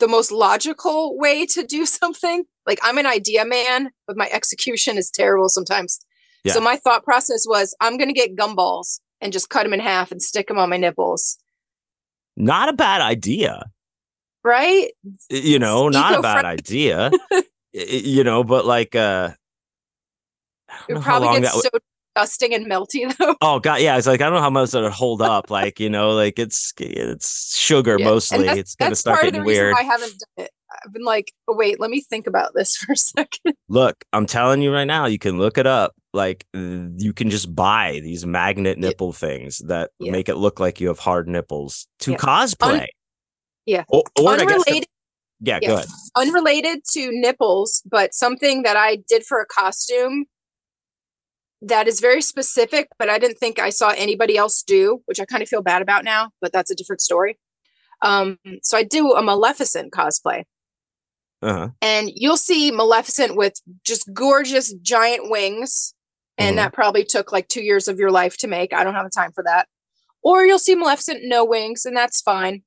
the 0.00 0.08
most 0.08 0.32
logical 0.32 1.16
way 1.16 1.46
to 1.46 1.62
do 1.62 1.86
something 2.00 2.44
like 2.66 2.78
i'm 2.82 2.98
an 2.98 3.06
idea 3.06 3.44
man 3.44 3.90
but 4.06 4.16
my 4.18 4.28
execution 4.32 4.98
is 4.98 5.10
terrible 5.10 5.48
sometimes 5.48 6.00
Yeah. 6.44 6.54
so 6.54 6.60
my 6.60 6.76
thought 6.76 7.04
process 7.04 7.44
was 7.46 7.74
i'm 7.80 7.96
going 7.96 8.08
to 8.08 8.14
get 8.14 8.36
gumballs 8.36 9.00
and 9.22 9.32
just 9.32 9.48
cut 9.48 9.62
them 9.62 9.72
in 9.72 9.80
half 9.80 10.12
and 10.12 10.20
stick 10.22 10.48
them 10.48 10.58
on 10.58 10.68
my 10.68 10.76
nipples. 10.76 11.38
Not 12.36 12.68
a 12.68 12.72
bad 12.74 13.00
idea. 13.00 13.70
right? 14.44 14.90
You 15.30 15.58
know 15.58 15.88
not 15.88 16.18
a 16.18 16.22
bad 16.22 16.44
idea. 16.44 17.10
You 17.74 18.22
know 18.22 18.44
but 18.44 18.66
like 18.66 18.94
uh 18.94 19.30
I 20.68 20.74
don't 20.76 20.90
it 20.90 20.94
know 20.94 21.00
how 21.00 21.10
probably 21.12 21.26
long 21.28 21.40
gets 21.40 21.54
that 21.54 21.72
would- 21.72 21.82
so 21.82 21.91
disgusting 22.14 22.54
and 22.54 22.66
melty 22.66 23.16
though 23.18 23.34
oh 23.42 23.58
god 23.58 23.80
yeah 23.80 23.96
it's 23.96 24.06
like 24.06 24.20
i 24.20 24.24
don't 24.24 24.34
know 24.34 24.40
how 24.40 24.50
much 24.50 24.70
that 24.70 24.82
would 24.82 24.92
hold 24.92 25.22
up 25.22 25.50
like 25.50 25.80
you 25.80 25.88
know 25.90 26.10
like 26.12 26.38
it's 26.38 26.72
it's 26.78 27.56
sugar 27.58 27.96
Yeah, 27.98 28.04
mostly 28.06 28.44
that's, 28.46 28.58
it's 28.58 28.74
gonna 28.74 28.90
that's 28.90 29.00
start 29.00 29.20
part 29.20 29.26
of 29.28 29.32
the 29.32 29.38
getting 29.38 29.46
weird 29.46 29.74
i 29.76 29.82
haven't 29.82 30.10
done 30.36 30.44
it 30.46 30.50
i've 30.84 30.92
been 30.92 31.04
like 31.04 31.32
oh, 31.48 31.56
wait 31.56 31.80
let 31.80 31.90
me 31.90 32.00
think 32.00 32.26
about 32.26 32.52
this 32.54 32.76
for 32.78 32.92
a 32.92 32.96
second 32.96 33.54
look 33.68 34.04
i'm 34.12 34.26
telling 34.26 34.62
you 34.62 34.72
right 34.72 34.84
now 34.84 35.06
you 35.06 35.18
can 35.18 35.38
look 35.38 35.58
it 35.58 35.66
up 35.66 35.94
like 36.12 36.46
you 36.52 37.12
can 37.14 37.30
just 37.30 37.54
buy 37.54 38.00
these 38.02 38.26
magnet 38.26 38.78
Yeah. 38.78 38.88
nipple 38.88 39.12
things 39.12 39.58
that 39.66 39.90
Yeah. 39.98 40.12
make 40.12 40.28
it 40.28 40.36
look 40.36 40.60
like 40.60 40.80
you 40.80 40.88
have 40.88 40.98
hard 40.98 41.28
nipples 41.28 41.86
to 42.00 42.12
Yeah. 42.12 42.16
cosplay 42.18 42.86
yeah. 43.66 43.84
or, 43.88 44.02
or 44.20 44.32
I 44.32 44.36
guess 44.38 44.46
to- 44.46 44.52
unrelated 44.54 44.88
yeah, 45.44 45.58
Yeah. 45.62 45.68
go 45.68 45.74
ahead 45.76 45.86
unrelated 46.14 46.84
to 46.92 47.08
nipples, 47.10 47.82
but 47.90 48.12
something 48.14 48.62
that 48.62 48.76
I 48.76 48.98
did 49.08 49.24
for 49.24 49.40
a 49.40 49.46
costume 49.46 50.26
that 51.62 51.86
is 51.88 52.00
very 52.00 52.20
specific, 52.22 52.88
but 52.98 53.08
I 53.08 53.18
didn't 53.18 53.38
think 53.38 53.58
I 53.58 53.70
saw 53.70 53.90
anybody 53.96 54.36
else 54.36 54.62
do, 54.62 55.00
which 55.06 55.20
I 55.20 55.24
kind 55.24 55.42
of 55.42 55.48
feel 55.48 55.62
bad 55.62 55.80
about 55.82 56.04
now, 56.04 56.30
but 56.40 56.52
that's 56.52 56.70
a 56.70 56.74
different 56.74 57.00
story. 57.00 57.38
Um, 58.02 58.38
so 58.62 58.76
I 58.76 58.82
do 58.82 59.12
a 59.12 59.22
Maleficent 59.22 59.92
cosplay, 59.92 60.42
uh-huh 61.40 61.70
and 61.80 62.10
you'll 62.14 62.36
see 62.36 62.70
Maleficent 62.70 63.36
with 63.36 63.54
just 63.84 64.12
gorgeous 64.12 64.72
giant 64.74 65.30
wings, 65.30 65.94
and 66.38 66.54
Mhm. 66.54 66.56
that 66.56 66.72
probably 66.72 67.04
took 67.04 67.30
like 67.32 67.48
two 67.48 67.62
years 67.62 67.86
of 67.88 67.98
your 67.98 68.10
life 68.10 68.36
to 68.38 68.48
make. 68.48 68.72
I 68.72 68.82
don't 68.84 68.94
have 68.94 69.04
the 69.04 69.10
time 69.10 69.32
for 69.32 69.44
that. 69.44 69.68
Or 70.22 70.44
you'll 70.44 70.58
see 70.58 70.74
Maleficent 70.74 71.20
no 71.24 71.44
wings, 71.44 71.84
and 71.84 71.96
that's 71.96 72.20
fine. 72.20 72.62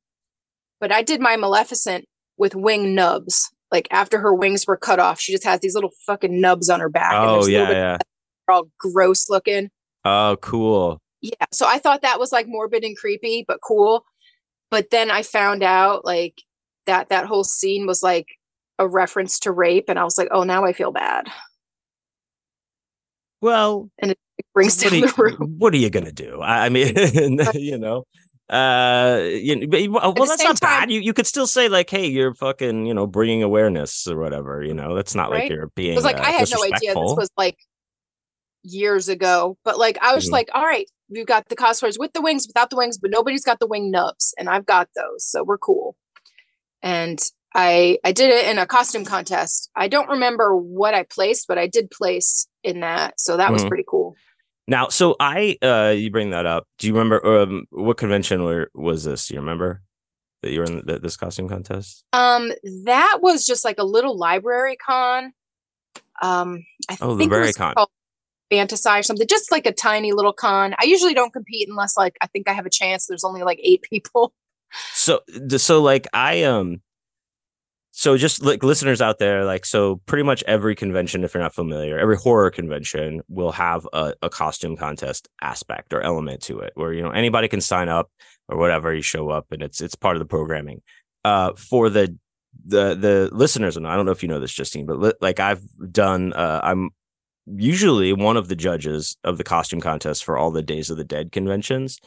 But 0.80 0.92
I 0.92 1.02
did 1.02 1.20
my 1.22 1.36
Maleficent 1.38 2.06
with 2.38 2.54
wing 2.56 2.94
nubs. 2.96 3.50
Like 3.72 3.88
after 3.92 4.20
her 4.20 4.34
wings 4.34 4.68
were 4.68 4.78
cut 4.78 5.00
off, 5.00 5.20
she 5.20 5.32
just 5.32 5.44
has 5.46 5.60
these 5.62 5.74
little 5.74 5.92
fucking 6.06 6.40
nubs 6.40 6.70
on 6.70 6.80
her 6.80 6.90
back. 6.90 7.14
oh 7.14 7.34
there's 7.34 7.48
a 7.48 7.52
little 7.52 7.74
yeah 7.74 7.80
yeah 7.94 7.98
all 8.50 8.70
gross 8.78 9.30
looking. 9.30 9.70
oh 10.04 10.38
cool 10.42 11.02
Yeah. 11.22 11.46
So 11.52 11.68
I 11.68 11.80
thought 11.80 12.02
that 12.02 12.20
was 12.20 12.32
like 12.32 12.48
morbid 12.48 12.84
and 12.84 12.98
creepy, 12.98 13.46
but 13.48 13.60
cool. 13.62 14.06
But 14.72 14.90
then 14.90 15.12
I 15.12 15.24
found 15.24 15.64
out 15.64 16.06
like 16.06 16.42
that 16.86 17.10
that 17.10 17.26
whole 17.26 17.44
scene 17.44 17.86
was 17.86 18.04
like 18.04 18.28
a 18.80 18.88
reference 18.88 19.40
to 19.40 19.52
rape, 19.52 19.86
and 19.88 19.98
I 19.98 20.04
was 20.04 20.18
like, 20.18 20.28
oh, 20.32 20.44
now 20.44 20.66
I 20.66 20.74
feel 20.74 20.92
bad. 20.92 21.28
Well, 23.42 23.90
and 24.00 24.12
it 24.12 24.18
brings 24.54 24.78
down 24.78 24.94
you, 24.94 25.08
the 25.08 25.14
room. 25.18 25.56
What 25.60 25.74
are 25.74 25.78
you 25.78 25.90
gonna 25.90 26.12
do? 26.12 26.42
I, 26.42 26.66
I 26.66 26.70
mean, 26.70 26.94
you 27.54 27.78
know, 27.78 28.06
uh, 28.50 29.22
you 29.24 29.56
know, 29.56 29.68
but, 29.68 29.90
well, 29.90 30.26
that's 30.26 30.44
not 30.44 30.58
time, 30.58 30.82
bad. 30.82 30.92
You 30.92 31.00
you 31.00 31.14
could 31.14 31.28
still 31.28 31.48
say 31.48 31.70
like, 31.70 31.90
hey, 31.90 32.08
you're 32.08 32.34
fucking, 32.34 32.86
you 32.86 32.94
know, 32.94 33.08
bringing 33.08 33.44
awareness 33.44 34.08
or 34.08 34.18
whatever. 34.18 34.64
You 34.64 34.74
know, 34.74 34.96
that's 34.96 35.16
not 35.16 35.32
right? 35.32 35.44
like 35.44 35.52
you're 35.52 35.68
being. 35.76 35.94
It 35.94 35.96
was 35.96 36.06
like 36.06 36.20
uh, 36.20 36.24
I 36.24 36.32
had 36.32 36.50
no 36.52 36.64
idea 36.64 36.94
this 36.94 36.96
was 36.96 37.30
like 37.38 37.58
years 38.66 39.10
ago, 39.10 39.58
but 39.64 39.78
like 39.78 39.98
I 40.02 40.16
was 40.16 40.26
mm-hmm. 40.26 40.34
like, 40.34 40.50
all 40.54 40.66
right, 40.66 40.90
we've 41.10 41.26
got 41.26 41.48
the 41.50 41.56
cosplayers 41.56 42.00
with 42.00 42.14
the 42.14 42.22
wings, 42.22 42.48
without 42.48 42.70
the 42.70 42.76
wings, 42.76 42.98
but 42.98 43.12
nobody's 43.12 43.44
got 43.44 43.60
the 43.60 43.68
wing 43.68 43.92
nubs, 43.92 44.34
and 44.38 44.50
I've 44.50 44.66
got 44.66 44.90
those, 44.96 45.26
so 45.26 45.44
we're 45.44 45.58
cool. 45.58 45.96
And 46.82 47.20
I 47.54 48.00
I 48.04 48.12
did 48.12 48.30
it 48.30 48.48
in 48.48 48.58
a 48.58 48.66
costume 48.66 49.06
contest. 49.06 49.72
I 49.76 49.88
don't 49.88 50.10
remember 50.10 50.56
what 50.56 50.94
I 50.94 51.04
placed, 51.04 51.48
but 51.48 51.58
I 51.58 51.68
did 51.68 51.90
place 51.90 52.48
in 52.64 52.82
that, 52.82 53.20
so 53.20 53.38
that 53.38 53.46
mm-hmm. 53.46 53.54
was 53.54 53.66
pretty 53.66 53.86
cool. 53.88 54.16
Now, 54.68 54.90
so 54.90 55.16
I 55.20 55.58
uh 55.62 55.94
you 55.96 56.12
bring 56.12 56.32
that 56.32 56.46
up. 56.46 56.68
Do 56.78 56.88
you 56.88 56.94
remember 56.94 57.26
um 57.26 57.66
what 57.70 57.98
convention 57.98 58.44
were, 58.44 58.70
was 58.74 59.04
this? 59.04 59.28
Do 59.28 59.36
you 59.36 59.40
remember 59.40 59.82
that 60.42 60.52
you 60.52 60.60
were 60.60 60.66
in 60.66 60.84
the, 60.86 61.00
this 61.00 61.18
costume 61.18 61.48
contest? 61.48 62.04
Um 62.14 62.52
that 62.86 63.20
was 63.22 63.46
just 63.46 63.64
like 63.64 63.78
a 63.78 63.84
little 63.84 64.18
library 64.18 64.76
con. 64.76 65.34
Um 66.22 66.66
I 66.90 66.98
oh, 67.02 67.18
think 67.18 67.32
library 67.32 67.54
con. 67.54 67.76
Called 67.76 67.90
Fantasize 68.52 69.06
something, 69.06 69.28
just 69.28 69.52
like 69.52 69.66
a 69.66 69.72
tiny 69.72 70.12
little 70.12 70.34
con. 70.34 70.76
I 70.80 70.86
usually 70.86 71.14
don't 71.14 71.34
compete 71.34 71.68
unless 71.70 71.98
like 71.98 72.16
I 72.22 72.28
think 72.28 72.48
I 72.48 72.54
have 72.54 72.66
a 72.66 72.70
chance. 72.70 73.08
There's 73.08 73.24
only 73.24 73.44
like 73.44 73.60
eight 73.64 73.82
people. 73.90 74.34
So 74.94 75.22
so 75.58 75.82
like 75.82 76.08
I 76.14 76.44
um 76.44 76.82
so 77.98 78.18
just 78.18 78.44
like 78.44 78.62
listeners 78.62 79.02
out 79.02 79.20
there 79.20 79.46
like 79.46 79.66
so 79.66 80.02
pretty 80.06 80.22
much 80.24 80.44
every 80.48 80.76
convention 80.76 81.24
if 81.24 81.34
you're 81.34 81.42
not 81.42 81.56
familiar 81.56 81.98
every 81.98 82.18
horror 82.18 82.52
convention 82.52 83.22
will 83.30 83.54
have 83.54 83.88
a, 83.94 84.14
a, 84.22 84.30
costume 84.30 84.76
contest 84.76 85.30
aspect 85.42 85.94
or 85.94 86.02
element 86.02 86.42
to 86.42 86.60
it 86.60 86.74
where 86.76 86.92
you 86.92 87.02
know 87.02 87.12
anybody 87.12 87.48
can 87.48 87.62
sign 87.62 87.88
up 87.88 88.12
or 88.50 88.58
whatever 88.58 88.94
you 88.94 89.02
show 89.02 89.30
up 89.30 89.50
and 89.52 89.62
it's 89.62 89.80
it's 89.80 89.96
part 89.96 90.18
of 90.18 90.20
the 90.20 90.26
programming 90.26 90.82
uh 91.24 91.54
for 91.54 91.90
the 91.90 92.14
the 92.66 92.96
the 92.96 93.30
listeners 93.32 93.78
and 93.78 93.88
i 93.88 93.96
don't 93.96 94.06
know 94.06 94.12
if 94.12 94.22
you 94.22 94.28
know 94.28 94.42
this 94.42 94.54
justine 94.54 94.86
but 94.86 95.00
li- 95.00 95.14
like 95.22 95.40
i've 95.40 95.64
done 95.90 96.34
uh 96.34 96.60
i'm 96.64 96.90
usually 97.48 98.12
one 98.14 98.38
of 98.38 98.48
the 98.48 98.56
judges 98.56 99.18
of 99.24 99.38
the 99.38 99.44
costume 99.44 99.82
contest 99.82 100.24
for 100.24 100.38
all 100.38 100.52
the 100.52 100.64
days 100.64 100.90
of 100.90 100.98
the 100.98 101.04
dead 101.04 101.32
conventions 101.32 102.00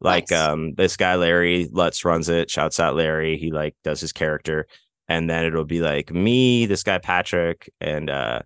like 0.00 0.30
nice. 0.30 0.40
um 0.40 0.74
this 0.74 0.96
guy 0.96 1.14
larry 1.16 1.68
lutz 1.72 2.04
runs 2.04 2.28
it 2.28 2.50
shouts 2.50 2.78
out 2.78 2.94
larry 2.94 3.36
he 3.36 3.50
like 3.50 3.74
does 3.82 4.00
his 4.00 4.12
character 4.12 4.66
and 5.08 5.28
then 5.28 5.44
it'll 5.44 5.64
be 5.64 5.80
like 5.80 6.12
me, 6.12 6.66
this 6.66 6.82
guy 6.82 6.98
Patrick, 6.98 7.70
and 7.80 8.08
uh, 8.08 8.40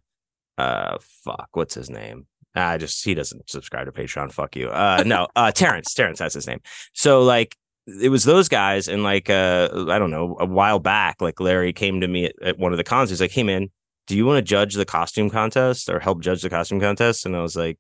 uh, 0.57 0.99
fuck, 1.01 1.49
what's 1.53 1.75
his 1.75 1.91
name? 1.91 2.27
I 2.55 2.79
just 2.79 3.05
he 3.05 3.15
doesn't 3.15 3.49
subscribe 3.49 3.87
to 3.87 3.93
Patreon. 3.93 4.33
Fuck 4.33 4.57
you. 4.57 4.69
Uh, 4.69 5.03
no, 5.07 5.29
uh, 5.37 5.53
Terrence. 5.53 5.95
Terrence, 5.95 6.19
that's 6.19 6.35
his 6.35 6.47
name. 6.47 6.61
So 6.95 7.23
like 7.23 7.57
it 7.87 8.09
was 8.09 8.25
those 8.25 8.49
guys, 8.49 8.89
and 8.89 9.03
like 9.03 9.31
uh, 9.31 9.87
I 9.89 9.99
don't 9.99 10.11
know, 10.11 10.37
a 10.41 10.47
while 10.47 10.79
back, 10.79 11.21
like 11.21 11.41
Larry 11.41 11.73
came 11.73 12.01
to 12.01 12.09
me 12.09 12.27
at, 12.27 12.35
at 12.43 12.59
one 12.59 12.73
of 12.73 12.79
the 12.79 12.85
cons. 12.85 13.11
He's 13.11 13.21
like, 13.21 13.31
"Hey 13.33 13.45
man, 13.45 13.71
do 14.09 14.17
you 14.17 14.27
want 14.27 14.39
to 14.39 14.43
judge 14.43 14.75
the 14.75 14.85
costume 14.85 15.31
contest 15.31 15.89
or 15.89 16.01
help 16.01 16.21
judge 16.21 16.43
the 16.43 16.51
costume 16.51 16.81
contest?" 16.81 17.25
And 17.25 17.37
I 17.37 17.43
was 17.43 17.55
like, 17.55 17.79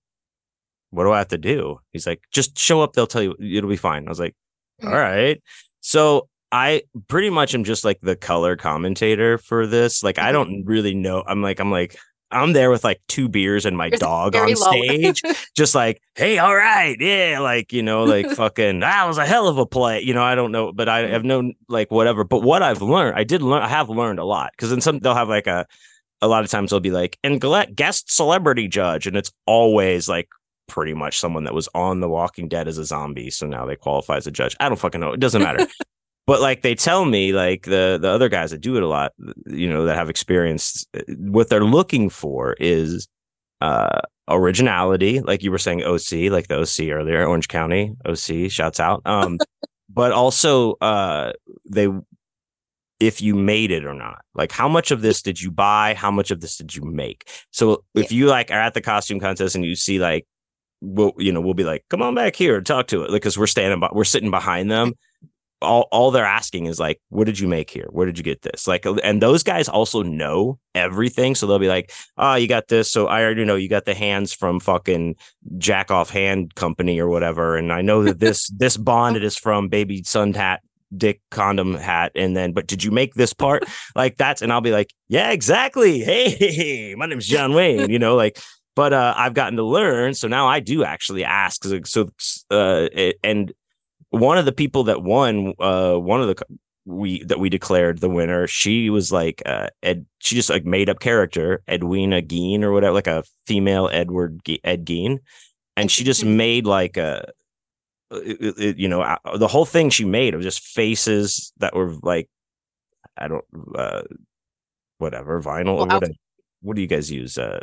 "What 0.91 1.05
do 1.05 1.13
I 1.13 1.19
have 1.19 1.29
to 1.29 1.39
do?" 1.39 1.81
He's 1.93 2.07
like, 2.07 2.21
"Just 2.31 2.57
show 2.59 2.83
up. 2.83 2.93
They'll 2.93 3.07
tell 3.07 3.23
you. 3.23 3.35
It'll 3.41 3.71
be 3.71 3.77
fine." 3.77 4.07
I 4.07 4.11
was 4.11 4.21
like, 4.21 4.37
"All 4.85 4.91
right." 4.91 5.43
So 5.81 6.29
I 6.53 6.83
pretty 7.09 7.31
much 7.31 7.55
am 7.55 7.65
just 7.65 7.85
like 7.85 8.01
the 8.03 8.17
color 8.17 8.57
commentator 8.57 9.39
for 9.39 9.67
this. 9.67 10.03
Like 10.03 10.19
I 10.19 10.25
mm-hmm. 10.25 10.33
don't 10.33 10.65
really 10.67 10.95
know. 10.95 11.25
I'm 11.27 11.43
like 11.43 11.61
I'm 11.61 11.71
like 11.71 11.97
I'm 12.31 12.53
there 12.53 12.71
with 12.71 12.85
like 12.85 13.01
two 13.09 13.29
beers 13.29 13.65
and 13.65 13.77
my 13.77 13.89
dog 13.89 14.37
on 14.37 14.55
stage, 14.55 15.23
just 15.57 15.75
like, 15.75 16.03
hey, 16.15 16.39
all 16.39 16.55
right, 16.55 16.97
yeah, 17.01 17.39
like 17.41 17.73
you 17.73 17.83
know, 17.83 18.05
like 18.05 18.31
fucking 18.31 18.81
that 18.81 19.07
was 19.07 19.19
a 19.19 19.25
hell 19.27 19.49
of 19.49 19.59
a 19.59 19.67
play. 19.67 20.03
You 20.03 20.15
know, 20.15 20.23
I 20.23 20.35
don't 20.35 20.53
know, 20.53 20.73
but 20.73 20.89
I 20.89 21.09
have 21.09 21.25
known 21.25 21.55
like 21.69 21.91
whatever. 21.91 22.25
But 22.25 22.43
what 22.43 22.63
I've 22.63 22.83
learned, 22.83 23.17
I 23.17 23.25
did 23.25 23.43
learn, 23.43 23.63
I 23.63 23.69
have 23.69 23.89
learned 23.89 24.19
a 24.19 24.25
lot 24.25 24.53
because 24.53 24.71
then 24.71 24.81
some 24.81 24.99
they'll 24.99 25.15
have 25.15 25.29
like 25.29 25.47
a 25.47 25.67
a 26.21 26.29
lot 26.29 26.45
of 26.45 26.51
times 26.51 26.71
they'll 26.71 26.81
be 26.81 26.91
like 26.91 27.19
and 27.23 27.41
guest 27.75 28.15
celebrity 28.15 28.69
judge, 28.69 29.07
and 29.07 29.17
it's 29.17 29.33
always 29.47 30.09
like 30.09 30.29
pretty 30.67 30.95
much 30.95 31.19
someone 31.19 31.45
that 31.45 31.55
was 31.55 31.69
on 31.75 32.01
The 32.01 32.09
Walking 32.09 32.49
Dead 32.49 32.69
as 32.69 32.79
a 32.79 32.85
zombie, 32.85 33.31
so 33.31 33.47
now 33.47 33.67
they 33.67 33.77
qualify 33.77 34.17
as 34.17 34.27
a 34.27 34.31
judge. 34.31 34.57
I 34.61 34.69
don't 34.69 34.79
fucking 34.79 35.01
know. 35.01 35.13
It 35.13 35.21
doesn't 35.21 35.43
matter 35.43 35.67
but 36.29 36.43
like 36.43 36.61
they 36.61 36.75
tell 36.75 37.07
me 37.07 37.33
like 37.33 37.63
the 37.63 37.99
the 38.01 38.09
other 38.09 38.29
guys 38.29 38.53
that 38.53 38.61
do 38.61 38.77
it 38.77 38.83
a 38.85 38.87
lot 38.87 39.13
you 39.47 39.69
know 39.69 39.87
that 39.87 39.97
have 39.97 40.11
experience 40.11 40.87
what 41.17 41.49
they're 41.49 41.65
looking 41.65 42.09
for 42.11 42.55
is 42.61 43.09
uh 43.63 44.01
originality 44.29 45.21
like 45.21 45.43
you 45.43 45.51
were 45.51 45.59
saying 45.59 45.83
oc 45.83 46.13
like 46.31 46.47
the 46.47 46.61
oc 46.61 46.93
earlier 46.93 47.25
orange 47.27 47.49
county 47.49 47.97
oc 48.05 48.51
shouts 48.51 48.79
out 48.79 49.01
um 49.07 49.39
but 49.89 50.13
also 50.13 50.75
uh 50.75 51.33
they 51.69 51.89
if 53.01 53.23
you 53.23 53.35
made 53.35 53.71
it 53.71 53.85
or 53.85 53.95
not 53.95 54.23
like 54.35 54.51
how 54.51 54.69
much 54.69 54.91
of 54.91 55.03
this 55.03 55.23
did 55.23 55.41
you 55.41 55.51
buy 55.51 55.95
how 55.95 56.11
much 56.11 56.31
of 56.31 56.41
this 56.41 56.57
did 56.57 56.75
you 56.75 56.83
make 56.83 57.29
so 57.51 57.85
if 57.95 58.11
you 58.11 58.27
like 58.27 58.51
are 58.51 58.61
at 58.61 58.75
the 58.75 58.81
costume 58.81 59.21
contest 59.21 59.55
and 59.55 59.65
you 59.65 59.77
see 59.77 59.99
like 59.99 60.27
we'll 60.81 61.13
you 61.19 61.33
know 61.33 61.41
we'll 61.41 61.55
be 61.55 61.65
like 61.65 61.85
come 61.91 62.03
on 62.03 62.15
back 62.15 62.35
here 62.35 62.61
talk 62.61 62.87
to 62.87 63.03
it 63.03 63.11
Like, 63.11 63.23
because 63.23 63.39
we're 63.39 63.47
standing 63.47 63.81
by 63.81 63.89
we're 63.93 64.05
sitting 64.05 64.31
behind 64.31 64.71
them 64.71 64.95
all 65.61 65.89
all 65.91 66.11
they're 66.11 66.25
asking 66.25 66.67
is 66.67 66.79
like, 66.79 67.01
what 67.09 67.25
did 67.25 67.39
you 67.39 67.49
make 67.49 67.71
here? 67.71 67.89
Where 67.91 68.07
did 68.07 68.19
you 68.19 68.25
get 68.25 68.43
this? 68.43 68.67
Like, 68.67 68.87
and 69.03 69.21
those 69.21 69.43
guys 69.43 69.69
also 69.69 70.03
know 70.03 70.59
everything, 70.75 71.35
so 71.35 71.47
they'll 71.47 71.59
be 71.59 71.69
like, 71.69 71.93
oh, 72.17 72.35
you 72.35 72.47
got 72.47 72.69
this. 72.69 72.91
So 72.91 73.07
I 73.07 73.23
already 73.23 73.45
know 73.45 73.57
you 73.57 73.69
got 73.69 73.85
the 73.85 73.95
hands 73.95 74.33
from 74.33 74.61
fucking 74.61 75.17
Jack 75.59 75.91
Off 75.91 76.11
Hand 76.11 76.55
Company 76.55 77.01
or 77.01 77.09
whatever, 77.09 77.57
and 77.57 77.73
I 77.73 77.83
know 77.83 78.05
that 78.05 78.21
this 78.21 78.49
this 78.51 78.77
bonded 78.77 79.25
is 79.25 79.37
from 79.37 79.69
Baby 79.69 80.03
Sun 80.05 80.35
Hat 80.35 80.63
dick 80.97 81.21
condom 81.31 81.75
hat 81.75 82.13
and 82.15 82.37
then 82.37 82.53
but 82.53 82.67
did 82.67 82.83
you 82.83 82.91
make 82.91 83.15
this 83.15 83.33
part 83.33 83.65
like 83.95 84.17
that's 84.17 84.41
and 84.41 84.53
i'll 84.53 84.61
be 84.61 84.73
like 84.73 84.95
yeah 85.09 85.31
exactly 85.31 86.01
hey 86.01 86.95
my 86.99 87.07
name's 87.07 87.27
john 87.27 87.53
wayne 87.53 87.91
you 87.91 87.99
know 87.99 88.17
like 88.17 88.41
but 88.75 88.93
uh 88.93 89.13
i've 89.17 89.35
gotten 89.35 89.57
to 89.57 89.63
learn 89.63 90.15
so 90.15 90.27
now 90.29 90.47
i 90.47 90.61
do 90.61 90.85
actually 90.85 91.25
ask 91.25 91.63
so, 91.65 91.81
so 91.85 92.09
uh 92.51 92.89
and 93.23 93.53
one 94.11 94.39
of 94.39 94.45
the 94.45 94.53
people 94.53 94.85
that 94.85 95.03
won, 95.03 95.55
uh, 95.59 95.95
one 95.95 96.21
of 96.21 96.29
the 96.29 96.45
we 96.85 97.23
that 97.25 97.39
we 97.39 97.51
declared 97.51 97.99
the 97.99 98.09
winner, 98.09 98.47
she 98.47 98.89
was 98.89 99.13
like 99.13 99.43
uh, 99.45 99.69
Ed. 99.83 100.07
She 100.21 100.35
just 100.35 100.49
like 100.49 100.65
made 100.65 100.89
up 100.89 101.01
character 101.01 101.63
Edwina 101.69 102.23
Gein 102.23 102.63
or 102.63 102.73
whatever, 102.73 102.95
like 102.95 103.07
a 103.07 103.25
female 103.47 103.91
Edward 103.93 104.41
Ge- 104.47 104.61
Ed 104.65 104.87
Gein, 104.87 105.19
and 105.77 105.91
she 105.91 106.05
just 106.05 106.25
made 106.25 106.67
like 106.67 106.97
a. 106.97 107.31
It, 108.11 108.59
it, 108.59 108.79
you 108.79 108.89
know, 108.89 109.17
the 109.35 109.49
whole 109.49 109.67
thing 109.67 109.91
she 109.91 110.05
made 110.05 110.35
was 110.35 110.45
just 110.45 110.63
faces 110.63 111.53
that 111.59 111.75
were 111.75 111.95
like, 112.03 112.29
I 113.17 113.29
don't, 113.29 113.45
uh, 113.75 114.03
whatever 114.99 115.43
vinyl 115.43 115.77
well, 115.77 115.83
or 115.83 115.87
whatever. 115.87 116.13
What 116.63 116.77
do 116.77 116.83
you 116.83 116.89
guys 116.89 117.11
use? 117.11 117.37
Uh, 117.37 117.61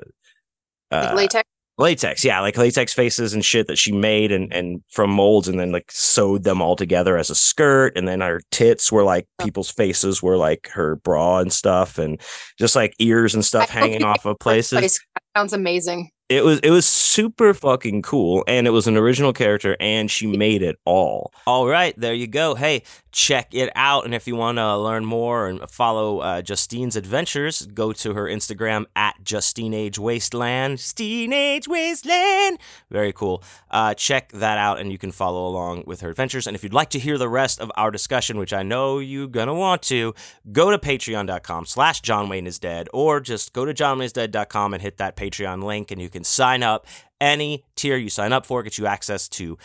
uh, 0.92 1.14
latex 1.16 1.50
latex 1.78 2.24
yeah 2.24 2.40
like 2.40 2.58
latex 2.58 2.94
faces 2.94 3.34
and 3.34 3.44
shit 3.44 3.68
that 3.68 3.78
she 3.78 3.92
made 3.92 4.32
and 4.32 4.54
and 4.54 4.82
from 4.90 5.10
molds 5.10 5.48
and 5.48 5.60
then 5.60 5.74
like 5.74 5.92
sewed 5.92 6.44
them 6.44 6.62
all 6.62 6.76
together 6.76 7.18
as 7.18 7.30
a 7.30 7.36
skirt 7.36 7.92
and 7.98 8.08
then 8.08 8.22
her 8.22 8.40
tits 8.50 8.92
were 8.92 9.04
like 9.04 9.28
oh. 9.40 9.44
people's 9.44 9.70
faces 9.70 10.24
were 10.24 10.38
like 10.38 10.70
her 10.72 10.96
bra 10.98 11.40
and 11.40 11.52
stuff 11.52 11.98
and 11.98 12.22
just 12.58 12.78
like 12.78 12.96
ears 13.00 13.36
and 13.36 13.44
stuff 13.44 13.70
hanging 13.70 14.04
off 14.04 14.26
of 14.26 14.40
places 14.40 14.80
place. 14.80 15.00
sounds 15.36 15.52
amazing 15.52 16.10
it 16.30 16.44
was 16.44 16.60
it 16.60 16.72
was 16.72 16.86
super 16.86 17.54
fucking 17.54 18.02
cool 18.02 18.44
and 18.48 18.66
it 18.66 18.72
was 18.72 18.88
an 18.88 18.98
original 18.98 19.32
character 19.34 19.78
and 19.80 20.10
she 20.10 20.26
made 20.26 20.62
it 20.62 20.78
all. 20.86 21.32
All 21.46 21.68
right 21.68 21.94
there 21.98 22.14
you 22.14 22.28
go. 22.28 22.56
Hey 22.56 22.84
check 23.16 23.56
it 23.56 23.72
out. 23.76 24.04
And 24.04 24.14
if 24.14 24.28
you 24.28 24.36
want 24.36 24.58
to 24.58 24.78
learn 24.78 25.06
more 25.06 25.48
and 25.48 25.62
follow 25.70 26.20
uh, 26.20 26.42
justine's 26.42 26.98
adventures 26.98 27.66
go 27.68 27.94
to 27.94 28.14
her 28.14 28.26
instagram 28.26 28.86
at 28.94 29.16
justine 29.24 29.74
age 29.74 29.98
wasteland 29.98 30.80
justine 30.80 31.32
age 31.32 31.66
wasteland 31.66 32.60
very 32.92 33.14
cool. 33.14 33.42
Uh, 33.72 33.94
check 33.94 34.34
that 34.34 34.58
out 34.58 34.82
and 34.82 34.92
you 34.92 34.98
can 34.98 35.14
follow 35.14 35.48
along 35.48 35.86
with 35.88 36.02
her 36.02 36.10
adventures. 36.10 36.46
And 36.46 36.56
if 36.56 36.64
you'd 36.64 36.74
like 36.74 36.90
to 36.90 37.00
hear 37.00 37.18
the 37.18 37.30
rest 37.30 37.62
of 37.62 37.72
our 37.78 37.90
discussion 37.90 38.38
which 38.38 38.52
i 38.52 38.64
know 38.64 39.00
you're 39.00 39.28
gonna 39.28 39.56
want 39.56 39.82
to 39.84 40.14
go 40.52 40.70
to 40.70 40.78
patreon.com 40.78 41.66
slash 41.66 42.02
john 42.02 42.28
wayne 42.28 42.46
is 42.46 42.60
dead 42.60 42.90
or 42.94 43.22
just 43.22 43.54
go 43.54 43.64
to 43.64 43.74
johnwaynesdead.com 43.74 44.74
and 44.74 44.82
hit 44.84 44.98
that 44.98 45.16
patreon 45.16 45.64
link 45.64 45.90
and 45.90 46.02
you 46.02 46.10
can 46.10 46.26
sign 46.26 46.64
up. 46.64 46.86
Any 47.22 47.64
tier 47.76 47.96
you 47.96 48.10
sign 48.10 48.34
up 48.34 48.46
for 48.46 48.62
gets 48.62 48.78
you 48.78 48.88
access 48.88 49.30
to 49.30 49.58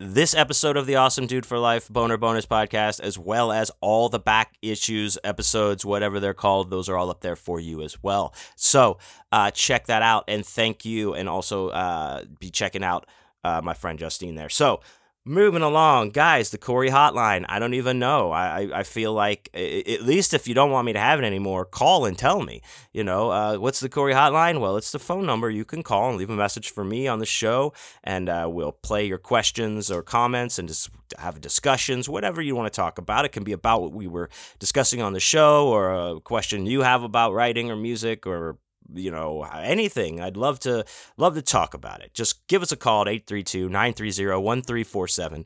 this 0.00 0.34
episode 0.34 0.78
of 0.78 0.86
the 0.86 0.96
Awesome 0.96 1.26
Dude 1.26 1.44
for 1.44 1.58
Life 1.58 1.86
Boner 1.90 2.16
Bonus 2.16 2.46
podcast, 2.46 3.00
as 3.00 3.18
well 3.18 3.52
as 3.52 3.70
all 3.82 4.08
the 4.08 4.18
back 4.18 4.56
issues, 4.62 5.18
episodes, 5.22 5.84
whatever 5.84 6.18
they're 6.18 6.32
called. 6.32 6.70
Those 6.70 6.88
are 6.88 6.96
all 6.96 7.10
up 7.10 7.20
there 7.20 7.36
for 7.36 7.60
you 7.60 7.82
as 7.82 8.02
well. 8.02 8.34
So 8.56 8.96
uh, 9.30 9.50
check 9.50 9.86
that 9.86 10.00
out 10.00 10.24
and 10.26 10.44
thank 10.44 10.86
you. 10.86 11.12
And 11.12 11.28
also 11.28 11.68
uh, 11.68 12.24
be 12.38 12.48
checking 12.48 12.82
out 12.82 13.06
uh, 13.44 13.60
my 13.62 13.74
friend 13.74 13.98
Justine 13.98 14.36
there. 14.36 14.48
So 14.48 14.80
Moving 15.26 15.60
along, 15.60 16.10
guys, 16.10 16.48
the 16.48 16.56
Corey 16.56 16.88
hotline. 16.88 17.44
I 17.46 17.58
don't 17.58 17.74
even 17.74 17.98
know. 17.98 18.30
I, 18.30 18.62
I, 18.62 18.78
I 18.78 18.82
feel 18.84 19.12
like, 19.12 19.50
at 19.52 20.00
least 20.02 20.32
if 20.32 20.48
you 20.48 20.54
don't 20.54 20.70
want 20.70 20.86
me 20.86 20.94
to 20.94 20.98
have 20.98 21.20
it 21.20 21.26
anymore, 21.26 21.66
call 21.66 22.06
and 22.06 22.16
tell 22.16 22.40
me. 22.40 22.62
You 22.94 23.04
know, 23.04 23.30
uh, 23.30 23.56
what's 23.58 23.80
the 23.80 23.90
Corey 23.90 24.14
hotline? 24.14 24.60
Well, 24.60 24.78
it's 24.78 24.92
the 24.92 24.98
phone 24.98 25.26
number. 25.26 25.50
You 25.50 25.66
can 25.66 25.82
call 25.82 26.08
and 26.08 26.16
leave 26.16 26.30
a 26.30 26.36
message 26.36 26.70
for 26.70 26.84
me 26.84 27.06
on 27.06 27.18
the 27.18 27.26
show, 27.26 27.74
and 28.02 28.30
uh, 28.30 28.48
we'll 28.50 28.72
play 28.72 29.04
your 29.04 29.18
questions 29.18 29.90
or 29.90 30.02
comments 30.02 30.58
and 30.58 30.66
just 30.66 30.88
have 31.18 31.38
discussions, 31.42 32.08
whatever 32.08 32.40
you 32.40 32.56
want 32.56 32.72
to 32.72 32.76
talk 32.76 32.96
about. 32.96 33.26
It 33.26 33.32
can 33.32 33.44
be 33.44 33.52
about 33.52 33.82
what 33.82 33.92
we 33.92 34.06
were 34.06 34.30
discussing 34.58 35.02
on 35.02 35.12
the 35.12 35.20
show 35.20 35.68
or 35.68 35.92
a 35.92 36.20
question 36.20 36.64
you 36.64 36.80
have 36.80 37.02
about 37.02 37.34
writing 37.34 37.70
or 37.70 37.76
music 37.76 38.26
or 38.26 38.56
you 38.94 39.10
know 39.10 39.42
anything 39.42 40.20
i'd 40.20 40.36
love 40.36 40.60
to 40.60 40.84
love 41.16 41.34
to 41.34 41.42
talk 41.42 41.74
about 41.74 42.02
it. 42.02 42.14
Just 42.14 42.46
give 42.48 42.62
us 42.62 42.72
a 42.72 42.76
call 42.76 43.02
at 43.02 43.08
832-930-1347 43.26 45.44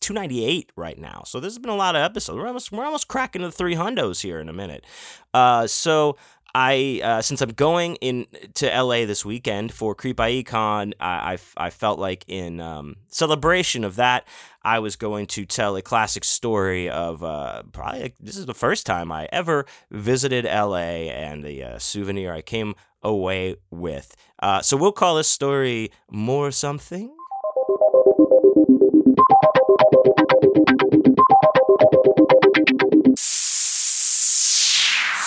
298 0.00 0.72
right 0.76 0.98
now. 0.98 1.22
So 1.26 1.40
there's 1.40 1.58
been 1.58 1.70
a 1.70 1.76
lot 1.76 1.96
of 1.96 2.02
episodes. 2.02 2.38
We're 2.38 2.46
almost, 2.46 2.72
we're 2.72 2.84
almost 2.84 3.08
cracking 3.08 3.42
the 3.42 3.52
three 3.52 3.74
hundos 3.74 4.22
here 4.22 4.40
in 4.40 4.48
a 4.48 4.52
minute. 4.52 4.86
Uh, 5.34 5.66
so 5.66 6.16
I, 6.54 7.00
uh, 7.02 7.22
since 7.22 7.40
I'm 7.40 7.50
going 7.50 7.96
in 7.96 8.26
to 8.54 8.66
LA 8.66 9.06
this 9.06 9.24
weekend 9.24 9.72
for 9.72 9.94
Creep 9.94 10.20
IE 10.20 10.44
Con, 10.44 10.94
I, 11.00 11.38
I, 11.56 11.66
I 11.66 11.70
felt 11.70 11.98
like 11.98 12.24
in 12.28 12.60
um, 12.60 12.96
celebration 13.08 13.84
of 13.84 13.96
that, 13.96 14.26
I 14.64 14.78
was 14.78 14.96
going 14.96 15.26
to 15.28 15.44
tell 15.44 15.76
a 15.76 15.82
classic 15.82 16.24
story 16.24 16.88
of 16.88 17.22
uh, 17.22 17.64
probably 17.72 18.14
this 18.20 18.36
is 18.36 18.46
the 18.46 18.54
first 18.54 18.86
time 18.86 19.10
I 19.10 19.28
ever 19.32 19.66
visited 19.90 20.44
LA 20.44 21.10
and 21.10 21.42
the 21.42 21.64
uh, 21.64 21.78
souvenir 21.78 22.32
I 22.32 22.42
came 22.42 22.74
away 23.02 23.56
with. 23.70 24.14
Uh, 24.40 24.60
so 24.62 24.76
we'll 24.76 24.92
call 24.92 25.16
this 25.16 25.28
story 25.28 25.90
More 26.10 26.50
Something. 26.52 27.12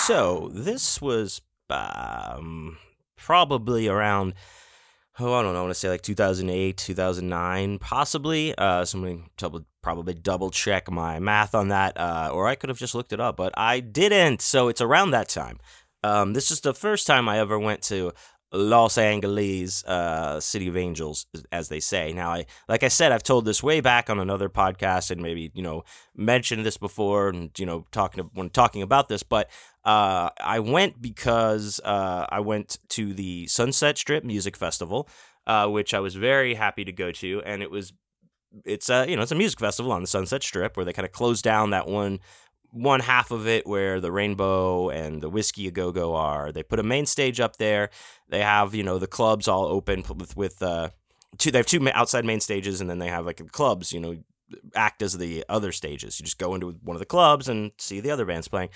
So 0.06 0.50
this 0.54 1.02
was 1.02 1.42
um, 1.68 2.78
probably 3.16 3.88
around 3.88 4.34
oh, 5.18 5.34
I 5.34 5.42
don't 5.42 5.52
know, 5.52 5.60
I 5.60 5.62
want 5.62 5.70
to 5.70 5.78
say 5.78 5.88
like 5.88 6.02
2008, 6.02 6.76
2009, 6.76 7.78
possibly. 7.78 8.54
Uh, 8.56 8.84
somebody 8.84 9.22
probably 9.82 10.14
double 10.14 10.50
check 10.50 10.90
my 10.90 11.18
math 11.18 11.54
on 11.54 11.68
that, 11.68 11.96
uh, 11.96 12.30
or 12.32 12.48
I 12.48 12.54
could 12.54 12.68
have 12.68 12.78
just 12.78 12.94
looked 12.94 13.12
it 13.12 13.20
up, 13.20 13.36
but 13.36 13.56
I 13.56 13.80
didn't. 13.80 14.42
So 14.42 14.68
it's 14.68 14.80
around 14.80 15.12
that 15.12 15.28
time. 15.28 15.58
Um, 16.02 16.34
this 16.34 16.50
is 16.50 16.60
the 16.60 16.74
first 16.74 17.06
time 17.06 17.28
I 17.28 17.38
ever 17.38 17.58
went 17.58 17.82
to 17.82 18.12
Los 18.56 18.98
Angeles, 18.98 19.84
uh, 19.84 20.40
City 20.40 20.68
of 20.68 20.76
Angels, 20.76 21.26
as 21.52 21.68
they 21.68 21.80
say. 21.80 22.12
Now, 22.12 22.32
I 22.32 22.46
like 22.68 22.82
I 22.82 22.88
said, 22.88 23.12
I've 23.12 23.22
told 23.22 23.44
this 23.44 23.62
way 23.62 23.80
back 23.80 24.10
on 24.10 24.18
another 24.18 24.48
podcast, 24.48 25.10
and 25.10 25.20
maybe 25.20 25.50
you 25.54 25.62
know 25.62 25.84
mentioned 26.14 26.64
this 26.64 26.76
before, 26.76 27.28
and 27.28 27.50
you 27.58 27.66
know 27.66 27.86
talking 27.92 28.30
when 28.34 28.50
talking 28.50 28.82
about 28.82 29.08
this, 29.08 29.22
but 29.22 29.50
uh, 29.84 30.30
I 30.40 30.60
went 30.60 31.00
because 31.00 31.80
uh, 31.84 32.26
I 32.28 32.40
went 32.40 32.78
to 32.90 33.12
the 33.12 33.46
Sunset 33.46 33.98
Strip 33.98 34.24
Music 34.24 34.56
Festival, 34.56 35.08
uh, 35.46 35.68
which 35.68 35.94
I 35.94 36.00
was 36.00 36.14
very 36.14 36.54
happy 36.54 36.84
to 36.84 36.92
go 36.92 37.12
to, 37.12 37.42
and 37.44 37.62
it 37.62 37.70
was 37.70 37.92
it's 38.64 38.88
a 38.88 39.06
you 39.08 39.16
know 39.16 39.22
it's 39.22 39.32
a 39.32 39.36
music 39.36 39.60
festival 39.60 39.92
on 39.92 40.00
the 40.00 40.06
Sunset 40.06 40.42
Strip 40.42 40.76
where 40.76 40.84
they 40.84 40.92
kind 40.92 41.06
of 41.06 41.12
closed 41.12 41.44
down 41.44 41.70
that 41.70 41.86
one 41.86 42.20
one 42.76 43.00
half 43.00 43.30
of 43.30 43.46
it 43.46 43.66
where 43.66 44.00
the 44.00 44.12
rainbow 44.12 44.90
and 44.90 45.22
the 45.22 45.30
Whisky 45.30 45.66
a 45.66 45.70
Go 45.70 45.92
Go 45.92 46.14
are. 46.14 46.52
They 46.52 46.62
put 46.62 46.78
a 46.78 46.82
main 46.82 47.06
stage 47.06 47.40
up 47.40 47.56
there. 47.56 47.90
They 48.28 48.40
have 48.42 48.74
you 48.74 48.82
know 48.82 48.98
the 48.98 49.06
clubs 49.06 49.48
all 49.48 49.64
open 49.64 50.04
with 50.14 50.36
with 50.36 50.62
uh 50.62 50.90
two. 51.38 51.50
They 51.50 51.58
have 51.58 51.66
two 51.66 51.88
outside 51.90 52.24
main 52.24 52.40
stages, 52.40 52.80
and 52.80 52.90
then 52.90 52.98
they 52.98 53.08
have 53.08 53.24
like 53.24 53.38
the 53.38 53.44
clubs. 53.44 53.92
You 53.92 54.00
know, 54.00 54.16
act 54.74 55.02
as 55.02 55.16
the 55.16 55.44
other 55.48 55.72
stages. 55.72 56.20
You 56.20 56.24
just 56.24 56.38
go 56.38 56.54
into 56.54 56.76
one 56.82 56.96
of 56.96 57.00
the 57.00 57.06
clubs 57.06 57.48
and 57.48 57.72
see 57.78 58.00
the 58.00 58.10
other 58.10 58.26
bands 58.26 58.48
playing. 58.48 58.70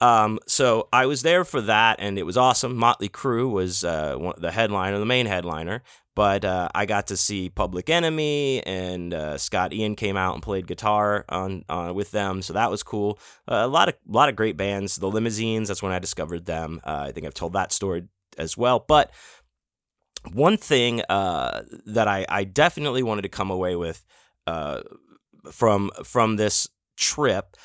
Um, 0.00 0.40
so 0.48 0.88
I 0.92 1.06
was 1.06 1.22
there 1.22 1.44
for 1.44 1.60
that, 1.60 1.96
and 2.00 2.18
it 2.18 2.24
was 2.24 2.36
awesome. 2.36 2.76
Motley 2.76 3.08
Crue 3.08 3.50
was 3.50 3.84
uh, 3.84 4.16
one, 4.16 4.34
the 4.36 4.50
headliner, 4.50 4.98
the 4.98 5.06
main 5.06 5.26
headliner, 5.26 5.82
but 6.14 6.44
uh, 6.44 6.68
I 6.74 6.86
got 6.86 7.06
to 7.08 7.16
see 7.16 7.48
Public 7.48 7.88
Enemy, 7.88 8.62
and 8.64 9.14
uh, 9.14 9.38
Scott 9.38 9.72
Ian 9.72 9.96
came 9.96 10.16
out 10.16 10.34
and 10.34 10.42
played 10.42 10.66
guitar 10.66 11.24
on 11.28 11.64
uh, 11.68 11.92
with 11.94 12.10
them, 12.10 12.42
so 12.42 12.52
that 12.52 12.70
was 12.70 12.82
cool. 12.82 13.18
Uh, 13.48 13.62
a 13.64 13.68
lot 13.68 13.88
of 13.88 13.94
lot 14.06 14.28
of 14.28 14.36
great 14.36 14.56
bands. 14.56 14.96
The 14.96 15.10
Limousines, 15.10 15.68
that's 15.68 15.82
when 15.82 15.92
I 15.92 15.98
discovered 15.98 16.46
them. 16.46 16.80
Uh, 16.84 17.06
I 17.08 17.12
think 17.12 17.26
I've 17.26 17.34
told 17.34 17.54
that 17.54 17.72
story 17.72 18.04
as 18.38 18.56
well, 18.56 18.84
but 18.86 19.10
one 20.32 20.56
thing 20.56 21.02
that 21.08 22.06
I, 22.08 22.24
I 22.28 22.44
definitely 22.44 23.02
wanted 23.02 23.22
to 23.22 23.28
come 23.28 23.50
away 23.50 23.74
with 23.76 24.04
from 25.50 25.90
from 26.04 26.36
this 26.36 26.68
trip 26.96 27.56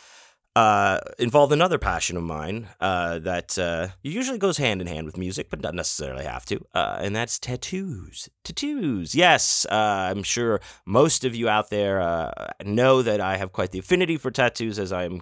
uh, 0.57 0.99
involved 1.19 1.53
another 1.53 1.77
passion 1.77 2.17
of 2.17 2.23
mine 2.23 2.67
uh, 2.79 3.19
that 3.19 3.59
uh, 3.59 3.89
usually 4.01 4.39
goes 4.39 4.57
hand 4.57 4.81
in 4.81 4.87
hand 4.87 5.05
with 5.05 5.15
music, 5.15 5.51
but 5.51 5.61
not 5.61 5.75
necessarily 5.75 6.25
have 6.25 6.47
to, 6.47 6.65
uh, 6.73 6.97
and 6.99 7.15
that's 7.15 7.37
tattoos. 7.37 8.27
Tattoos, 8.43 9.13
yes. 9.13 9.67
Uh, 9.69 10.09
I'm 10.09 10.23
sure 10.23 10.59
most 10.83 11.23
of 11.23 11.35
you 11.35 11.47
out 11.47 11.69
there 11.69 12.01
uh, 12.01 12.31
know 12.65 13.03
that 13.03 13.21
I 13.21 13.37
have 13.37 13.51
quite 13.51 13.69
the 13.69 13.77
affinity 13.77 14.17
for 14.17 14.31
tattoos, 14.31 14.79
as 14.79 14.91
I'm 14.91 15.21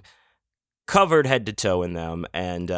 covered 0.87 1.27
head 1.27 1.45
to 1.47 1.53
toe 1.53 1.83
in 1.83 1.91
them, 1.91 2.25
and 2.33 2.71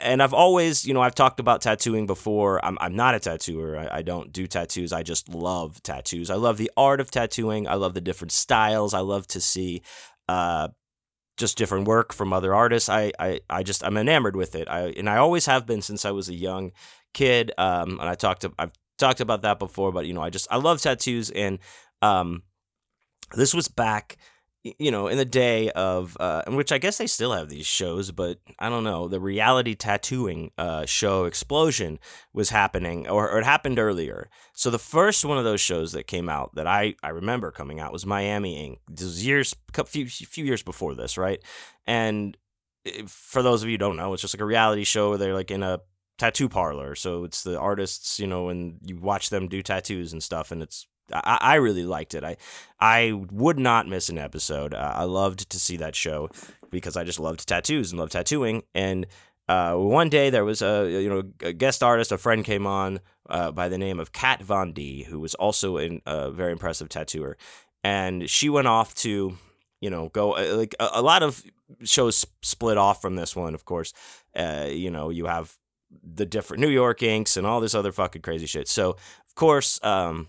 and 0.00 0.22
I've 0.22 0.34
always, 0.34 0.84
you 0.84 0.94
know, 0.94 1.00
I've 1.00 1.16
talked 1.16 1.40
about 1.40 1.62
tattooing 1.62 2.06
before. 2.06 2.64
I'm, 2.64 2.78
I'm 2.80 2.94
not 2.94 3.16
a 3.16 3.20
tattooer. 3.20 3.78
I, 3.78 3.98
I, 3.98 4.02
don't 4.02 4.34
do 4.34 4.46
tattoos. 4.46 4.92
I 4.92 5.02
just 5.02 5.30
love 5.30 5.82
tattoos. 5.82 6.28
I 6.28 6.34
love 6.34 6.58
the 6.58 6.70
art 6.76 7.00
of 7.00 7.10
tattooing. 7.10 7.66
I 7.66 7.72
love 7.76 7.94
the 7.94 8.02
different 8.02 8.32
styles. 8.32 8.92
I 8.92 9.00
love 9.00 9.26
to 9.28 9.40
see 9.40 9.80
uh, 10.28 10.68
just 11.38 11.56
different 11.56 11.88
work 11.88 12.12
from 12.12 12.32
other 12.32 12.54
artists. 12.54 12.88
I, 12.88 13.12
I, 13.18 13.40
I 13.48 13.62
just 13.62 13.82
I'm 13.84 13.96
enamored 13.96 14.36
with 14.36 14.54
it. 14.54 14.68
I 14.68 14.92
and 14.96 15.08
I 15.08 15.16
always 15.16 15.46
have 15.46 15.66
been 15.66 15.80
since 15.80 16.04
I 16.04 16.10
was 16.10 16.28
a 16.28 16.34
young 16.34 16.72
kid. 17.14 17.52
Um, 17.56 17.98
and 18.00 18.08
I 18.08 18.14
talked 18.14 18.42
to, 18.42 18.52
I've 18.58 18.72
talked 18.98 19.20
about 19.20 19.42
that 19.42 19.58
before, 19.58 19.92
but 19.92 20.06
you 20.06 20.12
know, 20.12 20.22
I 20.22 20.30
just 20.30 20.48
I 20.50 20.56
love 20.56 20.82
tattoos, 20.82 21.30
and 21.30 21.58
um, 22.02 22.42
this 23.34 23.54
was 23.54 23.68
back 23.68 24.18
you 24.78 24.90
know, 24.90 25.08
in 25.08 25.16
the 25.16 25.24
day 25.24 25.70
of, 25.70 26.16
uh, 26.20 26.42
which 26.48 26.72
I 26.72 26.78
guess 26.78 26.98
they 26.98 27.06
still 27.06 27.32
have 27.32 27.48
these 27.48 27.66
shows, 27.66 28.10
but 28.10 28.38
I 28.58 28.68
don't 28.68 28.84
know, 28.84 29.08
the 29.08 29.20
reality 29.20 29.74
tattooing 29.74 30.50
uh, 30.58 30.86
show 30.86 31.24
explosion 31.24 31.98
was 32.32 32.50
happening, 32.50 33.08
or, 33.08 33.30
or, 33.30 33.38
it 33.38 33.44
happened 33.44 33.78
earlier. 33.78 34.28
So 34.52 34.70
the 34.70 34.78
first 34.78 35.24
one 35.24 35.38
of 35.38 35.44
those 35.44 35.60
shows 35.60 35.92
that 35.92 36.06
came 36.06 36.28
out 36.28 36.54
that 36.54 36.66
I, 36.66 36.94
I 37.02 37.10
remember 37.10 37.50
coming 37.50 37.80
out 37.80 37.92
was 37.92 38.06
Miami 38.06 38.56
Ink. 38.56 38.80
This 38.88 39.04
was 39.04 39.26
years, 39.26 39.54
a 39.76 39.84
few, 39.84 40.06
few 40.06 40.44
years 40.44 40.62
before 40.62 40.94
this, 40.94 41.18
right? 41.18 41.42
And 41.86 42.36
for 43.06 43.42
those 43.42 43.62
of 43.62 43.68
you 43.68 43.78
don't 43.78 43.96
know, 43.96 44.12
it's 44.12 44.22
just 44.22 44.34
like 44.34 44.40
a 44.40 44.46
reality 44.46 44.84
show 44.84 45.10
where 45.10 45.18
they're 45.18 45.34
like 45.34 45.50
in 45.50 45.62
a 45.62 45.80
tattoo 46.18 46.48
parlor. 46.48 46.94
So 46.94 47.24
it's 47.24 47.42
the 47.42 47.58
artists, 47.58 48.18
you 48.18 48.26
know, 48.26 48.48
and 48.48 48.78
you 48.84 48.96
watch 48.96 49.30
them 49.30 49.48
do 49.48 49.62
tattoos 49.62 50.12
and 50.12 50.22
stuff, 50.22 50.50
and 50.50 50.62
it's 50.62 50.86
I, 51.12 51.38
I 51.40 51.54
really 51.56 51.84
liked 51.84 52.14
it. 52.14 52.24
I 52.24 52.36
I 52.80 53.12
would 53.30 53.58
not 53.58 53.88
miss 53.88 54.08
an 54.08 54.18
episode. 54.18 54.74
Uh, 54.74 54.92
I 54.94 55.04
loved 55.04 55.50
to 55.50 55.58
see 55.58 55.76
that 55.78 55.96
show 55.96 56.28
because 56.70 56.96
I 56.96 57.04
just 57.04 57.20
loved 57.20 57.46
tattoos 57.46 57.92
and 57.92 57.98
loved 57.98 58.12
tattooing. 58.12 58.62
And 58.74 59.06
uh, 59.48 59.74
one 59.74 60.08
day 60.08 60.30
there 60.30 60.44
was 60.44 60.60
a 60.62 60.88
you 60.90 61.08
know 61.08 61.22
a 61.40 61.52
guest 61.52 61.82
artist, 61.82 62.12
a 62.12 62.18
friend 62.18 62.44
came 62.44 62.66
on 62.66 63.00
uh, 63.30 63.50
by 63.50 63.68
the 63.68 63.78
name 63.78 63.98
of 63.98 64.12
Kat 64.12 64.42
Von 64.42 64.72
D, 64.72 65.04
who 65.04 65.20
was 65.20 65.34
also 65.34 65.78
a 65.78 66.30
very 66.30 66.52
impressive 66.52 66.88
tattooer, 66.88 67.36
and 67.82 68.28
she 68.28 68.48
went 68.48 68.66
off 68.66 68.94
to 68.96 69.38
you 69.80 69.90
know 69.90 70.10
go 70.10 70.32
uh, 70.32 70.56
like 70.56 70.74
a, 70.78 70.88
a 70.94 71.02
lot 71.02 71.22
of 71.22 71.42
shows 71.82 72.26
split 72.42 72.76
off 72.76 73.00
from 73.00 73.16
this 73.16 73.34
one. 73.34 73.54
Of 73.54 73.64
course, 73.64 73.92
uh, 74.36 74.66
you 74.68 74.90
know 74.90 75.08
you 75.08 75.26
have 75.26 75.56
the 76.02 76.26
different 76.26 76.60
New 76.60 76.68
York 76.68 77.02
Inks 77.02 77.38
and 77.38 77.46
all 77.46 77.60
this 77.60 77.74
other 77.74 77.92
fucking 77.92 78.22
crazy 78.22 78.46
shit. 78.46 78.68
So 78.68 78.90
of 78.90 79.34
course, 79.34 79.80
um, 79.82 80.28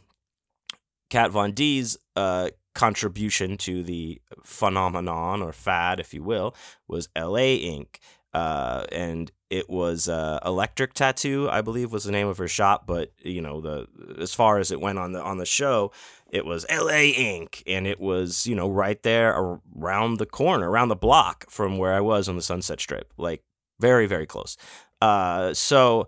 Kat 1.10 1.32
Von 1.32 1.52
D's 1.52 1.98
uh, 2.16 2.50
contribution 2.76 3.58
to 3.58 3.84
the 3.84 4.22
phenomenon 4.44 5.42
or 5.42 5.52
fad, 5.52 6.00
if 6.00 6.14
you 6.14 6.24
will, 6.24 6.56
was 6.88 7.10
L.A. 7.16 7.56
Ink. 7.56 8.00
Uh, 8.34 8.86
and 8.92 9.32
it 9.50 9.70
was 9.70 10.08
uh, 10.08 10.40
Electric 10.46 10.94
Tattoo, 10.94 11.50
I 11.50 11.62
believe, 11.62 11.92
was 11.92 12.04
the 12.04 12.12
name 12.12 12.28
of 12.28 12.38
her 12.38 12.48
shop. 12.48 12.86
But 12.86 13.12
you 13.24 13.42
know, 13.42 13.60
the 13.60 13.88
as 14.20 14.34
far 14.34 14.60
as 14.60 14.72
it 14.72 14.80
went 14.80 15.00
on 15.00 15.14
the 15.14 15.22
on 15.22 15.38
the 15.38 15.46
show, 15.46 15.92
it 16.30 16.46
was 16.46 16.66
L.A. 16.70 17.10
Ink, 17.10 17.64
and 17.66 17.88
it 17.88 18.00
was 18.00 18.46
you 18.46 18.56
know 18.56 18.70
right 18.70 19.02
there 19.02 19.60
around 19.76 20.20
the 20.20 20.28
corner, 20.28 20.70
around 20.70 20.90
the 20.90 20.96
block 20.96 21.50
from 21.50 21.80
where 21.80 21.94
I 21.94 22.02
was 22.02 22.30
on 22.30 22.36
the 22.36 22.44
Sunset 22.44 22.80
Strip, 22.80 23.12
like 23.18 23.42
very 23.80 24.06
very 24.06 24.28
close. 24.28 24.56
Uh, 25.02 25.54
so 25.54 26.08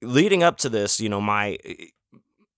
leading 0.00 0.42
up 0.42 0.56
to 0.58 0.68
this, 0.68 0.98
you 0.98 1.08
know, 1.08 1.20
my 1.20 1.58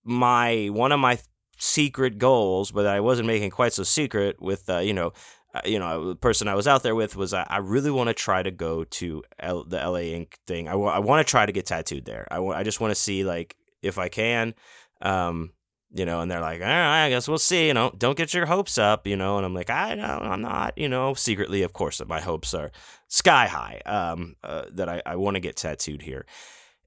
my 0.05 0.69
one 0.71 0.93
of 0.93 1.01
my 1.01 1.19
secret 1.59 2.19
goals, 2.19 2.71
but 2.71 2.87
I 2.87 3.01
wasn't 3.01 3.27
making 3.27 3.51
quite 3.51 3.73
so 3.73 3.83
secret 3.83 4.41
with 4.41 4.69
uh, 4.69 4.79
you 4.79 4.93
know. 4.93 5.13
Uh, 5.55 5.61
you 5.65 5.79
know, 5.79 6.09
the 6.09 6.17
person 6.17 6.49
I 6.49 6.57
was 6.57 6.67
out 6.67 6.83
there 6.83 6.97
with 6.97 7.15
was 7.15 7.33
I, 7.33 7.47
I 7.49 7.59
really 7.59 7.93
want 7.93 8.09
to 8.09 8.13
try 8.15 8.43
to 8.43 8.51
go 8.51 8.83
to 8.83 9.23
L- 9.39 9.63
the 9.63 9.77
LA 9.77 9.99
Ink 10.01 10.37
thing. 10.49 10.67
I, 10.67 10.73
w- 10.73 10.91
I 10.91 10.99
want 10.99 11.25
to 11.25 11.31
try 11.31 11.47
to 11.47 11.53
get 11.53 11.65
tattooed 11.65 12.07
there. 12.07 12.27
I, 12.29 12.35
w- 12.37 12.53
I 12.53 12.65
just 12.65 12.81
want 12.81 12.91
to 12.91 12.97
see 13.01 13.23
like 13.23 13.55
if 13.81 13.97
I 13.97 14.09
can. 14.09 14.55
Um, 15.01 15.53
you 15.95 16.05
know, 16.05 16.21
and 16.21 16.31
they're 16.31 16.41
like, 16.41 16.61
all 16.61 16.67
right, 16.67 17.05
I 17.05 17.09
guess 17.09 17.29
we'll 17.29 17.39
see, 17.39 17.69
you 17.69 17.75
know, 17.75 17.93
don't 17.97 18.17
get 18.19 18.35
your 18.35 18.47
hopes 18.47 18.79
up, 18.79 19.07
you 19.07 19.17
know, 19.17 19.37
and 19.37 19.47
I'm 19.47 19.55
like, 19.55 19.71
I 19.71 19.95
know, 19.95 20.19
I'm 20.21 20.41
not, 20.41 20.77
you 20.77 20.89
know, 20.89 21.15
secretly, 21.15 21.63
of 21.63 21.73
course, 21.73 22.03
my 22.05 22.21
hopes 22.21 22.53
are 22.53 22.73
sky 23.07 23.47
high, 23.47 23.81
um, 23.87 24.35
uh, 24.43 24.65
that 24.73 24.89
I, 24.89 25.03
I 25.07 25.15
want 25.15 25.37
to 25.37 25.41
get 25.41 25.55
tattooed 25.55 26.03
here. 26.03 26.27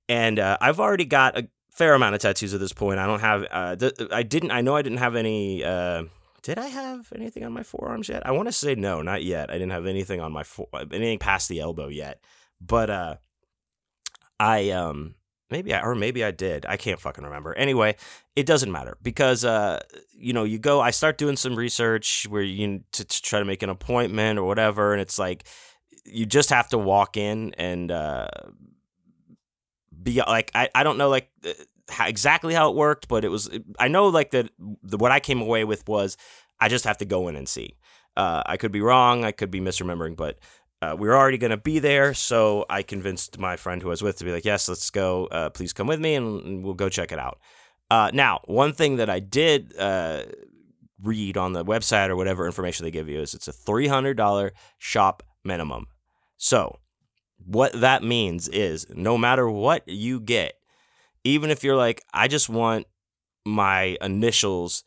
And, 0.09 0.39
uh, 0.39 0.57
I've 0.59 0.81
already 0.81 1.05
got 1.05 1.37
a 1.37 1.47
fair 1.77 1.93
amount 1.93 2.15
of 2.15 2.21
tattoos 2.21 2.53
at 2.53 2.59
this 2.59 2.73
point. 2.73 2.99
I 2.99 3.05
don't 3.05 3.19
have, 3.19 3.45
uh, 3.51 3.75
th- 3.75 3.93
I 4.11 4.23
didn't, 4.23 4.51
I 4.51 4.61
know 4.61 4.75
I 4.75 4.81
didn't 4.81 4.97
have 4.97 5.15
any, 5.15 5.63
uh, 5.63 6.03
did 6.41 6.57
I 6.57 6.67
have 6.67 7.11
anything 7.15 7.43
on 7.43 7.53
my 7.53 7.63
forearms 7.63 8.09
yet? 8.09 8.25
I 8.25 8.31
want 8.31 8.47
to 8.47 8.51
say 8.51 8.75
no, 8.75 9.01
not 9.01 9.23
yet. 9.23 9.49
I 9.49 9.53
didn't 9.53 9.71
have 9.71 9.85
anything 9.85 10.19
on 10.21 10.31
my, 10.31 10.43
fo- 10.43 10.69
anything 10.73 11.19
past 11.19 11.49
the 11.49 11.59
elbow 11.59 11.87
yet, 11.87 12.19
but, 12.59 12.89
uh, 12.89 13.15
I, 14.39 14.69
um, 14.69 15.15
maybe 15.49 15.73
I, 15.73 15.81
or 15.81 15.95
maybe 15.95 16.23
I 16.23 16.31
did. 16.31 16.65
I 16.67 16.77
can't 16.77 16.99
fucking 16.99 17.23
remember. 17.23 17.53
Anyway, 17.55 17.95
it 18.35 18.45
doesn't 18.45 18.71
matter 18.71 18.97
because 19.01 19.43
uh, 19.45 19.79
you 20.15 20.33
know, 20.33 20.43
you 20.43 20.59
go. 20.59 20.81
I 20.81 20.91
start 20.91 21.17
doing 21.17 21.37
some 21.37 21.55
research 21.55 22.27
where 22.29 22.41
you 22.41 22.83
to, 22.91 23.05
to 23.05 23.21
try 23.21 23.39
to 23.39 23.45
make 23.45 23.63
an 23.63 23.69
appointment 23.69 24.39
or 24.39 24.43
whatever, 24.43 24.93
and 24.93 25.01
it's 25.01 25.17
like 25.17 25.45
you 26.05 26.25
just 26.25 26.49
have 26.49 26.69
to 26.69 26.77
walk 26.77 27.17
in 27.17 27.53
and 27.57 27.91
uh, 27.91 28.27
be 30.11 30.21
like 30.21 30.51
I, 30.55 30.69
I 30.73 30.83
don't 30.83 30.97
know 30.97 31.09
like 31.09 31.29
uh, 31.45 31.51
how, 31.89 32.07
exactly 32.07 32.53
how 32.53 32.69
it 32.69 32.75
worked, 32.75 33.07
but 33.07 33.25
it 33.25 33.29
was 33.29 33.49
I 33.79 33.87
know 33.87 34.07
like 34.07 34.31
that 34.31 34.49
the, 34.83 34.97
what 34.97 35.11
I 35.11 35.19
came 35.19 35.41
away 35.41 35.63
with 35.63 35.87
was 35.87 36.17
I 36.59 36.69
just 36.69 36.85
have 36.85 36.97
to 36.97 37.05
go 37.05 37.27
in 37.27 37.35
and 37.35 37.47
see. 37.47 37.77
Uh, 38.15 38.41
I 38.45 38.57
could 38.57 38.71
be 38.71 38.81
wrong. 38.81 39.23
I 39.23 39.31
could 39.31 39.51
be 39.51 39.59
misremembering, 39.59 40.15
but 40.15 40.39
uh, 40.81 40.95
we 40.97 41.07
were 41.07 41.15
already 41.15 41.37
going 41.37 41.51
to 41.51 41.57
be 41.57 41.79
there, 41.79 42.13
so 42.13 42.65
I 42.69 42.83
convinced 42.83 43.39
my 43.39 43.55
friend 43.55 43.81
who 43.81 43.89
I 43.89 43.91
was 43.91 44.03
with 44.03 44.17
to 44.17 44.25
be 44.25 44.31
like, 44.31 44.45
"Yes, 44.45 44.69
let's 44.69 44.89
go. 44.89 45.25
Uh, 45.27 45.49
please 45.49 45.73
come 45.73 45.87
with 45.87 45.99
me, 45.99 46.15
and, 46.15 46.43
and, 46.43 46.63
we'll 46.63 46.75
go 46.75 46.89
check 46.89 47.11
it 47.11 47.19
out." 47.19 47.39
Uh, 47.89 48.11
now, 48.13 48.41
one 48.45 48.73
thing 48.73 48.97
that 48.97 49.09
I 49.09 49.19
did 49.19 49.75
uh, 49.77 50.23
read 51.01 51.37
on 51.37 51.53
the 51.53 51.65
website 51.65 52.09
or 52.09 52.15
whatever 52.15 52.45
information 52.45 52.83
they 52.83 52.91
give 52.91 53.09
you 53.09 53.21
is 53.21 53.33
it's 53.33 53.47
a 53.47 53.51
three 53.51 53.87
hundred 53.87 54.17
dollar 54.17 54.53
shop 54.77 55.23
minimum. 55.43 55.87
So, 56.37 56.79
what 57.45 57.73
that 57.79 58.03
means 58.03 58.47
is, 58.47 58.85
no 58.89 59.17
matter 59.17 59.49
what 59.49 59.87
you 59.87 60.19
get, 60.19 60.53
even 61.23 61.49
if 61.49 61.63
you're 61.63 61.75
like, 61.75 62.03
I 62.13 62.27
just 62.27 62.49
want 62.49 62.85
my 63.45 63.97
initials 64.01 64.83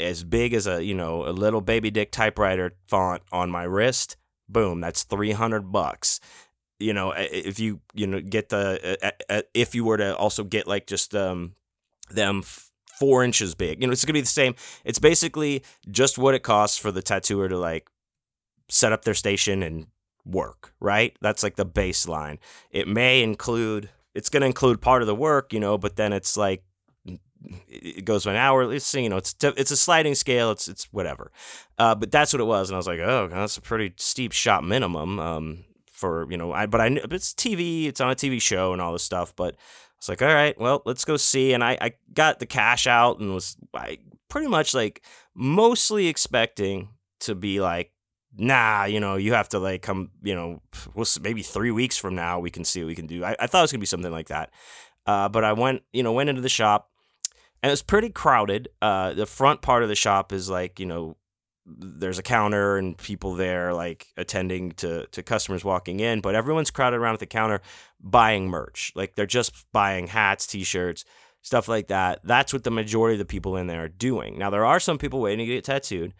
as 0.00 0.24
big 0.24 0.54
as 0.54 0.66
a 0.66 0.82
you 0.82 0.94
know 0.94 1.26
a 1.26 1.30
little 1.30 1.60
baby 1.60 1.90
dick 1.90 2.10
typewriter 2.10 2.72
font 2.88 3.22
on 3.30 3.50
my 3.50 3.62
wrist 3.62 4.16
boom 4.48 4.80
that's 4.80 5.04
300 5.04 5.72
bucks. 5.72 6.20
You 6.80 6.92
know 6.92 7.12
if 7.16 7.58
you 7.58 7.80
you 7.94 8.06
know 8.06 8.20
get 8.20 8.48
the 8.48 9.14
if 9.54 9.74
you 9.74 9.84
were 9.84 9.96
to 9.96 10.16
also 10.16 10.44
get 10.44 10.66
like 10.66 10.86
just 10.86 11.14
um 11.14 11.54
them 12.10 12.42
four 12.98 13.24
inches 13.24 13.54
big 13.54 13.80
you 13.80 13.86
know 13.86 13.92
it's 13.92 14.04
gonna 14.04 14.14
be 14.14 14.20
the 14.20 14.26
same. 14.26 14.54
It's 14.84 14.98
basically 14.98 15.64
just 15.90 16.18
what 16.18 16.34
it 16.34 16.42
costs 16.42 16.76
for 16.76 16.90
the 16.90 17.02
tattooer 17.02 17.48
to 17.48 17.58
like 17.58 17.88
set 18.68 18.92
up 18.92 19.04
their 19.04 19.14
station 19.14 19.62
and 19.62 19.86
work 20.24 20.72
right 20.80 21.16
that's 21.20 21.42
like 21.42 21.56
the 21.56 21.66
baseline 21.66 22.38
it 22.70 22.88
may 22.88 23.22
include 23.22 23.90
it's 24.14 24.28
gonna 24.28 24.46
include 24.46 24.80
part 24.80 25.02
of 25.02 25.06
the 25.06 25.14
work 25.14 25.52
you 25.52 25.60
know 25.60 25.76
but 25.76 25.96
then 25.96 26.12
it's 26.12 26.36
like 26.36 26.62
it 27.68 28.04
goes 28.04 28.24
by 28.24 28.32
an 28.32 28.36
hour. 28.36 28.72
It's 28.72 28.94
you 28.94 29.08
know, 29.08 29.18
it's 29.18 29.34
it's 29.42 29.70
a 29.70 29.76
sliding 29.76 30.14
scale. 30.14 30.50
It's 30.50 30.68
it's 30.68 30.84
whatever. 30.92 31.30
Uh, 31.78 31.94
but 31.94 32.10
that's 32.10 32.32
what 32.32 32.40
it 32.40 32.44
was, 32.44 32.70
and 32.70 32.74
I 32.74 32.78
was 32.78 32.86
like, 32.86 33.00
oh, 33.00 33.28
that's 33.28 33.56
a 33.56 33.60
pretty 33.60 33.94
steep 33.96 34.32
shot 34.32 34.64
minimum. 34.64 35.18
Um, 35.18 35.64
for 35.90 36.30
you 36.30 36.36
know, 36.36 36.52
I 36.52 36.66
but 36.66 36.80
I 36.80 36.86
it's 37.10 37.32
TV. 37.32 37.86
It's 37.86 38.00
on 38.00 38.10
a 38.10 38.14
TV 38.14 38.40
show 38.40 38.72
and 38.72 38.80
all 38.80 38.92
this 38.92 39.04
stuff. 39.04 39.34
But 39.36 39.54
I 39.54 39.58
was 39.98 40.08
like, 40.08 40.22
all 40.22 40.28
right, 40.28 40.58
well, 40.58 40.82
let's 40.84 41.04
go 41.04 41.16
see. 41.16 41.52
And 41.52 41.62
I 41.62 41.78
I 41.80 41.92
got 42.12 42.38
the 42.38 42.46
cash 42.46 42.86
out 42.86 43.20
and 43.20 43.34
was 43.34 43.56
I 43.74 43.98
pretty 44.28 44.48
much 44.48 44.74
like 44.74 45.02
mostly 45.34 46.08
expecting 46.08 46.88
to 47.20 47.34
be 47.34 47.60
like 47.60 47.92
nah, 48.36 48.84
you 48.84 49.00
know, 49.00 49.16
you 49.16 49.34
have 49.34 49.48
to 49.50 49.58
like 49.58 49.82
come, 49.82 50.10
you 50.22 50.34
know, 50.34 50.60
we'll, 50.94 51.06
maybe 51.22 51.42
three 51.42 51.70
weeks 51.70 51.96
from 51.96 52.14
now 52.14 52.40
we 52.40 52.50
can 52.50 52.64
see 52.64 52.82
what 52.82 52.88
we 52.88 52.94
can 52.94 53.06
do. 53.06 53.24
I, 53.24 53.36
I 53.38 53.46
thought 53.46 53.60
it 53.60 53.62
was 53.62 53.72
gonna 53.72 53.80
be 53.80 53.86
something 53.86 54.12
like 54.12 54.28
that. 54.28 54.50
Uh, 55.06 55.28
but 55.28 55.44
I 55.44 55.52
went, 55.52 55.82
you 55.92 56.02
know, 56.02 56.12
went 56.12 56.30
into 56.30 56.40
the 56.40 56.48
shop, 56.48 56.90
and 57.62 57.70
it's 57.70 57.82
pretty 57.82 58.10
crowded. 58.10 58.68
Uh, 58.80 59.12
the 59.14 59.26
front 59.26 59.62
part 59.62 59.82
of 59.82 59.88
the 59.88 59.94
shop 59.94 60.32
is 60.32 60.48
like 60.48 60.80
you 60.80 60.86
know, 60.86 61.16
there's 61.66 62.18
a 62.18 62.22
counter 62.22 62.76
and 62.76 62.96
people 62.96 63.34
there 63.34 63.72
like 63.72 64.06
attending 64.16 64.72
to 64.72 65.06
to 65.06 65.22
customers 65.22 65.64
walking 65.64 66.00
in, 66.00 66.20
but 66.20 66.34
everyone's 66.34 66.70
crowded 66.70 66.96
around 66.96 67.14
at 67.14 67.20
the 67.20 67.26
counter 67.26 67.60
buying 68.00 68.48
merch. 68.48 68.92
Like 68.94 69.14
they're 69.14 69.26
just 69.26 69.70
buying 69.72 70.08
hats, 70.08 70.46
t-shirts, 70.46 71.04
stuff 71.42 71.68
like 71.68 71.88
that. 71.88 72.20
That's 72.24 72.52
what 72.52 72.64
the 72.64 72.70
majority 72.70 73.14
of 73.14 73.18
the 73.18 73.24
people 73.24 73.56
in 73.56 73.66
there 73.66 73.84
are 73.84 73.88
doing. 73.88 74.38
Now 74.38 74.50
there 74.50 74.64
are 74.64 74.80
some 74.80 74.98
people 74.98 75.20
waiting 75.20 75.46
to 75.46 75.52
get 75.52 75.64
tattooed, 75.64 76.14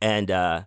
and 0.00 0.30
uh, 0.30 0.62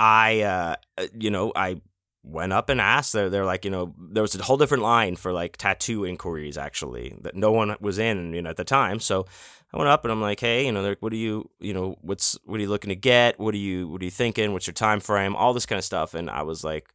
I, 0.00 0.40
uh, 0.40 0.76
you 1.12 1.30
know, 1.30 1.52
I 1.54 1.82
went 2.22 2.54
up 2.54 2.70
and 2.70 2.80
asked. 2.80 3.12
They're, 3.12 3.28
they're 3.28 3.44
like, 3.44 3.66
you 3.66 3.70
know, 3.70 3.94
there 3.98 4.22
was 4.22 4.34
a 4.34 4.42
whole 4.42 4.56
different 4.56 4.82
line 4.82 5.14
for 5.14 5.30
like 5.30 5.58
tattoo 5.58 6.06
inquiries 6.06 6.56
actually 6.56 7.14
that 7.20 7.36
no 7.36 7.52
one 7.52 7.76
was 7.80 7.98
in, 7.98 8.32
you 8.32 8.40
know, 8.40 8.48
at 8.48 8.56
the 8.56 8.64
time. 8.64 8.98
So 8.98 9.26
I 9.74 9.76
went 9.76 9.90
up 9.90 10.02
and 10.06 10.10
I'm 10.10 10.22
like, 10.22 10.40
hey, 10.40 10.64
you 10.64 10.72
know, 10.72 10.96
what 11.00 11.10
do 11.10 11.18
you, 11.18 11.50
you 11.60 11.74
know, 11.74 11.98
what's 12.00 12.38
what 12.44 12.56
are 12.56 12.62
you 12.62 12.70
looking 12.70 12.88
to 12.88 12.96
get? 12.96 13.38
What 13.38 13.52
are 13.52 13.58
you, 13.58 13.88
what 13.88 14.00
are 14.00 14.06
you 14.06 14.10
thinking? 14.10 14.54
What's 14.54 14.66
your 14.66 14.72
time 14.72 15.00
frame? 15.00 15.36
All 15.36 15.52
this 15.52 15.66
kind 15.66 15.78
of 15.78 15.84
stuff. 15.84 16.14
And 16.14 16.30
I 16.30 16.44
was 16.44 16.64
like, 16.64 16.88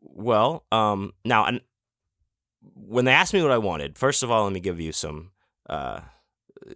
well, 0.00 0.64
um, 0.72 1.12
now 1.26 1.44
and 1.44 1.60
when 2.74 3.04
they 3.04 3.12
asked 3.12 3.34
me 3.34 3.42
what 3.42 3.52
I 3.52 3.58
wanted, 3.58 3.98
first 3.98 4.22
of 4.22 4.30
all, 4.30 4.44
let 4.44 4.52
me 4.54 4.60
give 4.60 4.80
you 4.80 4.92
some, 4.92 5.30
uh, 5.68 6.00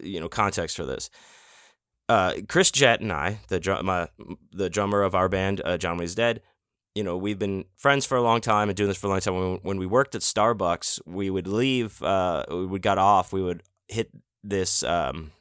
you 0.03 0.19
know, 0.19 0.29
context 0.29 0.77
for 0.77 0.85
this. 0.85 1.09
Uh, 2.07 2.33
Chris 2.47 2.71
Jett 2.71 3.01
and 3.01 3.11
I, 3.11 3.39
the 3.47 3.59
drum, 3.59 3.89
uh, 3.89 4.07
the 4.51 4.69
drummer 4.69 5.01
of 5.01 5.15
our 5.15 5.27
band, 5.27 5.61
uh, 5.65 5.77
John 5.77 5.97
Wayne's 5.97 6.15
Dead, 6.15 6.41
you 6.93 7.03
know, 7.03 7.17
we've 7.17 7.39
been 7.39 7.65
friends 7.77 8.05
for 8.05 8.15
a 8.15 8.21
long 8.21 8.41
time 8.41 8.69
and 8.69 8.77
doing 8.77 8.87
this 8.87 8.97
for 8.97 9.07
a 9.07 9.09
long 9.09 9.19
time. 9.19 9.35
When, 9.35 9.59
when 9.63 9.77
we 9.77 9.85
worked 9.85 10.15
at 10.15 10.21
Starbucks, 10.21 11.01
we 11.05 11.29
would 11.29 11.47
leave, 11.47 12.01
uh, 12.01 12.45
we 12.49 12.79
got 12.79 12.97
off, 12.97 13.33
we 13.33 13.41
would 13.41 13.63
hit 13.87 14.09
this 14.43 14.81
um, 14.83 15.31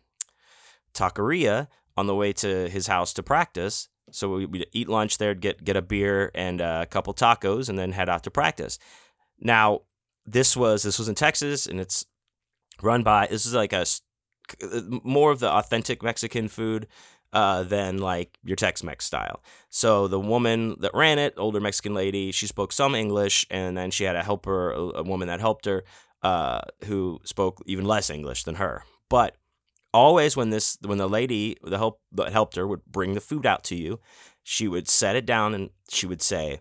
taqueria 0.94 1.68
on 1.96 2.06
the 2.06 2.14
way 2.14 2.32
to 2.32 2.68
his 2.68 2.88
house 2.88 3.12
to 3.14 3.22
practice. 3.22 3.88
So 4.10 4.30
we, 4.34 4.46
would 4.46 4.66
eat 4.72 4.88
lunch 4.88 5.18
there, 5.18 5.34
get 5.34 5.64
get 5.64 5.76
a 5.76 5.82
beer 5.82 6.30
and 6.34 6.60
a 6.60 6.86
couple 6.86 7.14
tacos, 7.14 7.68
and 7.68 7.78
then 7.78 7.92
head 7.92 8.08
out 8.08 8.22
to 8.24 8.30
practice. 8.30 8.78
Now, 9.40 9.80
this 10.26 10.56
was 10.56 10.82
this 10.82 10.98
was 10.98 11.08
in 11.08 11.14
Texas, 11.14 11.66
and 11.66 11.80
it's 11.80 12.04
run 12.82 13.02
by 13.02 13.26
this 13.28 13.46
is 13.46 13.54
like 13.54 13.72
a 13.72 13.86
more 15.02 15.30
of 15.30 15.40
the 15.40 15.50
authentic 15.50 16.02
Mexican 16.02 16.48
food 16.48 16.86
uh, 17.32 17.64
than 17.64 17.98
like 17.98 18.38
your 18.44 18.56
Tex-Mex 18.56 19.04
style. 19.04 19.42
So 19.68 20.06
the 20.06 20.20
woman 20.20 20.76
that 20.80 20.92
ran 20.94 21.18
it, 21.18 21.34
older 21.36 21.60
Mexican 21.60 21.92
lady, 21.92 22.30
she 22.30 22.46
spoke 22.46 22.72
some 22.72 22.94
English, 22.94 23.44
and 23.50 23.76
then 23.76 23.90
she 23.90 24.04
had 24.04 24.16
a 24.16 24.22
helper, 24.22 24.70
a, 24.70 24.80
a 24.98 25.02
woman 25.02 25.28
that 25.28 25.40
helped 25.40 25.66
her, 25.66 25.84
uh, 26.22 26.60
who 26.84 27.20
spoke 27.24 27.62
even 27.66 27.84
less 27.84 28.08
English 28.08 28.44
than 28.44 28.54
her. 28.54 28.84
But 29.10 29.36
always 29.92 30.36
when 30.36 30.50
this, 30.50 30.78
when 30.82 30.98
the 30.98 31.08
lady, 31.08 31.56
the 31.62 31.78
help 31.78 32.00
that 32.12 32.32
helped 32.32 32.56
her, 32.56 32.66
would 32.66 32.84
bring 32.86 33.14
the 33.14 33.20
food 33.20 33.46
out 33.46 33.64
to 33.64 33.74
you, 33.74 34.00
she 34.44 34.68
would 34.68 34.88
set 34.88 35.16
it 35.16 35.26
down 35.26 35.54
and 35.54 35.70
she 35.90 36.06
would 36.06 36.22
say, 36.22 36.60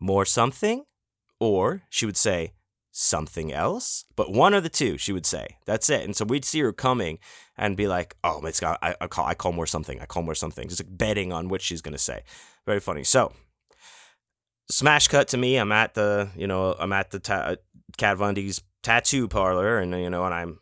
"More 0.00 0.24
something," 0.24 0.84
or 1.38 1.82
she 1.90 2.06
would 2.06 2.16
say, 2.16 2.52
something 2.96 3.52
else, 3.52 4.04
but 4.14 4.30
one 4.30 4.54
of 4.54 4.62
the 4.62 4.68
two, 4.68 4.96
she 4.96 5.12
would 5.12 5.26
say. 5.26 5.56
That's 5.66 5.90
it. 5.90 6.04
And 6.04 6.14
so 6.14 6.24
we'd 6.24 6.44
see 6.44 6.60
her 6.60 6.72
coming 6.72 7.18
and 7.58 7.76
be 7.76 7.88
like, 7.88 8.14
oh, 8.22 8.40
it's 8.46 8.60
got, 8.60 8.78
I, 8.82 8.94
I 9.00 9.08
call, 9.08 9.26
I 9.26 9.34
call 9.34 9.50
more 9.50 9.66
something. 9.66 10.00
I 10.00 10.06
call 10.06 10.22
more 10.22 10.36
something. 10.36 10.68
Just 10.68 10.80
like 10.80 10.96
betting 10.96 11.32
on 11.32 11.48
what 11.48 11.60
she's 11.60 11.82
going 11.82 11.92
to 11.92 11.98
say. 11.98 12.22
Very 12.66 12.78
funny. 12.78 13.02
So, 13.02 13.32
smash 14.70 15.08
cut 15.08 15.26
to 15.28 15.36
me. 15.36 15.56
I'm 15.56 15.72
at 15.72 15.94
the, 15.94 16.30
you 16.36 16.46
know, 16.46 16.76
I'm 16.78 16.92
at 16.92 17.10
the 17.10 17.18
ta- 17.18 17.56
Kat 17.96 18.16
Von 18.16 18.34
D's 18.34 18.62
tattoo 18.84 19.26
parlor 19.26 19.78
and, 19.78 19.90
you 19.90 20.08
know, 20.08 20.24
and 20.24 20.32
I'm 20.32 20.60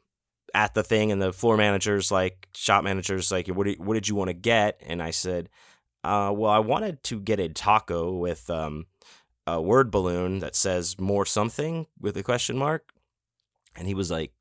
at 0.54 0.72
the 0.72 0.82
thing 0.82 1.12
and 1.12 1.20
the 1.20 1.34
floor 1.34 1.58
manager's 1.58 2.10
like, 2.10 2.48
shop 2.54 2.82
manager's 2.82 3.30
like, 3.30 3.46
what 3.48 3.66
did, 3.66 3.78
what 3.78 3.92
did 3.92 4.08
you 4.08 4.14
want 4.14 4.28
to 4.28 4.34
get? 4.34 4.80
And 4.86 5.02
I 5.02 5.10
said, 5.10 5.50
uh, 6.02 6.32
well, 6.34 6.50
I 6.50 6.60
wanted 6.60 7.02
to 7.04 7.20
get 7.20 7.40
a 7.40 7.50
taco 7.50 8.10
with, 8.12 8.48
um, 8.48 8.86
a 9.46 9.60
word 9.60 9.90
balloon 9.90 10.38
that 10.40 10.54
says 10.54 10.98
more 10.98 11.26
something 11.26 11.86
with 12.00 12.16
a 12.16 12.22
question 12.22 12.56
mark. 12.56 12.92
And 13.74 13.86
he 13.88 13.94
was 13.94 14.10
like, 14.10 14.32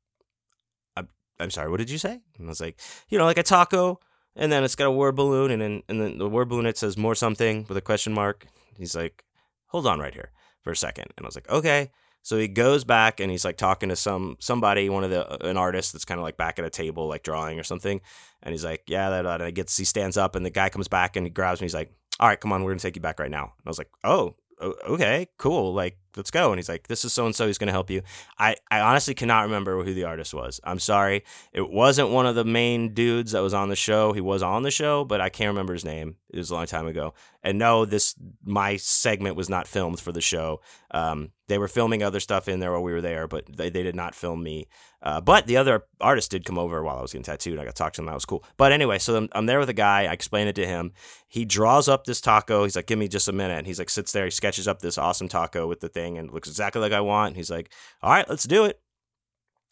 I'm, 0.96 1.08
I'm 1.40 1.50
sorry, 1.50 1.70
what 1.70 1.78
did 1.78 1.90
you 1.90 1.98
say? 1.98 2.20
And 2.38 2.46
I 2.46 2.48
was 2.48 2.60
like, 2.60 2.78
you 3.08 3.18
know, 3.18 3.24
like 3.24 3.38
a 3.38 3.42
taco, 3.42 3.98
and 4.36 4.50
then 4.50 4.64
it's 4.64 4.76
got 4.76 4.86
a 4.86 4.92
word 4.92 5.14
balloon, 5.14 5.50
and 5.50 5.60
then 5.60 5.82
and 5.88 6.00
then 6.00 6.18
the 6.18 6.28
word 6.28 6.48
balloon 6.48 6.66
it 6.66 6.78
says 6.78 6.96
more 6.96 7.14
something 7.14 7.66
with 7.68 7.76
a 7.76 7.82
question 7.82 8.12
mark. 8.12 8.46
He's 8.78 8.96
like, 8.96 9.24
hold 9.66 9.86
on 9.86 10.00
right 10.00 10.14
here 10.14 10.30
for 10.62 10.70
a 10.70 10.76
second. 10.76 11.06
And 11.16 11.24
I 11.24 11.28
was 11.28 11.34
like, 11.34 11.50
okay. 11.50 11.90
So 12.22 12.38
he 12.38 12.46
goes 12.46 12.84
back 12.84 13.18
and 13.18 13.30
he's 13.30 13.44
like 13.44 13.56
talking 13.56 13.88
to 13.88 13.96
some 13.96 14.36
somebody, 14.38 14.88
one 14.88 15.02
of 15.04 15.10
the 15.10 15.28
uh, 15.28 15.48
an 15.48 15.56
artist 15.56 15.92
that's 15.92 16.04
kind 16.04 16.18
of 16.18 16.22
like 16.22 16.36
back 16.36 16.58
at 16.58 16.64
a 16.64 16.70
table, 16.70 17.08
like 17.08 17.24
drawing 17.24 17.58
or 17.58 17.64
something. 17.64 18.00
And 18.42 18.52
he's 18.52 18.64
like, 18.64 18.82
yeah, 18.86 19.10
that. 19.10 19.26
And 19.26 19.44
he 19.44 19.52
gets 19.52 19.76
he 19.76 19.84
stands 19.84 20.16
up, 20.16 20.36
and 20.36 20.46
the 20.46 20.50
guy 20.50 20.68
comes 20.68 20.88
back 20.88 21.16
and 21.16 21.26
he 21.26 21.30
grabs 21.30 21.60
me. 21.60 21.64
He's 21.64 21.74
like, 21.74 21.92
all 22.20 22.28
right, 22.28 22.40
come 22.40 22.52
on, 22.52 22.62
we're 22.62 22.70
gonna 22.70 22.80
take 22.80 22.96
you 22.96 23.02
back 23.02 23.18
right 23.18 23.30
now. 23.30 23.42
And 23.42 23.66
I 23.66 23.70
was 23.70 23.78
like, 23.78 23.90
oh, 24.04 24.36
okay, 24.62 25.28
cool. 25.38 25.72
Like, 25.74 25.98
let's 26.16 26.30
go. 26.30 26.50
And 26.50 26.58
he's 26.58 26.68
like, 26.68 26.88
this 26.88 27.04
is 27.04 27.12
so 27.12 27.26
and 27.26 27.34
so. 27.34 27.46
He's 27.46 27.58
going 27.58 27.68
to 27.68 27.72
help 27.72 27.90
you. 27.90 28.02
I, 28.38 28.56
I 28.70 28.80
honestly 28.80 29.14
cannot 29.14 29.42
remember 29.42 29.82
who 29.82 29.94
the 29.94 30.04
artist 30.04 30.34
was. 30.34 30.60
I'm 30.64 30.78
sorry. 30.78 31.24
It 31.52 31.70
wasn't 31.70 32.10
one 32.10 32.26
of 32.26 32.34
the 32.34 32.44
main 32.44 32.94
dudes 32.94 33.32
that 33.32 33.40
was 33.40 33.54
on 33.54 33.68
the 33.68 33.76
show. 33.76 34.12
He 34.12 34.20
was 34.20 34.42
on 34.42 34.62
the 34.62 34.70
show, 34.70 35.04
but 35.04 35.20
I 35.20 35.28
can't 35.28 35.48
remember 35.48 35.72
his 35.72 35.84
name. 35.84 36.16
It 36.30 36.38
was 36.38 36.50
a 36.50 36.54
long 36.54 36.66
time 36.66 36.86
ago. 36.86 37.14
And 37.42 37.58
no, 37.58 37.84
this, 37.84 38.14
my 38.44 38.76
segment 38.76 39.36
was 39.36 39.50
not 39.50 39.66
filmed 39.66 40.00
for 40.00 40.12
the 40.12 40.20
show. 40.20 40.60
Um, 40.92 41.32
they 41.48 41.58
were 41.58 41.68
filming 41.68 42.02
other 42.02 42.20
stuff 42.20 42.48
in 42.48 42.60
there 42.60 42.72
while 42.72 42.82
we 42.82 42.92
were 42.92 43.00
there, 43.00 43.26
but 43.26 43.44
they, 43.56 43.68
they 43.68 43.82
did 43.82 43.96
not 43.96 44.14
film 44.14 44.42
me. 44.42 44.68
Uh, 45.02 45.20
but 45.20 45.46
the 45.46 45.56
other 45.56 45.84
artist 46.00 46.30
did 46.30 46.44
come 46.44 46.58
over 46.58 46.82
while 46.82 46.96
I 46.96 47.02
was 47.02 47.12
getting 47.12 47.24
tattooed. 47.24 47.58
I 47.58 47.64
got 47.64 47.74
to 47.74 47.82
talk 47.82 47.92
to 47.94 48.00
him. 48.00 48.06
That 48.06 48.14
was 48.14 48.24
cool. 48.24 48.44
But 48.56 48.72
anyway, 48.72 48.98
so 48.98 49.16
I'm, 49.16 49.28
I'm 49.32 49.46
there 49.46 49.58
with 49.58 49.68
a 49.68 49.74
guy. 49.74 50.04
I 50.04 50.12
explain 50.12 50.46
it 50.46 50.54
to 50.54 50.66
him. 50.66 50.92
He 51.26 51.44
draws 51.44 51.88
up 51.88 52.04
this 52.04 52.20
taco. 52.20 52.62
He's 52.62 52.76
like, 52.76 52.86
give 52.86 52.98
me 52.98 53.08
just 53.08 53.28
a 53.28 53.32
minute. 53.32 53.58
And 53.58 53.66
he's 53.66 53.80
like, 53.80 53.90
sits 53.90 54.12
there. 54.12 54.24
He 54.24 54.30
sketches 54.30 54.68
up 54.68 54.80
this 54.80 54.96
awesome 54.96 55.28
taco 55.28 55.66
with 55.66 55.80
the 55.80 55.88
thing 55.88 56.01
and 56.18 56.30
looks 56.30 56.48
exactly 56.48 56.80
like 56.80 56.92
I 56.92 57.00
want. 57.00 57.28
And 57.28 57.36
he's 57.36 57.50
like, 57.50 57.72
all 58.02 58.10
right, 58.10 58.28
let's 58.28 58.44
do 58.44 58.64
it. 58.64 58.80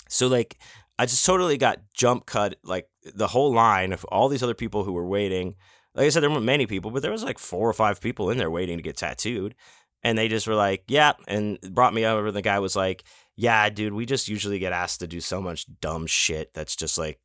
So, 0.08 0.26
like, 0.26 0.58
I 0.98 1.06
just 1.06 1.24
totally 1.24 1.56
got 1.56 1.78
jump 1.94 2.26
cut, 2.26 2.56
like, 2.64 2.86
the 3.14 3.28
whole 3.28 3.52
line 3.52 3.92
of 3.92 4.04
all 4.06 4.28
these 4.28 4.42
other 4.42 4.54
people 4.54 4.84
who 4.84 4.92
were 4.92 5.06
waiting. 5.06 5.54
Like 5.94 6.06
I 6.06 6.08
said, 6.10 6.22
there 6.22 6.30
weren't 6.30 6.44
many 6.44 6.66
people, 6.66 6.90
but 6.90 7.02
there 7.02 7.10
was 7.10 7.24
like 7.24 7.38
four 7.38 7.68
or 7.68 7.72
five 7.72 8.00
people 8.00 8.30
in 8.30 8.38
there 8.38 8.50
waiting 8.50 8.76
to 8.76 8.82
get 8.82 8.96
tattooed. 8.96 9.54
And 10.02 10.16
they 10.16 10.28
just 10.28 10.46
were 10.46 10.54
like, 10.54 10.84
yeah, 10.88 11.12
and 11.28 11.58
brought 11.60 11.94
me 11.94 12.06
over. 12.06 12.28
And 12.28 12.36
the 12.36 12.42
guy 12.42 12.58
was 12.58 12.76
like, 12.76 13.04
yeah, 13.36 13.68
dude, 13.70 13.92
we 13.92 14.06
just 14.06 14.28
usually 14.28 14.58
get 14.58 14.72
asked 14.72 15.00
to 15.00 15.06
do 15.06 15.20
so 15.20 15.42
much 15.42 15.66
dumb 15.80 16.06
shit 16.06 16.52
that's 16.54 16.76
just 16.76 16.96
like 16.96 17.18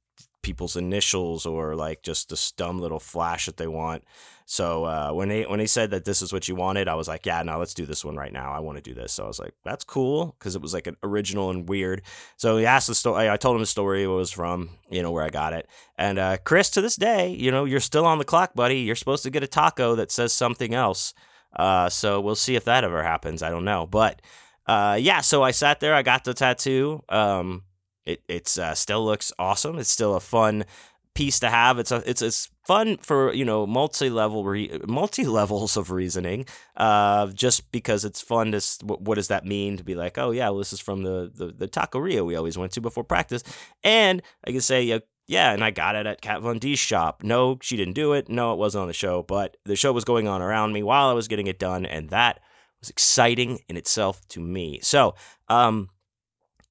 people's 0.46 0.76
initials 0.78 1.48
or 1.48 1.76
like 1.76 2.04
just 2.04 2.30
this 2.30 2.52
dumb 2.52 2.78
little 2.78 3.00
flash 3.00 3.48
that 3.48 3.58
they 3.58 3.66
want. 3.66 4.04
So 4.46 4.86
uh, 4.86 5.12
when 5.12 5.32
he 5.32 5.41
when 5.41 5.60
he 5.60 5.66
said 5.66 5.89
that 5.89 6.06
this 6.06 6.22
is 6.22 6.32
what 6.32 6.48
you 6.48 6.54
wanted, 6.54 6.88
I 6.88 6.93
was 6.93 7.08
like, 7.08 7.26
yeah, 7.26 7.41
no, 7.41 7.58
let's 7.58 7.74
do 7.74 7.88
this 7.88 8.06
one 8.06 8.16
right 8.16 8.32
now. 8.32 8.52
I 8.52 8.60
want 8.60 8.78
to 8.78 8.82
do 8.84 8.93
this. 8.93 9.12
So 9.12 9.24
I 9.24 9.28
was 9.28 9.39
like, 9.39 9.56
that's 9.64 9.84
cool 9.84 10.36
because 10.38 10.56
it 10.56 10.62
was 10.62 10.72
like 10.72 10.86
an 10.86 10.98
original 11.02 11.50
and 11.50 11.68
weird. 11.68 12.04
So 12.38 12.58
he 12.58 12.66
asked 12.68 12.86
the 12.86 12.93
story. 12.93 13.28
I 13.28 13.38
told 13.38 13.56
him 13.56 13.62
the 13.64 13.66
story 13.66 14.04
it 14.04 14.08
was 14.08 14.30
from, 14.30 14.70
you 14.88 15.02
know, 15.02 15.10
where 15.10 15.24
I 15.24 15.32
got 15.32 15.54
it. 15.54 15.68
And 15.98 16.20
uh, 16.20 16.38
Chris, 16.43 16.70
to 16.72 16.82
this 16.82 16.96
day, 16.96 17.30
you 17.34 17.50
know, 17.50 17.66
you're 17.66 17.80
still 17.80 18.06
on 18.06 18.20
the 18.20 18.24
clock, 18.24 18.54
buddy. 18.54 18.82
You're 18.82 18.96
supposed 18.96 19.24
to 19.24 19.32
get 19.32 19.41
a 19.41 19.48
taco 19.48 19.96
that 19.96 20.12
says 20.12 20.32
something 20.32 20.76
else. 20.76 21.16
Uh, 21.56 21.89
so 21.89 22.22
we'll 22.22 22.36
see 22.36 22.56
if 22.56 22.66
that 22.66 22.84
ever 22.84 23.02
happens. 23.02 23.41
I 23.41 23.50
don't 23.50 23.66
know, 23.66 23.88
but 23.88 24.22
uh, 24.68 25.00
yeah. 25.02 25.22
So 25.22 25.41
I 25.41 25.50
sat 25.50 25.80
there. 25.80 25.96
I 25.96 26.04
got 26.04 26.24
the 26.24 26.36
tattoo. 26.36 27.02
Um, 27.10 27.64
it 28.06 28.22
it's 28.28 28.58
uh, 28.58 28.76
still 28.76 29.03
looks 29.06 29.32
awesome. 29.39 29.78
It's 29.78 29.89
still 29.89 30.16
a 30.16 30.20
fun 30.20 30.66
piece 31.14 31.39
to 31.39 31.49
have. 31.49 31.80
It's 31.80 31.91
a 31.91 32.03
it's 32.08 32.22
it's 32.22 32.49
fun 32.64 32.97
for 32.97 33.34
you 33.34 33.45
know 33.45 33.66
multi 33.66 34.10
level 34.10 34.43
re- 34.43 34.80
multi 34.88 35.26
levels 35.26 35.78
of 35.78 35.91
reasoning. 35.91 36.45
Uh, 36.78 37.28
just 37.28 37.72
because 37.72 38.06
it's 38.06 38.22
fun 38.22 38.51
to 38.51 38.62
what, 38.84 39.01
what 39.01 39.16
does 39.16 39.30
that 39.30 39.45
mean 39.45 39.78
to 39.78 39.84
be 39.84 39.95
like 39.95 40.18
oh 40.18 40.32
yeah 40.32 40.49
well, 40.49 40.60
this 40.60 40.74
is 40.74 40.80
from 40.80 41.03
the 41.03 41.32
the 41.34 41.47
the 41.47 41.68
taqueria 41.68 42.24
we 42.24 42.36
always 42.36 42.58
went 42.58 42.72
to 42.74 42.82
before 42.82 43.03
practice, 43.03 43.43
and 43.84 44.22
I 44.45 44.51
can 44.51 44.62
say 44.62 44.91
uh, 44.91 44.99
yeah, 45.28 45.53
and 45.53 45.64
I 45.64 45.72
got 45.72 45.95
it 45.95 46.06
at 46.06 46.22
Kat 46.22 46.41
Von 46.41 46.60
D's 46.60 46.78
shop. 46.78 47.24
No, 47.24 47.58
she 47.62 47.76
didn't 47.76 47.95
do 47.95 48.14
it. 48.14 48.30
No, 48.30 48.53
it 48.53 48.60
wasn't 48.60 48.84
on 48.84 48.88
the 48.88 48.93
show, 48.93 49.24
but 49.24 49.58
the 49.66 49.76
show 49.76 49.91
was 49.91 50.06
going 50.06 50.28
on 50.28 50.41
around 50.41 50.74
me 50.74 50.84
while 50.84 51.08
I 51.10 51.14
was 51.14 51.28
getting 51.28 51.47
it 51.47 51.58
done, 51.58 51.86
and 51.86 52.10
that 52.12 52.41
was 52.80 52.91
exciting 52.91 53.62
in 53.68 53.76
itself 53.76 54.22
to 54.30 54.39
me. 54.39 54.80
So, 54.84 55.16
um, 55.47 55.89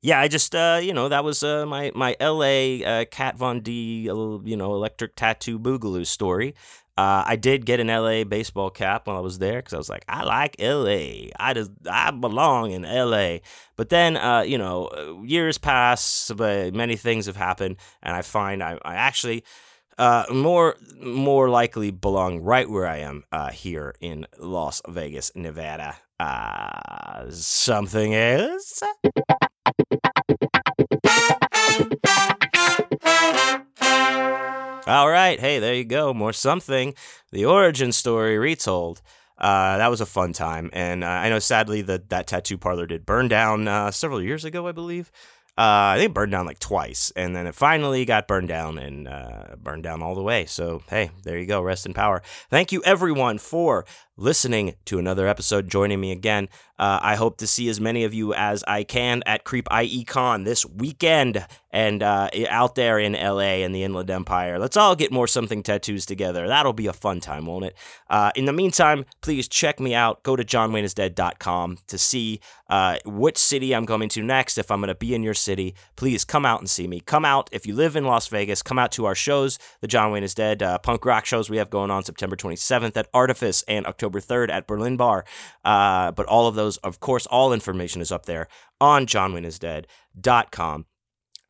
yeah, 0.05 0.21
I 0.21 0.29
just 0.29 0.55
uh, 0.55 0.81
you 0.83 0.93
know 0.93 1.09
that 1.09 1.25
was 1.25 1.43
uh, 1.43 1.65
my 1.65 1.91
my 1.95 2.15
L.A. 2.21 2.85
Uh, 2.85 3.05
Kat 3.11 3.39
Von 3.39 3.61
D 3.61 4.11
uh, 4.11 4.39
you 4.45 4.55
know 4.55 4.75
electric 4.75 5.17
tattoo 5.17 5.59
boogaloo 5.59 6.07
story. 6.07 6.55
Uh, 6.99 7.25
I 7.27 7.37
did 7.37 7.65
get 7.65 7.81
an 7.81 7.87
LA 7.87 8.23
baseball 8.25 8.69
cap 8.69 9.07
while 9.07 9.17
I 9.17 9.21
was 9.21 9.39
there 9.39 9.57
because 9.61 9.73
I 9.73 9.79
was 9.79 9.89
like, 9.89 10.05
I 10.07 10.25
like 10.25 10.57
LA. 10.61 11.31
I 11.41 11.55
just 11.55 11.71
I 11.91 12.11
belong 12.11 12.73
in 12.73 12.83
LA. 12.83 13.39
But 13.77 13.89
then, 13.89 14.19
uh, 14.19 14.43
you 14.43 14.59
know, 14.59 14.89
uh, 14.89 15.23
years 15.23 15.57
pass, 15.57 16.31
but 16.37 16.75
many 16.75 16.97
things 16.97 17.25
have 17.25 17.37
happened, 17.37 17.79
and 18.03 18.15
I 18.15 18.21
find 18.21 18.63
I, 18.63 18.79
I 18.85 18.97
actually 18.97 19.43
uh, 19.97 20.27
more 20.31 20.77
more 21.01 21.49
likely 21.49 21.91
belong 21.91 22.41
right 22.41 22.69
where 22.69 22.87
I 22.87 22.99
am 22.99 23.25
uh, 23.33 23.53
here 23.53 23.95
in 24.03 24.27
Las 24.39 24.83
Vegas, 24.87 25.33
Nevada. 25.35 25.97
Something 27.31 28.15
else. 28.15 28.83
All 34.87 35.09
right, 35.09 35.41
hey, 35.41 35.59
there 35.59 35.75
you 35.75 35.85
go. 35.85 36.12
More 36.12 36.35
something. 36.35 36.95
The 37.33 37.47
origin 37.47 37.91
story 37.91 38.37
retold. 38.37 39.01
Uh, 39.39 39.79
that 39.79 39.89
was 39.89 40.01
a 40.01 40.07
fun 40.07 40.33
time, 40.33 40.71
and 40.73 41.03
uh, 41.03 41.09
I 41.09 41.29
know 41.31 41.39
sadly 41.39 41.83
that 41.83 42.11
that 42.11 42.27
tattoo 42.27 42.59
parlor 42.59 42.87
did 42.87 43.07
burn 43.07 43.29
down 43.29 43.67
uh, 43.67 43.91
several 43.91 44.23
years 44.23 44.45
ago, 44.45 44.69
I 44.69 44.73
believe. 44.73 45.11
Uh, 45.57 45.95
I 45.95 45.99
think 45.99 46.11
it 46.11 46.15
burned 46.15 46.33
down 46.33 46.47
like 46.47 46.59
twice, 46.59 47.12
and 47.17 47.35
then 47.35 47.47
it 47.47 47.55
finally 47.55 48.05
got 48.05 48.29
burned 48.29 48.49
down 48.49 48.77
and 48.77 49.09
uh, 49.09 49.55
burned 49.57 49.85
down 49.85 50.03
all 50.03 50.15
the 50.15 50.23
way. 50.23 50.47
So 50.47 50.83
hey, 50.89 51.11
there 51.23 51.39
you 51.39 51.47
go. 51.47 51.62
Rest 51.62 51.87
in 51.87 51.95
power. 51.95 52.23
Thank 52.51 52.73
you 52.73 52.83
everyone 52.85 53.39
for 53.39 53.85
listening 54.17 54.75
to 54.87 54.99
another 54.99 55.27
episode, 55.29 55.69
joining 55.69 56.01
me 56.01 56.11
again. 56.12 56.49
Uh, 56.79 56.99
I 57.03 57.14
hope 57.16 57.37
to 57.39 57.47
see 57.47 57.68
as 57.68 57.81
many 57.81 58.05
of 58.05 58.14
you 58.14 58.35
as 58.35 58.64
I 58.66 58.85
can 58.85 59.22
at 59.27 59.45
Creep 59.45 59.68
IECon 59.68 60.45
this 60.45 60.66
weekend 60.66 61.47
and 61.75 62.05
uh, 62.05 62.29
out 62.49 62.77
there 62.77 63.01
in 63.01 63.14
LA 63.14 63.64
and 63.64 63.75
the 63.75 63.83
Inland 63.83 64.09
Empire. 64.09 64.61
Let's 64.61 64.77
all 64.77 64.95
get 64.95 65.11
more 65.11 65.27
something 65.27 65.61
tattoos 65.61 66.07
together. 66.07 66.47
That'll 66.47 66.72
be 66.72 66.87
a 66.87 66.93
fun 66.93 67.18
time, 67.18 67.47
won't 67.47 67.64
it? 67.64 67.77
Uh, 68.09 68.31
in 68.37 68.45
the 68.45 68.53
meantime, 68.53 69.05
please 69.22 69.49
check 69.49 69.81
me 69.81 69.93
out. 69.93 70.22
Go 70.22 70.37
to 70.37 70.45
johnwayneisdead.com 70.45 71.79
to 71.89 71.99
see 71.99 72.41
uh, 72.70 72.99
which 73.05 73.37
city 73.37 73.75
I'm 73.75 73.87
coming 73.87 74.09
to 74.11 74.22
next. 74.22 74.57
If 74.57 74.70
I'm 74.70 74.81
going 74.81 74.89
to 74.89 74.95
be 74.95 75.14
in 75.16 75.25
your 75.25 75.35
city, 75.35 75.75
please 75.97 76.25
come 76.25 76.47
out 76.47 76.61
and 76.61 76.70
see 76.70 76.87
me. 76.87 77.01
Come 77.01 77.25
out 77.25 77.51
if 77.51 77.66
you 77.66 77.75
live 77.75 77.97
in 77.97 78.05
Las 78.05 78.29
Vegas. 78.29 78.62
Come 78.62 78.79
out 78.79 78.93
to 78.93 79.05
our 79.05 79.16
shows, 79.16 79.59
the 79.81 79.89
John 79.89 80.12
Wayne 80.12 80.22
is 80.22 80.35
Dead 80.35 80.62
uh, 80.62 80.79
punk 80.79 81.05
rock 81.05 81.27
shows 81.27 81.51
we 81.51 81.57
have 81.57 81.70
going 81.70 81.91
on 81.91 82.05
September 82.05 82.37
27th 82.37 82.97
at 82.97 83.09
Artifice 83.12 83.64
and 83.66 83.85
October 83.87 84.20
3rd 84.20 84.51
at 84.51 84.68
Berlin 84.68 84.97
Bar. 84.97 85.25
Uh, 85.64 86.12
but 86.12 86.27
all 86.27 86.47
of 86.47 86.55
those, 86.55 86.64
of 86.79 87.01
course, 87.01 87.27
all 87.27 87.53
information 87.53 88.01
is 88.01 88.12
up 88.12 88.27
there 88.27 88.49
on 88.81 89.07
johnwayneisdead.com. 89.07 90.87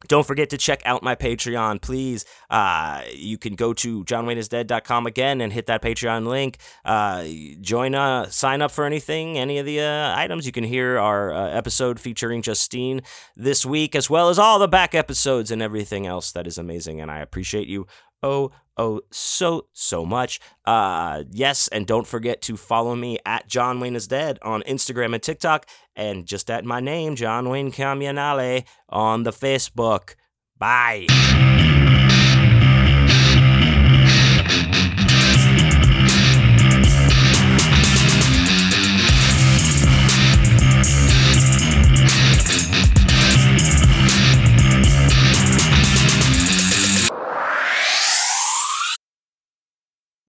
Don't 0.06 0.26
forget 0.26 0.50
to 0.50 0.58
check 0.58 0.82
out 0.84 1.02
my 1.02 1.14
Patreon, 1.14 1.80
please. 1.80 2.24
Uh, 2.50 3.02
you 3.14 3.38
can 3.38 3.54
go 3.54 3.72
to 3.74 4.04
johnwayneisdead.com 4.04 5.06
again 5.06 5.40
and 5.40 5.52
hit 5.52 5.66
that 5.66 5.82
Patreon 5.82 6.26
link. 6.26 6.58
Uh, 6.84 7.24
join, 7.60 7.94
uh, 7.94 8.28
sign 8.28 8.60
up 8.60 8.70
for 8.70 8.84
anything, 8.84 9.38
any 9.38 9.58
of 9.58 9.66
the 9.66 9.80
uh, 9.80 10.14
items. 10.16 10.44
You 10.46 10.52
can 10.52 10.64
hear 10.64 10.98
our 10.98 11.32
uh, 11.32 11.48
episode 11.48 11.98
featuring 11.98 12.42
Justine 12.42 13.00
this 13.34 13.64
week, 13.64 13.94
as 13.94 14.10
well 14.10 14.28
as 14.28 14.38
all 14.38 14.58
the 14.58 14.68
back 14.68 14.94
episodes 14.94 15.50
and 15.50 15.62
everything 15.62 16.06
else 16.06 16.32
that 16.32 16.46
is 16.46 16.58
amazing. 16.58 17.00
And 17.00 17.10
I 17.10 17.20
appreciate 17.20 17.66
you 17.66 17.86
oh, 18.24 18.50
oh, 18.76 19.02
so, 19.12 19.66
so 19.72 20.04
much. 20.04 20.40
Uh, 20.64 21.22
yes, 21.30 21.68
and 21.68 21.86
don't 21.86 22.06
forget 22.06 22.40
to 22.42 22.56
follow 22.56 22.96
me 22.96 23.18
at 23.24 23.46
John 23.46 23.78
Wayne 23.78 23.94
is 23.94 24.08
Dead 24.08 24.38
on 24.42 24.62
Instagram 24.62 25.14
and 25.14 25.22
TikTok, 25.22 25.66
and 25.94 26.26
just 26.26 26.50
at 26.50 26.64
my 26.64 26.80
name, 26.80 27.14
John 27.14 27.48
Wayne 27.48 27.70
Camionale, 27.70 28.64
on 28.88 29.22
the 29.22 29.32
Facebook. 29.32 30.14
Bye. 30.58 31.83